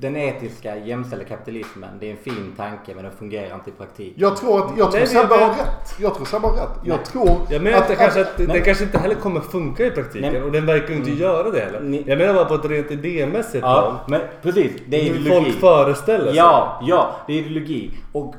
Den 0.01 0.16
etiska 0.16 0.76
jämställda 0.76 1.24
kapitalismen, 1.24 1.90
det 2.01 2.07
är 2.07 2.11
en 2.11 2.16
fin 2.16 2.53
tanke 2.57 2.94
men 2.94 3.05
den 3.05 3.12
fungerar 3.12 3.55
inte 3.55 3.70
i 3.70 3.72
praktiken. 3.72 4.14
Jag 4.16 4.36
tror 4.36 4.59
att, 4.64 4.78
jag 4.78 4.90
tror 4.90 5.01
Nej, 5.01 5.09
Sebbe 5.09 5.28
men- 5.28 5.38
har 5.40 5.49
rätt. 5.49 5.96
Jag 6.01 6.14
tror 6.14 6.24
Sebbe 6.26 6.46
har 6.46 6.55
rätt. 6.57 6.68
Jag 6.84 7.05
tror 7.05 7.30
Jag 7.51 7.62
menar 7.62 7.78
inte 7.78 7.94
kanske 7.96 8.20
att, 8.20 8.38
men- 8.38 8.46
den 8.49 8.62
kanske 8.62 8.84
inte 8.84 8.99
heller 8.99 9.14
kommer 9.14 9.40
funka 9.40 9.86
i 9.86 9.90
praktiken 9.90 10.32
Nej. 10.32 10.42
och 10.42 10.53
den 10.53 10.66
verkar 10.66 10.88
ju 10.88 10.94
inte 10.96 11.11
göra 11.11 11.51
det 11.51 11.61
heller. 11.61 11.80
Ni- 11.80 12.05
Jag 12.07 12.18
menar 12.18 12.34
bara 12.34 12.44
på 12.44 12.55
ett 12.55 12.64
rent 12.64 12.90
idémässigt 12.90 13.61
plan. 13.61 13.84
Ja, 13.84 14.01
men 14.09 14.20
precis. 14.42 14.72
Det 14.86 14.96
är 14.96 15.05
Hur 15.05 15.20
ideologi. 15.20 15.51
folk 15.53 15.61
föreställer 15.61 16.26
sig. 16.26 16.36
Ja, 16.36 16.80
ja, 16.86 17.16
det 17.26 17.32
är 17.32 17.36
ideologi. 17.38 17.90
Och 18.12 18.34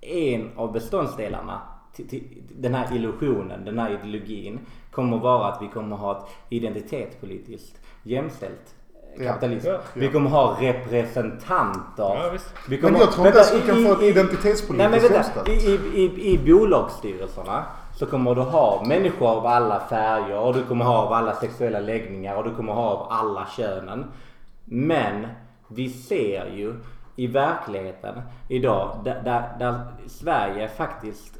en 0.00 0.50
av 0.56 0.72
beståndsdelarna 0.72 1.60
till, 1.96 2.08
till 2.08 2.24
den 2.56 2.74
här 2.74 2.96
illusionen, 2.96 3.64
den 3.64 3.78
här 3.78 3.90
ideologin 3.90 4.58
kommer 4.90 5.18
vara 5.18 5.48
att 5.48 5.62
vi 5.62 5.68
kommer 5.68 5.96
ha 5.96 6.18
ett 6.18 6.24
identitetspolitiskt 6.48 7.80
jämställt 8.02 8.74
eh, 9.16 9.24
Ja. 9.24 9.32
kapitalism. 9.32 9.68
Ja. 9.68 9.78
Vi 9.94 10.08
kommer 10.08 10.30
ha 10.30 10.56
representanter. 10.60 12.02
Ja, 12.22 12.30
visst. 12.32 12.54
Vi 12.68 12.78
kommer 12.78 12.92
Men 12.92 13.00
jag 13.00 13.12
tror 13.12 13.26
inte 13.26 13.38
ens 13.38 13.54
vi 13.54 13.60
kan 13.68 13.78
i- 13.78 13.84
få 13.84 13.92
ett 13.92 14.02
identitetspolitiskt 14.02 14.90
Nej 14.90 15.00
men 15.00 15.22
vänta, 15.22 15.50
i, 15.52 16.02
i, 16.04 16.32
i 16.34 16.38
bolagsstyrelserna 16.52 17.64
så 17.96 18.06
kommer 18.06 18.34
du 18.34 18.40
ha 18.40 18.82
människor 18.86 19.28
av 19.28 19.46
alla 19.46 19.80
färger 19.80 20.38
och 20.38 20.54
du 20.54 20.62
kommer 20.64 20.84
ha 20.84 20.98
av 21.06 21.12
alla 21.12 21.34
sexuella 21.34 21.80
läggningar 21.80 22.36
och 22.36 22.44
du 22.44 22.54
kommer 22.54 22.72
ha 22.72 22.82
av 22.90 23.06
alla 23.12 23.46
könen. 23.56 24.04
Men 24.64 25.26
vi 25.68 25.88
ser 25.88 26.46
ju 26.54 26.74
i 27.16 27.26
verkligheten 27.26 28.14
idag 28.48 29.00
där, 29.04 29.22
där, 29.24 29.42
där 29.58 29.74
Sverige 30.08 30.68
faktiskt, 30.68 31.34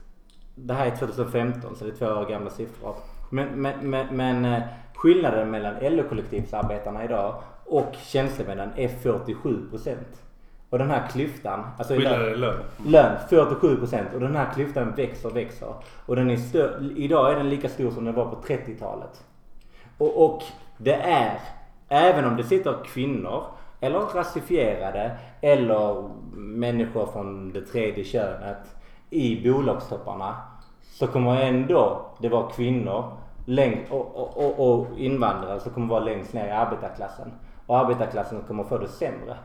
det 0.55 0.75
här 0.75 0.87
är 0.87 0.97
2015 0.97 1.77
så 1.77 1.85
det 1.85 1.91
är 1.91 1.95
två 1.97 2.07
år 2.07 2.27
gamla 2.31 2.51
siffror. 2.51 2.95
Men, 3.31 3.49
men, 3.49 3.91
men, 3.91 4.07
men 4.17 4.45
eh, 4.45 4.63
skillnaden 4.95 5.51
mellan 5.51 5.75
LO-kollektivsarbetarna 5.81 7.05
idag 7.05 7.35
och 7.67 7.95
tjänstemännen 8.03 8.71
är 8.77 8.89
47 8.89 9.71
procent. 9.71 10.23
Och 10.71 10.79
den 10.79 10.91
här 10.91 11.09
klyftan, 11.09 11.65
alltså 11.79 11.95
i 11.95 11.99
lön- 11.99 12.41
lön. 12.41 12.61
Lön 12.87 13.17
47 13.29 13.77
procent 13.77 14.09
och 14.15 14.21
den 14.21 14.37
här 14.37 14.53
klyftan 14.55 14.95
växer 14.97 15.29
och 15.29 15.37
växer. 15.37 15.75
Och 16.07 16.17
den 16.17 16.31
är 16.31 16.37
stö- 16.37 16.93
idag 16.97 17.33
är 17.33 17.37
den 17.37 17.49
lika 17.51 17.69
stor 17.69 17.91
som 17.91 18.05
den 18.05 18.15
var 18.15 18.25
på 18.27 18.37
30-talet. 18.47 19.25
Och, 19.99 20.25
och 20.25 20.43
det 20.79 20.95
är, 20.95 21.41
även 21.89 22.25
om 22.25 22.37
det 22.37 22.45
sitter 22.45 22.75
kvinnor 22.85 23.43
eller 23.81 23.99
rasifierade 23.99 25.17
eller 25.41 26.09
människor 26.37 27.07
från 27.07 27.53
det 27.53 27.61
tredje 27.61 28.05
könet 28.05 28.77
i 29.11 29.51
bolagstopparna 29.53 30.37
så 30.83 31.07
kommer 31.07 31.41
ändå 31.43 32.07
det 32.21 32.29
vara 32.29 32.51
kvinnor 32.51 33.05
läng- 33.47 33.89
och, 33.91 34.17
och, 34.17 34.37
och, 34.59 34.71
och 34.81 34.87
invandrare 34.99 35.61
som 35.61 35.73
kommer 35.73 35.87
vara 35.87 36.01
längst 36.05 36.33
ner 36.33 36.47
i 36.47 36.51
arbetarklassen. 36.51 37.33
Och 37.67 37.79
arbetarklassen 37.79 38.43
kommer 38.49 38.65
få 38.65 38.79
det 38.79 38.89
sämre. 38.89 39.37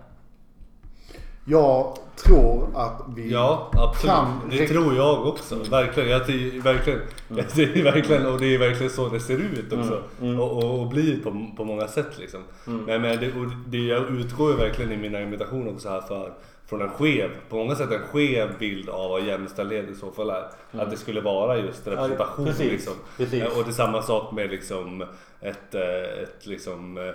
Jag 1.46 1.98
tror 2.26 2.68
att 2.76 3.02
vi 3.16 3.32
Ja, 3.32 3.72
absolut. 3.74 4.16
kan... 4.16 4.50
Det 4.50 4.68
tror 4.68 4.96
jag 4.96 5.28
också. 5.28 5.56
Verkligen. 5.56 6.10
Jag, 6.10 6.28
det, 6.28 6.60
verkligen. 6.60 7.00
Det 7.28 7.60
är 7.60 7.84
verkligen. 7.84 8.26
Och 8.26 8.40
det 8.40 8.56
är 8.56 8.60
verkligen 8.60 8.92
så 8.92 9.10
det 9.10 9.20
ser 9.20 9.38
ut 9.38 9.74
också. 9.74 10.02
Och, 10.22 10.58
och, 10.58 10.80
och 10.82 10.88
blir 10.88 11.24
på, 11.24 11.48
på 11.58 11.64
många 11.64 11.88
sätt 11.88 12.20
liksom. 12.20 12.44
Men, 12.66 13.02
men 13.02 13.20
det, 13.20 13.28
och 13.28 13.46
det, 13.68 13.78
jag 13.78 14.10
utgår 14.10 14.52
ju 14.52 14.58
verkligen 14.58 14.92
i 14.92 14.98
min 14.98 15.16
argumentation 15.16 15.68
också 15.68 15.90
här 15.90 16.02
för 16.02 16.34
från 16.66 16.82
en 16.82 16.90
skev, 16.90 17.30
på 17.50 17.56
många 17.56 17.76
sätt 17.76 17.92
en 17.92 18.00
skev 18.00 18.50
bild 18.60 18.90
av 18.90 19.10
vad 19.10 19.24
jämställdhet 19.24 19.90
i 19.90 19.96
så 19.96 20.12
fall 20.12 20.30
är. 20.30 20.50
Att 20.72 20.92
det 20.92 20.98
skulle 20.98 21.22
vara 21.22 21.58
just 21.58 21.88
representation 21.88 22.46
precis. 22.46 22.72
liksom. 22.72 22.94
Precis. 23.18 23.44
Och 23.44 23.64
det 23.64 23.70
är 23.70 23.74
samma 23.74 24.02
sak 24.02 24.32
med 24.32 24.50
liksom 24.50 25.02
ett, 25.42 25.76
eh, 25.76 26.24
ett 26.24 26.46
liksom 26.46 26.98
eh, 26.98 27.14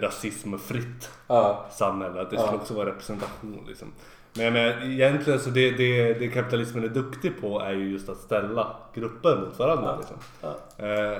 rasismfritt 0.00 1.10
Ja. 1.26 1.66
samhälle. 1.72 2.20
Att 2.20 2.30
det 2.30 2.36
skulle 2.38 2.52
Ja. 2.52 2.60
också 2.60 2.74
vara 2.74 2.88
representation 2.88 3.64
liksom. 3.68 3.92
Men, 4.34 4.52
men 4.52 4.82
egentligen 4.92 5.40
så 5.40 5.50
det, 5.50 5.70
det, 5.70 6.14
det 6.14 6.28
kapitalismen 6.28 6.84
är 6.84 6.88
duktig 6.88 7.40
på 7.40 7.60
är 7.60 7.72
ju 7.72 7.90
just 7.90 8.08
att 8.08 8.16
ställa 8.18 8.76
grupper 8.94 9.36
mot 9.36 9.58
varandra. 9.58 9.98
Ja. 9.98 9.98
Liksom. 9.98 10.86
Eh, 10.86 11.18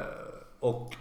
och 0.61 0.93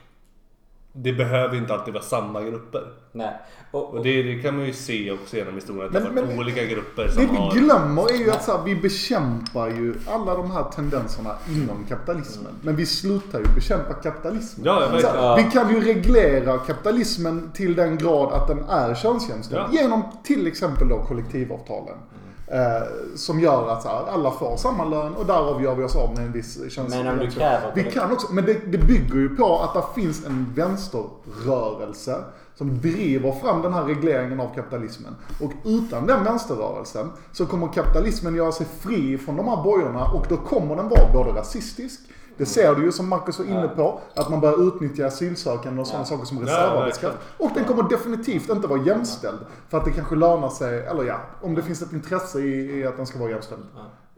det 0.98 1.14
behöver 1.14 1.58
inte 1.58 1.74
alltid 1.74 1.94
vara 1.94 2.04
samma 2.04 2.42
grupper. 2.42 2.82
Nej. 3.12 3.34
Och, 3.72 3.94
Och 3.94 4.04
det, 4.04 4.24
det 4.24 4.36
kan 4.42 4.58
man 4.58 4.66
ju 4.66 4.74
se 4.74 5.12
också 5.12 5.38
genom 5.38 5.56
historien. 5.56 5.86
Att 5.88 5.94
det 5.94 6.00
har 6.00 6.06
Men- 6.06 6.16
varit 6.16 6.30
men- 6.30 6.40
olika 6.40 6.66
grupper 6.66 7.04
Det 7.06 7.12
som 7.12 7.22
vi 7.32 7.38
har... 7.38 7.52
glömmer 7.52 8.12
är 8.12 8.18
ju 8.18 8.32
att 8.32 8.44
så 8.44 8.58
här, 8.58 8.64
vi 8.64 8.76
bekämpar 8.76 9.68
ju 9.68 9.94
alla 10.08 10.34
de 10.36 10.52
här 10.52 10.64
tendenserna 10.64 11.32
inom 11.50 11.86
kapitalismen. 11.90 12.52
Men 12.62 12.76
vi 12.76 12.86
slutar 12.86 13.40
ju 13.40 13.46
bekämpa 13.56 13.94
kapitalismen. 13.94 14.66
Ja, 14.66 15.00
ja, 15.02 15.10
här, 15.12 15.38
vi 15.44 15.52
kan 15.52 15.70
ju 15.74 15.82
reglera 15.82 16.58
kapitalismen 16.58 17.52
till 17.54 17.76
den 17.76 17.98
grad 17.98 18.34
att 18.34 18.48
den 18.48 18.64
är 18.70 18.96
könsjämställd. 18.96 19.62
Ja. 19.72 19.82
Genom 19.82 20.04
till 20.24 20.48
exempel 20.48 20.88
då 20.90 20.98
kollektivavtalen. 21.04 21.98
Eh, 22.48 22.88
som 23.16 23.40
gör 23.40 23.70
att 23.70 23.82
så 23.82 23.90
här, 23.90 24.06
alla 24.10 24.32
får 24.32 24.58
samma 24.58 24.86
lön 24.86 25.14
och 25.14 25.26
därav 25.26 25.64
gör 25.64 25.76
vi 25.76 25.84
oss 25.84 25.96
av 25.96 26.14
med 26.14 26.26
en 26.26 26.32
viss 26.32 26.54
könsjämställdhet. 26.56 27.06
Men 27.06 27.20
om 27.20 27.20
du 27.20 27.32
kräver 27.32 27.72
Vi 27.76 27.84
kan 27.84 28.12
också, 28.12 28.34
men 28.34 28.46
det, 28.46 28.54
det 28.54 28.78
bygger 28.78 29.16
ju 29.16 29.36
på 29.36 29.60
att 29.60 29.74
det 29.74 30.02
finns 30.02 30.26
en 30.26 30.54
vänsterrörelse 30.56 32.24
som 32.56 32.82
driver 32.82 33.32
fram 33.32 33.62
den 33.62 33.74
här 33.74 33.84
regleringen 33.84 34.40
av 34.40 34.56
kapitalismen. 34.56 35.16
Och 35.42 35.52
utan 35.64 36.08
den 36.08 36.24
vänsterrörelsen 36.24 37.12
så 37.32 37.46
kommer 37.46 37.68
kapitalismen 37.68 38.36
göra 38.36 38.52
sig 38.52 38.66
fri 38.80 39.18
från 39.18 39.36
de 39.36 39.48
här 39.48 39.64
bojorna 39.64 40.06
och 40.06 40.26
då 40.30 40.38
kommer 40.38 40.76
den 40.76 40.90
vara 40.90 41.14
både 41.14 41.40
rasistisk, 41.40 42.00
det 42.38 42.46
ser 42.46 42.76
du 42.76 42.84
ju 42.84 42.92
som 42.92 43.10
Marcus 43.10 43.40
var 43.40 43.46
inne 43.46 43.68
på, 43.68 44.00
att 44.16 44.30
man 44.30 44.40
börjar 44.40 44.68
utnyttja 44.68 45.08
asylsökande 45.08 45.82
och 45.82 45.88
sådana 45.88 46.06
saker 46.06 46.26
som 46.26 46.40
reservarbetskraft. 46.40 47.18
och 47.38 47.52
den 47.56 47.66
kommer 47.66 47.90
definitivt 47.90 48.50
inte 48.50 48.68
vara 48.68 48.82
jämställd. 48.82 49.40
För 49.70 49.78
att 49.78 49.86
det 49.86 49.92
kanske 49.92 50.16
lönar 50.16 50.50
sig, 50.50 50.80
eller 50.80 51.04
ja, 51.04 51.20
om 51.42 51.56
det 51.56 51.62
finns 51.62 51.82
ett 51.82 51.94
intresse 51.94 52.40
i, 52.40 52.80
i 52.80 52.88
att 52.88 52.98
den 52.98 53.06
ska 53.06 53.20
vara 53.20 53.30
jämställd 53.30 53.64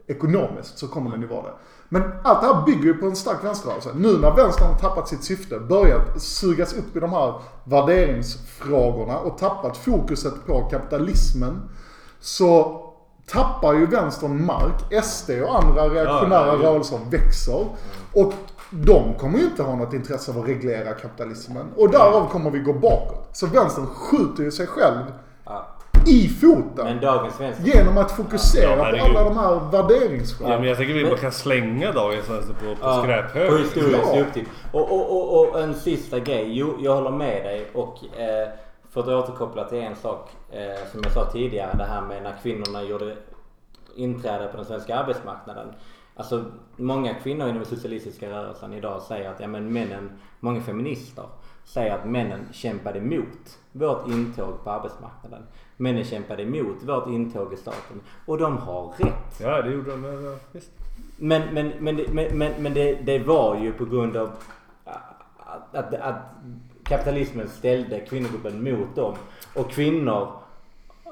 ekonomiskt 0.08 0.78
så 0.78 0.88
kommer 0.88 1.10
den 1.10 1.20
ju 1.20 1.26
vara 1.26 1.42
det. 1.42 1.52
Men 1.88 2.02
allt 2.22 2.40
det 2.40 2.46
här 2.46 2.66
bygger 2.66 2.84
ju 2.84 2.94
på 2.94 3.06
en 3.06 3.16
stark 3.16 3.44
vänsterrörelse. 3.44 3.90
Nu 3.94 4.18
när 4.18 4.36
vänstern 4.36 4.66
har 4.66 4.78
tappat 4.78 5.08
sitt 5.08 5.24
syfte, 5.24 5.58
börjat 5.58 6.22
sugas 6.22 6.74
upp 6.74 6.96
i 6.96 7.00
de 7.00 7.10
här 7.10 7.34
värderingsfrågorna 7.64 9.18
och 9.18 9.38
tappat 9.38 9.76
fokuset 9.76 10.46
på 10.46 10.68
kapitalismen, 10.70 11.60
så 12.20 12.84
tappar 13.32 13.74
ju 13.74 13.86
vänstern 13.86 14.46
mark. 14.46 15.04
SD 15.04 15.30
och 15.30 15.58
andra 15.64 15.82
reaktionära 15.88 16.46
Ja, 16.46 16.46
ja, 16.46 16.58
ja. 16.62 16.68
rörelser 16.70 16.98
växer. 17.10 17.66
Och 18.14 18.32
de 18.70 19.14
kommer 19.14 19.38
ju 19.38 19.44
inte 19.44 19.62
ha 19.62 19.76
något 19.76 19.94
intresse 19.94 20.30
av 20.32 20.38
att 20.38 20.48
reglera 20.48 20.92
kapitalismen. 20.92 21.66
Och 21.76 21.90
därav 21.90 22.28
kommer 22.28 22.50
vi 22.50 22.58
gå 22.58 22.72
bakåt. 22.72 23.28
Så 23.32 23.46
vänstern 23.46 23.86
skjuter 23.86 24.42
ju 24.42 24.50
sig 24.50 24.66
själv 24.66 24.98
Ja. 25.44 25.66
i 26.06 26.28
foten. 26.28 26.84
Men 26.84 27.00
dagens 27.00 27.40
vänster... 27.40 27.64
Genom 27.64 27.98
att 27.98 28.10
fokusera 28.10 28.70
Ja, 28.70 28.76
på 28.76 29.04
alla 29.04 29.24
de 29.24 29.36
här 29.38 29.60
värderingsfrågorna. 29.72 30.54
Ja, 30.54 30.60
men 30.60 30.68
jag 30.68 30.76
tänker 30.78 30.94
vi 30.94 31.04
bara 31.04 31.16
kan 31.16 31.32
slänga 31.32 31.92
dagens 31.92 32.30
vänster 32.30 32.54
på, 32.54 32.64
på 32.64 32.76
Ja, 32.80 33.02
skräphög. 33.02 33.50
På 33.50 33.56
historisk 33.56 34.02
Ja. 34.14 34.24
Och, 34.72 34.92
och, 34.92 35.10
och, 35.16 35.48
och 35.54 35.60
en 35.60 35.74
sista 35.74 36.18
grej. 36.18 36.46
Jo, 36.48 36.76
jag 36.80 36.94
håller 36.94 37.10
med 37.10 37.44
dig. 37.44 37.70
Och 37.74 38.18
eh, 38.20 38.48
för 39.02 39.18
att 39.18 39.24
återkoppla 39.24 39.64
till 39.64 39.78
en 39.78 39.96
sak 39.96 40.30
eh, 40.50 40.90
som 40.92 41.00
jag 41.02 41.12
sa 41.12 41.30
tidigare. 41.30 41.76
Det 41.76 41.84
här 41.84 42.02
med 42.02 42.22
när 42.22 42.34
kvinnorna 42.42 42.82
gjorde 42.82 43.16
inträde 43.96 44.48
på 44.48 44.56
den 44.56 44.66
svenska 44.66 44.96
arbetsmarknaden. 44.96 45.68
Alltså 46.14 46.44
många 46.76 47.14
kvinnor 47.14 47.48
inom 47.48 47.56
den 47.56 47.66
socialistiska 47.66 48.30
rörelsen 48.30 48.72
idag 48.72 49.02
säger 49.02 49.30
att 49.30 49.40
ja, 49.40 49.46
men 49.46 49.72
männen, 49.72 50.10
många 50.40 50.60
feminister 50.60 51.24
säger 51.64 51.94
att 51.94 52.04
männen 52.04 52.48
kämpade 52.52 52.98
emot 52.98 53.58
vårt 53.72 54.08
intåg 54.08 54.64
på 54.64 54.70
arbetsmarknaden. 54.70 55.42
Männen 55.76 56.04
kämpade 56.04 56.42
emot 56.42 56.82
vårt 56.82 57.06
intåg 57.08 57.52
i 57.52 57.56
staten. 57.56 58.00
Och 58.26 58.38
de 58.38 58.58
har 58.58 58.92
rätt. 58.96 59.40
Ja, 59.40 59.62
det 59.62 59.70
gjorde 59.70 59.90
de. 59.90 60.00
men, 60.00 60.24
Ja, 60.24 60.36
visst. 60.52 60.70
Men, 61.16 61.54
men, 61.54 61.72
men, 61.78 61.96
men, 61.96 62.38
men, 62.38 62.62
men 62.62 62.74
det, 62.74 62.94
det 62.94 63.18
var 63.18 63.56
ju 63.56 63.72
på 63.72 63.84
grund 63.84 64.16
av 64.16 64.30
att, 64.84 65.74
att, 65.74 65.94
att 65.94 66.16
kapitalismen 66.88 67.48
ställde 67.48 68.00
kvinnogruppen 68.00 68.64
mot 68.64 68.96
dem. 68.96 69.14
Och 69.54 69.70
kvinnor 69.70 70.32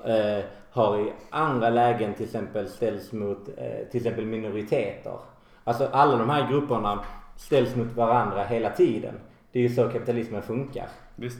eh, 0.04 0.44
har 0.70 0.98
i 1.00 1.12
andra 1.30 1.70
lägen 1.70 2.14
till 2.14 2.24
exempel 2.24 2.68
ställts 2.68 3.12
mot 3.12 3.48
eh, 3.56 3.88
till 3.90 4.00
exempel 4.00 4.24
minoriteter. 4.26 5.18
Alltså 5.64 5.88
alla 5.92 6.16
de 6.16 6.30
här 6.30 6.50
grupperna 6.50 7.04
ställs 7.36 7.76
mot 7.76 7.92
varandra 7.92 8.44
hela 8.44 8.70
tiden. 8.70 9.14
Det 9.52 9.58
är 9.58 9.62
ju 9.62 9.74
så 9.74 9.88
kapitalismen 9.88 10.42
funkar. 10.42 10.88
visst. 11.16 11.38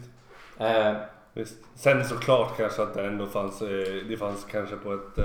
Eh, 0.59 0.93
Visst. 1.35 1.57
Sen 1.75 2.05
såklart 2.05 2.57
kanske 2.57 2.83
att 2.83 2.95
det 2.95 3.07
ändå 3.07 3.27
fanns, 3.27 3.63
eh, 3.63 3.69
det 4.09 4.17
fanns 4.17 4.47
kanske 4.51 4.77
på 4.77 4.93
ett 4.93 5.19
eh, 5.19 5.25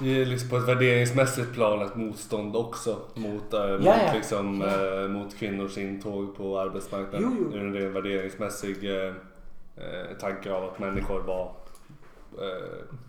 liksom 0.00 0.48
på 0.48 0.56
ett 0.56 0.68
värderingsmässigt 0.68 1.52
plan 1.52 1.82
ett 1.82 1.96
motstånd 1.96 2.56
också 2.56 2.96
mot, 3.14 3.54
eh, 3.54 3.70
mot, 3.70 3.84
ja. 3.84 4.12
Liksom, 4.14 4.62
eh, 4.62 5.08
mot 5.08 5.36
kvinnors 5.36 5.78
intåg 5.78 6.36
på 6.36 6.58
arbetsmarknaden. 6.58 7.36
Jo, 7.38 7.46
jo. 7.52 7.56
Ur 7.56 7.66
en 7.66 7.74
ren 7.74 7.92
värderingsmässig 7.92 9.06
eh, 9.06 9.12
tanke 10.20 10.52
av 10.52 10.64
att 10.64 10.78
människor 10.78 11.20
var 11.20 11.52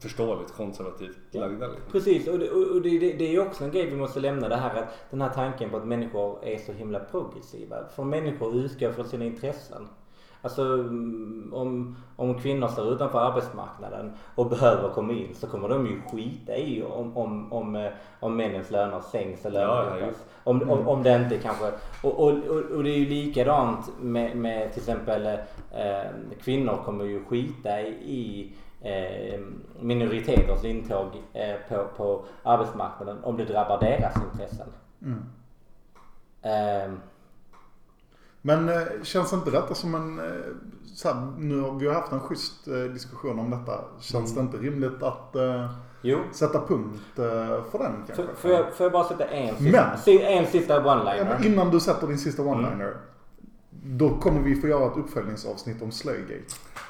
förståeligt 0.02 0.54
konservativt 0.54 1.18
lagda. 1.32 1.68
liksom. 1.68 1.92
Precis, 1.92 2.28
och, 2.28 2.40
det, 2.40 2.50
och 2.50 2.82
det, 2.82 3.00
det, 3.00 3.14
det 3.14 3.28
är 3.28 3.32
ju 3.32 3.40
också 3.40 3.64
en 3.64 3.72
grej 3.72 3.90
vi 3.90 3.96
måste 3.96 4.20
lämna 4.20 4.50
det 4.50 4.56
här 4.56 4.76
att 4.76 4.90
den 5.10 5.22
här 5.22 5.30
tanken 5.30 5.70
på 5.70 5.78
att 5.78 5.88
människor 5.88 6.46
är 6.46 6.58
så 6.58 6.72
himla 6.72 7.00
progressiva. 7.00 7.76
För 7.96 8.04
människor 8.04 8.56
utgår 8.56 8.92
från 8.92 9.08
sina 9.08 9.26
intressen. 9.26 9.88
Alltså 10.42 10.62
mm, 10.62 11.54
om, 11.54 11.96
om 12.16 12.40
kvinnor 12.40 12.68
står 12.68 12.94
utanför 12.94 13.20
arbetsmarknaden 13.20 14.14
och 14.36 14.50
behöver 14.50 14.90
komma 14.90 15.14
in 15.14 15.36
så 15.36 15.48
kommer 15.48 15.70
de 15.70 15.88
ju 15.88 16.02
skita 16.02 16.56
i 16.56 16.84
om, 16.84 17.18
om, 17.18 17.54
om, 17.54 17.76
eh, 17.76 17.92
om 18.20 18.38
männens 18.38 18.72
löner 18.72 19.02
sänks 19.12 19.46
eller 19.46 19.62
Ja, 19.62 19.98
ja. 20.00 20.08
Om, 20.44 20.70
om, 20.70 20.88
om 20.88 21.04
det 21.04 21.16
inte 21.16 21.38
kanske... 21.38 21.66
Och, 22.04 22.20
och, 22.20 22.34
och, 22.76 22.84
det 22.84 22.90
är 22.90 22.98
ju 22.98 23.10
likadant 23.10 23.92
med, 24.00 24.38
med 24.38 24.72
till 24.72 24.82
exempel 24.82 25.26
eh, 25.72 26.12
kvinnor 26.44 26.78
kommer 26.86 27.06
ju 27.06 27.26
skita 27.26 27.82
i, 27.82 27.88
i 27.90 28.54
eh, 28.82 29.40
minoriteters 29.80 30.64
intåg 30.64 31.08
eh, 31.34 31.56
på, 31.70 31.86
på 31.98 32.26
arbetsmarknaden 32.44 33.24
om 33.24 33.38
det 33.38 33.46
drabbar 33.46 33.80
deras 33.80 34.16
intressen. 34.32 34.68
Mm. 35.02 35.24
Men 38.42 38.70
eh, 38.70 38.76
känns 39.04 39.34
inte 39.34 39.52
detta 39.52 39.74
som 39.76 39.96
en... 39.96 40.20
Eh, 40.20 40.26
så 40.96 41.08
här, 41.08 41.32
nu 41.38 41.60
har 41.62 41.80
vi 41.80 41.94
haft 41.94 42.12
en 42.12 42.20
schysst 42.20 42.68
eh, 42.68 42.74
diskussion 42.74 43.40
om 43.40 43.50
detta. 43.50 43.82
Känns 44.00 44.36
det 44.36 44.42
inte 44.42 44.58
rimligt 44.58 45.04
att 45.04 45.36
jo. 46.02 46.20
sätta 46.32 46.66
punkt 46.68 47.00
för 47.16 47.78
den 47.80 48.04
kanske? 48.08 48.16
Får, 48.16 48.34
får, 48.36 48.52
jag, 48.52 48.74
får 48.74 48.84
jag 48.86 48.92
bara 48.92 49.04
sätta 49.04 49.26
en 49.26 49.56
sista, 49.56 49.88
Men- 50.06 50.22
en 50.22 50.46
sista 50.48 50.74
Ja, 50.74 50.82
one-liner? 50.82 51.26
men 51.40 51.46
innan 51.54 51.70
du 51.72 51.80
sätter 51.80 52.08
din 52.08 52.18
sista 52.18 52.42
one-liner. 52.44 52.94
Då 53.84 54.10
kommer 54.10 54.42
vi 54.42 54.56
få 54.56 54.68
göra 54.68 54.86
ett 54.92 54.98
uppföljningsavsnitt 54.98 55.82
om 55.82 55.92
Slöjgate. 55.92 56.44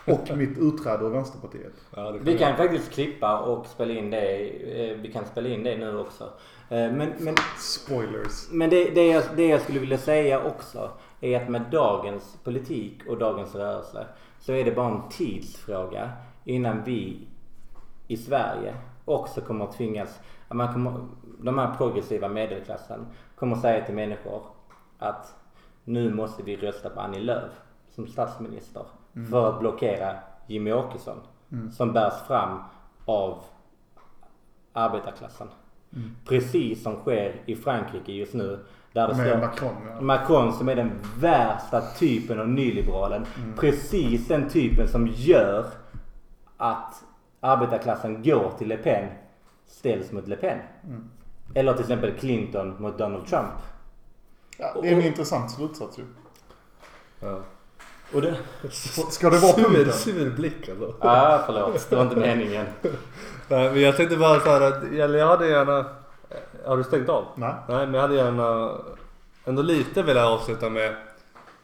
Och 0.07 0.29
mitt 0.37 0.57
utträde 0.57 1.05
ur 1.05 1.09
Vänsterpartiet. 1.09 1.73
Ja, 1.95 2.11
kan 2.11 2.23
Vi 2.23 2.31
jag- 2.31 2.39
kan 2.39 2.57
faktiskt 2.57 2.91
klippa 2.91 3.39
och 3.39 3.65
spela 3.65 3.93
in 3.93 4.09
det. 4.09 4.17
Vi 5.01 5.11
kan 5.13 5.25
spela 5.25 5.49
in 5.49 5.63
det 5.63 5.77
nu 5.77 5.97
också. 5.97 6.29
Men, 6.69 7.11
men, 7.19 7.35
Spoilers. 7.59 8.47
men 8.51 8.69
det, 8.69 8.89
det, 8.89 9.07
jag, 9.07 9.23
det 9.35 9.47
jag 9.47 9.61
skulle 9.61 9.79
vilja 9.79 9.97
säga 9.97 10.43
också 10.43 10.89
är 11.21 11.41
att 11.41 11.49
med 11.49 11.61
dagens 11.71 12.37
politik 12.43 13.01
och 13.07 13.17
dagens 13.17 13.55
rörelse 13.55 14.07
så 14.39 14.53
är 14.53 14.65
det 14.65 14.71
bara 14.71 14.87
en 14.87 15.09
tidsfråga 15.09 16.11
innan 16.43 16.83
vi 16.83 17.27
i 18.07 18.17
Sverige 18.17 18.75
också 19.05 19.41
kommer 19.41 19.65
att 19.65 19.77
tvingas, 19.77 20.19
att 20.47 20.57
man 20.57 20.73
kommer, 20.73 21.07
de 21.39 21.57
här 21.57 21.75
progressiva 21.75 22.27
medelklassen 22.27 23.07
kommer 23.35 23.55
att 23.55 23.61
säga 23.61 23.85
till 23.85 23.95
människor 23.95 24.41
att 24.99 25.35
nu 25.83 26.13
måste 26.13 26.43
vi 26.43 26.55
rösta 26.55 26.89
på 26.89 26.99
Annie 26.99 27.19
Lööf 27.19 27.61
som 27.89 28.07
statsminister 28.07 28.83
för 29.29 29.49
att 29.49 29.59
blockera 29.59 30.15
Jimmy 30.47 30.71
Åkesson 30.71 31.17
som 31.71 31.93
bärs 31.93 32.27
fram 32.27 32.59
av 33.05 33.43
arbetarklassen. 34.73 35.47
Precis 36.25 36.83
som 36.83 36.95
sker 36.95 37.41
i 37.45 37.55
Frankrike 37.55 38.11
just 38.11 38.33
nu. 38.33 38.59
Där 38.93 39.07
det 39.07 39.15
Med 39.15 39.27
står 39.27 39.37
Macron. 39.37 39.75
Ja. 39.95 40.01
Macron 40.01 40.53
som 40.53 40.69
är 40.69 40.75
den 40.75 40.91
värsta 41.19 41.81
typen 41.81 42.39
av 42.39 42.49
nyliberalen. 42.49 43.25
Precis 43.57 44.27
den 44.27 44.49
typen 44.49 44.87
som 44.87 45.07
gör 45.07 45.65
att 46.57 47.03
arbetarklassen 47.39 48.23
går 48.23 48.51
till 48.57 48.67
Le 48.67 48.77
Pen 48.77 49.07
ställs 49.67 50.11
mot 50.11 50.27
Le 50.27 50.35
Pen. 50.35 50.59
Eller 51.53 51.73
till 51.73 51.81
exempel 51.81 52.11
Clinton 52.11 52.81
mot 52.81 52.97
Donald 52.97 53.27
Trump. 53.27 53.51
Ja, 54.57 54.75
det 54.81 54.87
är 54.87 54.93
en 54.93 55.01
intressant 55.01 55.51
slutsats 55.51 55.99
ju. 55.99 56.03
Ja. 57.19 57.39
Och 58.13 58.21
det... 58.21 58.35
Ska 59.09 59.29
det 59.29 59.37
vara 59.37 59.53
Sur, 59.53 59.91
sur 59.91 60.29
blick 60.29 60.69
alltså. 60.69 60.95
Ah, 60.99 61.43
förlåt. 61.45 61.89
Det 61.89 61.95
var 61.95 62.03
inte 62.03 62.15
meningen. 62.15 62.65
Nej, 63.47 63.71
men 63.71 63.81
jag 63.81 63.97
tänkte 63.97 64.17
bara 64.17 64.39
så 64.39 64.49
här 64.49 64.61
att 64.61 64.83
eller 64.83 65.19
jag 65.19 65.27
hade 65.27 65.47
gärna... 65.49 65.85
Har 66.65 66.77
du 66.77 66.83
stängt 66.83 67.09
av? 67.09 67.25
Nej. 67.35 67.53
Nej, 67.67 67.85
men 67.85 67.93
jag 67.93 68.01
hade 68.01 68.15
gärna 68.15 68.71
ändå 69.45 69.61
lite 69.61 70.03
velat 70.03 70.27
avsluta 70.27 70.69
med 70.69 70.95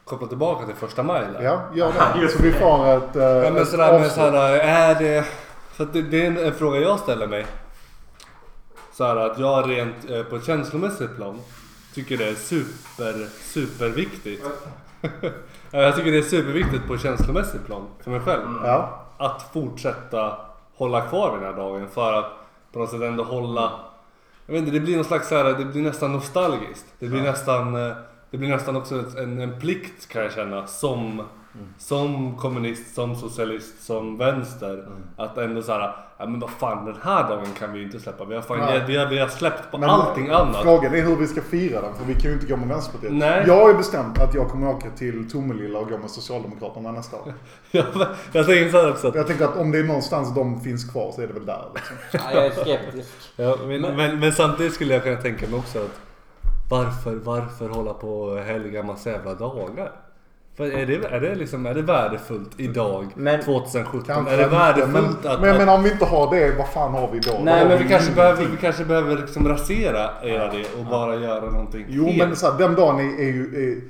koppla 0.04 0.26
tillbaka 0.26 0.66
till 0.66 0.74
första 0.74 1.02
maj 1.02 1.26
där. 1.32 1.42
Ja, 1.42 1.62
gör 1.74 1.92
det. 2.20 2.28
Så 2.36 2.42
vi 2.42 2.52
får 2.52 2.86
ett, 2.86 3.16
eh, 3.16 3.22
Ja, 3.22 3.50
men 3.50 3.62
ett 3.62 3.68
sådär 3.68 3.92
avslut. 3.92 4.12
såhär, 4.12 4.58
är 4.58 4.94
det... 4.94 5.24
För 5.72 5.84
det, 5.92 6.02
det 6.02 6.22
är 6.22 6.26
en, 6.26 6.38
en 6.38 6.54
fråga 6.54 6.80
jag 6.80 6.98
ställer 6.98 7.26
mig. 7.26 7.46
Så 8.92 9.04
här 9.04 9.16
att 9.16 9.38
jag 9.38 9.70
rent 9.70 10.10
eh, 10.10 10.22
på 10.22 10.36
ett 10.36 10.44
känslomässigt 10.44 11.16
plan 11.16 11.40
tycker 11.94 12.16
det 12.16 12.28
är 12.28 12.34
super, 12.34 13.26
super 13.42 13.88
viktigt 13.88 14.42
Ja, 15.70 15.80
Jag 15.82 15.96
tycker 15.96 16.12
det 16.12 16.18
är 16.18 16.22
superviktigt 16.22 16.86
på 16.86 16.98
känslomässigt 16.98 17.66
plan 17.66 17.86
för 18.04 18.10
mig 18.10 18.20
själv. 18.20 18.42
Ja. 18.64 19.04
Att 19.18 19.42
fortsätta 19.52 20.38
hålla 20.76 21.00
kvar 21.00 21.30
vid 21.32 21.40
den 21.40 21.54
här 21.54 21.62
dagen 21.62 21.88
för 21.94 22.12
att 22.12 22.32
på 22.72 22.78
något 22.78 22.90
sätt 22.90 23.02
ändå 23.02 23.24
hålla 23.24 23.72
Jag 24.48 24.52
vet 24.52 24.60
inte, 24.60 24.72
det 24.72 24.80
blir 24.80 24.96
någon 24.96 25.04
slags 25.04 25.28
så 25.28 25.36
här, 25.36 25.44
det 25.44 25.64
blir 25.64 25.82
nästan 25.82 26.12
nostalgiskt. 26.12 26.86
Det 26.98 27.06
blir 27.06 27.22
nästan 27.22 27.74
eh, 27.74 27.96
Det 28.30 28.38
blir 28.38 28.48
nästan 28.48 28.76
också 28.76 29.04
en, 29.18 29.40
en 29.40 29.60
plikt 29.60 30.08
kan 30.08 30.22
jag 30.22 30.32
känna 30.32 30.66
som 30.66 31.22
Som 31.78 32.36
kommunist, 32.36 32.94
som 32.94 33.16
socialist, 33.16 33.84
som 33.86 34.18
vänster. 34.18 34.88
Att 35.16 35.38
ändå 35.38 35.62
såhär, 35.62 35.96
ja 36.18 36.26
men 36.26 36.40
vad 36.40 36.50
fan 36.50 36.84
den 36.84 36.96
här 37.02 37.28
dagen 37.28 37.46
kan 37.58 37.72
vi 37.72 37.82
inte 37.82 38.00
släppa. 38.00 38.24
Vi 38.24 38.34
har, 38.34 38.42
fan, 38.42 38.58
Nej. 38.58 38.84
vi, 38.86 38.96
har, 38.96 39.06
vi 39.06 39.18
har 39.18 39.28
släppt 39.28 39.70
på 39.70 39.78
Men 39.78 39.90
allting 39.90 40.28
annat. 40.28 40.62
Frågan 40.62 40.94
är 40.94 41.02
hur 41.02 41.16
vi 41.16 41.26
ska 41.26 41.40
fira 41.42 41.80
den, 41.80 41.94
för 41.94 42.04
vi 42.04 42.14
kan 42.14 42.22
ju 42.22 42.32
inte 42.32 42.46
gå 42.46 42.56
med 42.56 42.68
Vänsterpartiet. 42.68 43.12
Nej. 43.12 43.44
Jag 43.46 43.60
har 43.60 43.68
ju 43.68 43.74
bestämt 43.74 44.18
att 44.18 44.34
jag 44.34 44.48
kommer 44.48 44.68
åka 44.68 44.90
till 44.90 45.30
Tomelilla 45.30 45.78
och 45.78 45.90
gå 45.90 45.98
med 45.98 46.10
Socialdemokraterna 46.10 46.92
nästa 46.92 47.16
år. 47.16 47.34
jag, 47.70 47.84
jag 48.32 48.46
tänker 48.46 48.70
såhär 48.70 48.90
också. 48.90 49.08
att- 49.08 49.14
Jag 49.14 49.26
tänker 49.26 49.44
att 49.44 49.56
om 49.56 49.70
det 49.70 49.78
är 49.78 49.84
någonstans 49.84 50.34
de 50.34 50.60
finns 50.60 50.84
kvar 50.90 51.12
så 51.12 51.22
är 51.22 51.26
det 51.26 51.32
väl 51.32 51.46
där. 51.46 51.62
Liksom. 51.74 51.96
Ja, 52.12 52.20
jag 52.34 52.46
är 52.46 52.50
skeptisk. 52.50 53.08
Ja, 53.36 53.56
men, 53.66 53.80
men, 53.80 54.20
men, 54.20 54.32
samtidigt 54.32 54.72
skulle 54.74 54.94
jag 54.94 55.02
kunna 55.02 55.16
tänka 55.16 55.46
mig 55.46 55.58
också 55.58 55.78
att 55.78 56.00
varför, 56.70 57.14
varför 57.14 57.68
hålla 57.68 57.94
på 57.94 58.20
och 58.20 58.38
helga 58.38 58.82
massa 58.82 59.10
jävla 59.10 59.34
dagar? 59.34 59.92
För 60.58 60.64
är 60.64 60.86
det, 60.86 60.94
är 60.94 61.20
det, 61.20 61.34
liksom, 61.34 61.66
är 61.66 61.74
det 61.74 61.82
värdefullt 61.82 62.50
idag, 62.56 63.06
Men- 63.14 63.40
2017? 63.42 64.02
Kanske 64.06 64.34
är 64.34 64.38
det 64.38 64.46
värdefullt 64.46 64.92
men, 65.22 65.32
att... 65.32 65.40
men 65.40 65.56
menar 65.56 65.74
om 65.74 65.82
vi 65.82 65.90
inte 65.92 66.04
har 66.04 66.34
det, 66.34 66.54
vad 66.58 66.68
fan 66.68 66.92
har 66.92 67.10
vi 67.12 67.18
då? 67.18 67.32
Nej, 67.42 67.68
men 67.68 67.78
vi 67.78 67.84
vi 67.84 67.90
kanske, 67.90 68.12
behöver, 68.12 68.44
vi 68.44 68.56
kanske 68.56 68.84
behöver 68.84 69.16
liksom 69.16 69.48
rasera 69.48 70.10
era 70.22 70.52
det 70.52 70.64
och 70.80 70.84
bara 70.90 71.16
göra 71.16 71.50
någonting 71.50 71.84
Jo 71.88 72.04
helt. 72.06 72.18
men 72.28 72.36
så 72.36 72.50
här, 72.50 72.58
den 72.58 72.74
dagen 72.74 72.98
är, 73.00 73.18
är 73.20 73.32
ju, 73.32 73.82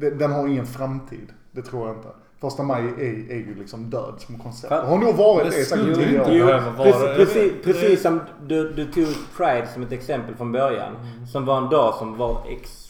är, 0.00 0.10
den- 0.10 0.32
har 0.32 0.46
ingen 0.48 0.66
framtid. 0.66 1.28
Det 1.52 1.62
tror 1.62 1.86
jag 1.88 1.96
inte. 1.96 2.08
Första 2.40 2.62
maj 2.62 2.82
är, 2.82 3.30
är 3.32 3.36
ju 3.36 3.54
liksom 3.58 3.90
död 3.90 4.14
som 4.18 4.38
koncept. 4.38 4.70
Det 4.70 4.76
har 4.76 4.98
nog 4.98 5.14
varit 5.14 5.44
Det 5.52 5.64
säkert 5.64 5.94
tio 5.94 6.08
inte 6.08 6.20
år. 6.44 6.62
Jo, 6.76 6.84
precis, 6.84 7.16
precis, 7.16 7.52
precis 7.64 8.02
som 8.02 8.20
du, 8.46 8.72
du 8.72 8.84
tog 8.84 9.06
Pride 9.36 9.66
som 9.74 9.82
ett 9.82 9.92
exempel 9.92 10.34
från 10.34 10.52
början. 10.52 10.92
Som 11.32 11.44
var 11.44 11.58
en 11.58 11.68
dag 11.68 11.94
som 11.94 12.16
var 12.16 12.42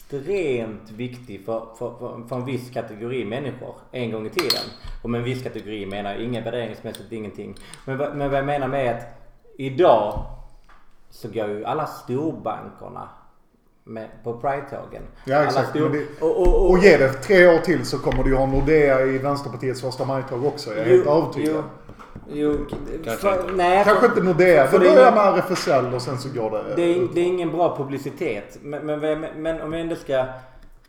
extremt 0.09 0.91
viktig 0.91 1.45
för, 1.45 1.65
för, 1.77 1.93
för, 1.99 2.27
för 2.29 2.35
en 2.35 2.45
viss 2.45 2.69
kategori 2.69 3.25
människor 3.25 3.75
en 3.91 4.11
gång 4.11 4.25
i 4.25 4.29
tiden. 4.29 4.61
Och 5.03 5.09
med 5.09 5.17
en 5.19 5.25
viss 5.25 5.43
kategori 5.43 5.85
menar 5.85 6.11
jag 6.13 6.21
inga 6.23 6.41
värderingsmässigt 6.41 7.11
ingenting. 7.11 7.55
Men, 7.85 7.97
men 7.97 8.29
vad 8.29 8.39
jag 8.39 8.45
menar 8.45 8.67
med 8.67 8.95
att 8.95 9.03
idag 9.57 10.25
så 11.09 11.27
går 11.27 11.47
ju 11.49 11.65
alla 11.65 11.85
storbankerna 11.85 13.09
med, 13.83 14.09
på 14.23 14.33
Pride-tågen. 14.37 15.01
Ja, 15.25 15.43
exakt. 15.43 15.69
Stor, 15.69 15.89
det- 15.89 16.21
och, 16.25 16.41
och, 16.41 16.47
och, 16.47 16.69
Och 16.71 16.77
ge 16.77 16.97
det 16.97 17.13
tre 17.13 17.47
år 17.47 17.57
till 17.59 17.85
så 17.85 17.99
kommer 17.99 18.23
du 18.23 18.29
ju 18.29 18.35
ha 18.35 18.45
Nordea 18.45 19.01
i 19.05 19.17
Vänsterpartiets 19.17 19.81
första 19.81 20.05
majtåg 20.05 20.45
också. 20.45 20.69
Jag 20.69 20.79
är 20.79 20.85
helt 20.85 21.07
övertygad. 21.07 21.63
Jo, 22.33 22.57
Kanske 23.03 23.21
för, 23.21 23.41
inte. 23.41 23.53
nej, 23.53 23.83
Kanske 23.83 24.01
för- 24.01 24.07
inte 24.07 24.21
Nordea. 24.23 24.67
är 24.67 24.79
börjar 24.79 24.91
ingen- 25.01 25.13
med 25.13 25.37
RFSL 25.37 25.93
och 25.95 26.01
sen 26.01 26.17
så 26.17 26.29
går 26.29 26.51
det... 26.51 26.63
Det 26.75 26.81
är, 26.95 27.07
det 27.13 27.21
är 27.21 27.25
ingen 27.25 27.51
bra 27.51 27.77
publicitet. 27.77 28.57
Men, 28.61 28.85
men, 28.85 28.99
men, 28.99 29.25
men 29.37 29.61
om 29.61 29.71
vi 29.71 29.79
ändå 29.79 29.95
ska 29.95 30.25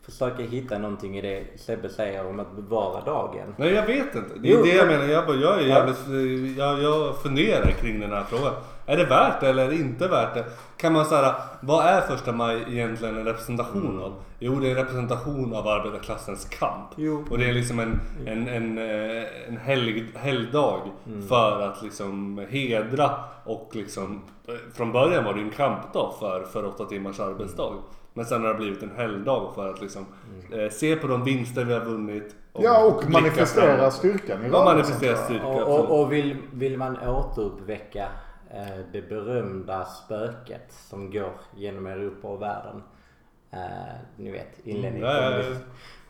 försöka 0.06 0.42
hitta 0.42 0.78
någonting 0.78 1.18
i 1.18 1.20
det 1.20 1.60
Sebbe 1.60 1.88
säger 1.88 2.26
om 2.26 2.40
att 2.40 2.56
bevara 2.56 3.00
dagen. 3.04 3.54
Nej 3.56 3.72
jag 3.72 3.86
vet 3.86 4.14
inte. 4.14 4.30
Det 4.38 4.48
är 4.48 4.52
Jo, 4.56 4.62
det 4.62 4.68
jag 4.68 4.86
men- 4.86 4.98
menar. 4.98 5.12
Jag, 5.12 5.26
bara, 5.26 5.36
jag 5.36 5.58
är 5.60 5.66
jävligt, 5.66 6.56
jag, 6.58 6.82
jag 6.82 7.16
funderar 7.22 7.70
kring 7.70 8.00
den 8.00 8.12
här 8.12 8.24
frågan. 8.28 8.52
Är 8.86 8.96
det 8.96 9.04
värt 9.04 9.40
det 9.40 9.48
eller 9.48 9.64
är 9.64 9.68
det 9.68 9.76
inte 9.76 10.08
värt 10.08 10.34
det? 10.34 10.44
Kan 10.76 10.92
man 10.92 11.04
säga, 11.04 11.34
vad 11.60 11.86
är 11.86 12.00
första 12.00 12.32
maj 12.32 12.64
egentligen 12.68 13.16
en 13.16 13.24
representation 13.24 14.02
av? 14.02 14.12
Jo 14.38 14.54
det 14.60 14.66
är 14.66 14.70
en 14.70 14.76
representation 14.76 15.54
av 15.54 15.68
arbetarklassens 15.68 16.44
kamp. 16.44 16.88
Jo. 16.96 17.24
Och 17.30 17.38
det 17.38 17.48
är 17.48 17.52
liksom 17.52 17.78
en, 17.78 18.00
en, 18.26 18.48
en, 18.48 18.78
eh, 18.78 19.24
en 19.48 19.56
helg, 19.56 20.04
helgdag 20.14 20.80
för 21.28 21.60
att 21.62 21.82
liksom 21.82 22.38
hedra 22.50 23.10
och 23.44 23.70
liksom 23.72 24.22
eh, 24.48 24.54
Från 24.74 24.92
början 24.92 25.24
var 25.24 25.34
det 25.34 25.40
en 25.40 25.50
kampdag 25.50 26.14
för, 26.20 26.44
för 26.52 26.64
åtta 26.66 26.84
timmars 26.84 27.20
arbetsdag. 27.20 27.72
Men 28.16 28.24
sen 28.24 28.42
har 28.42 28.48
det 28.48 28.54
blivit 28.54 28.82
en 28.82 28.96
helgdag 28.96 29.52
för 29.54 29.70
att 29.70 29.80
liksom 29.80 30.06
eh, 30.52 30.70
se 30.70 30.96
på 30.96 31.06
de 31.06 31.24
vinster 31.24 31.64
vi 31.64 31.72
har 31.74 31.84
vunnit. 31.84 32.36
Ja, 32.52 32.84
och 32.84 33.10
manifestera 33.10 33.90
styrkan 33.90 34.44
i 34.44 34.48
Ja, 34.52 34.64
manifestera 34.64 34.98
tror 34.98 35.10
jag. 35.10 35.24
styrka. 35.24 35.46
Och, 35.46 35.90
och, 35.90 36.00
och 36.00 36.12
vill, 36.12 36.36
vill 36.52 36.78
man 36.78 36.98
återuppväcka 37.08 38.08
eh, 38.50 38.84
det 38.92 39.08
berömda 39.08 39.84
spöket 39.84 40.72
som 40.72 41.10
går 41.10 41.32
genom 41.56 41.86
Europa 41.86 42.28
och 42.28 42.42
världen. 42.42 42.82
Eh, 43.50 43.96
ni 44.16 44.30
vet 44.30 44.66
inledningen. 44.66 45.08
Mm, 45.08 45.38
ja. 45.38 45.56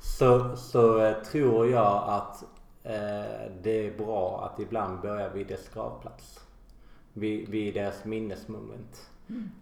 Så, 0.00 0.56
så 0.56 1.00
eh, 1.00 1.16
tror 1.30 1.70
jag 1.70 2.04
att 2.08 2.42
eh, 2.84 3.52
det 3.62 3.86
är 3.86 3.98
bra 3.98 4.50
att 4.52 4.60
ibland 4.60 5.00
börja 5.00 5.28
vid 5.28 5.46
dess 5.46 5.68
gravplats. 5.74 6.40
Vid, 7.12 7.48
vid 7.48 7.74
deras 7.74 8.04
minnesmoment. 8.04 9.10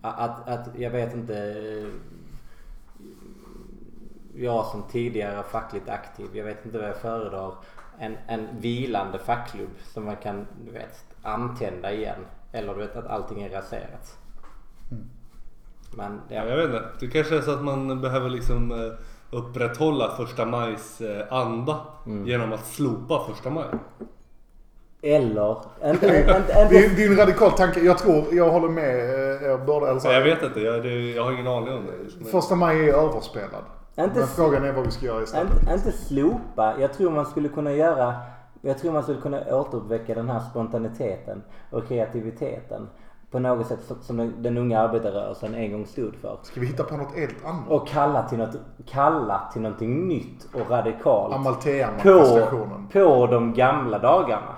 Att, 0.03 0.49
att, 0.49 0.69
jag 0.79 0.91
vet 0.91 1.15
inte. 1.15 1.55
Jag 4.37 4.67
som 4.67 4.83
tidigare 4.83 5.43
fackligt 5.43 5.89
aktiv, 5.89 6.27
jag 6.33 6.45
vet 6.45 6.65
inte 6.67 6.79
vad 6.79 6.89
jag 6.89 6.97
föredrar. 6.97 7.55
En, 7.99 8.17
en 8.27 8.49
vilande 8.59 9.19
fackklubb 9.19 9.71
som 9.93 10.05
man 10.05 10.17
kan 10.17 10.47
du 10.65 10.73
vet, 10.73 11.05
antända 11.23 11.93
igen. 11.93 12.27
Eller 12.53 12.75
du 12.75 12.81
vet 12.81 12.97
att 12.97 13.07
allting 13.07 13.43
är 13.43 13.51
raserat. 13.51 14.19
Men 15.97 16.21
Ja, 16.29 16.35
ja. 16.37 16.45
jag 16.45 16.57
vet 16.57 16.67
inte. 16.67 16.85
Det 17.01 17.07
kanske 17.07 17.37
är 17.37 17.41
så 17.41 17.51
att 17.51 17.65
man 17.65 18.01
behöver 18.01 18.29
liksom 18.31 18.71
eh, 18.73 18.93
upprätthålla 19.31 20.17
första 20.17 20.45
majs 20.45 21.01
eh, 21.01 21.33
anda 21.33 21.81
genom 22.25 22.53
att 22.53 22.67
slopa 22.67 23.27
första 23.29 23.51
maj. 23.51 23.67
Eller, 25.03 25.57
inte, 25.85 26.07
inte, 26.07 26.67
Det 26.71 26.85
är, 26.85 26.97
det 26.97 27.05
är 27.05 27.11
en 27.11 27.17
radikal 27.17 27.53
tanke. 27.53 27.81
Jag 27.81 27.99
tror, 27.99 28.25
jag 28.35 28.51
håller 28.51 28.69
med 28.69 28.95
eh, 28.95 29.51
er 29.53 29.67
båda. 29.67 29.87
Eller 29.87 30.01
så 30.01 30.01
Så 30.01 30.09
här, 30.09 30.15
jag 30.15 30.25
vet 30.25 30.43
inte, 30.43 30.61
jag, 30.61 30.83
det, 30.83 31.11
jag 31.11 31.25
har 31.25 31.33
ingen 31.33 31.47
aning 31.47 31.75
om 31.75 31.87
det. 31.87 32.25
Första 32.25 32.55
maj 32.55 32.89
är 32.89 32.95
överspelad. 32.95 33.65
Inte 33.99 34.19
Men 34.19 34.29
frågan 34.29 34.65
är 34.65 34.73
vad 34.73 34.85
vi 34.85 34.91
ska 34.91 35.07
göra 35.07 35.23
istället. 35.23 35.53
Inte, 35.61 35.73
inte 35.75 35.93
slopa. 35.93 36.75
Jag 36.81 36.93
tror 36.93 37.11
man 37.11 37.27
skulle 37.27 37.49
kunna 37.49 37.73
göra 37.73 38.15
jag 38.67 38.79
tror 38.79 38.93
man 38.93 39.03
skulle 39.03 39.21
kunna 39.21 39.57
återuppväcka 39.57 40.15
den 40.15 40.29
här 40.31 40.41
spontaniteten 40.41 41.43
och 41.71 41.89
kreativiteten 41.89 42.89
på 43.31 43.39
något 43.39 43.67
sätt 43.67 43.79
som- 44.01 44.17
den, 44.17 44.35
den 44.43 44.59
unga 44.59 44.81
arbetarrörelsen 44.81 45.55
en 45.55 45.73
gång 45.73 45.87
stod 45.87 46.15
för. 46.15 46.39
Ska 46.43 46.61
vi 46.61 46.67
hitta 46.67 46.85
på 46.85 46.97
något 46.97 47.15
helt 47.17 47.45
annat? 47.45 47.69
Och 47.69 47.89
kalla 47.89 48.29
till, 48.29 48.39
något, 48.39 48.57
kalla 48.87 49.51
till 49.53 49.63
någonting 49.63 50.09
nytt 50.09 50.49
och 50.55 50.71
radikalt 50.71 51.33
på, 51.35 51.39
Amalthea-manifestationen. 51.39 52.89
på 52.93 53.27
de 53.27 53.55
gamla 53.55 53.99
dagarna. 53.99 54.55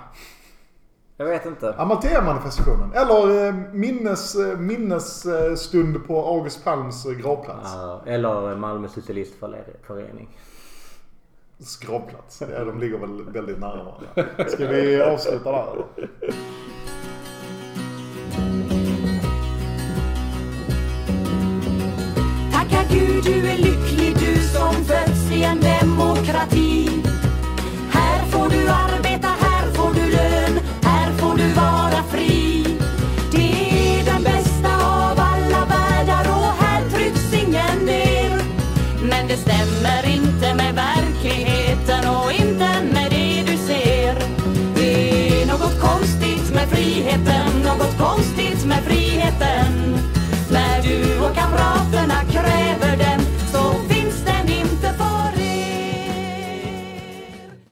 Jag 1.19 1.25
vet 1.25 1.45
inte. 1.45 1.73
Amalthea-manifestationen. 1.77 2.93
Eller 2.93 3.47
eh, 3.47 3.53
minnes, 3.71 4.35
eh, 4.35 4.57
minnesstund 4.57 6.07
på 6.07 6.25
August 6.25 6.63
Palms 6.63 7.05
eh, 7.05 7.11
gravplats. 7.11 7.73
Ja, 7.73 8.01
eller 8.05 8.55
Malmö 8.55 8.87
socialistförening. 8.87 10.29
Gravplats. 11.81 12.41
Ja, 12.51 12.63
de 12.63 12.79
ligger 12.79 12.97
väl 12.97 13.23
väldigt 13.23 13.59
nära 13.59 13.83
varandra. 13.83 14.47
Ska 14.47 14.67
vi 14.67 15.01
avsluta 15.01 15.51
där? 15.51 15.85
Tacka 22.51 22.83
Gud 22.89 23.23
du 23.23 23.47
är 23.47 23.57
lycklig 23.57 24.13
du 24.19 24.41
som 24.41 24.73
fötts 24.73 25.31
i 25.31 25.43
en 25.43 25.59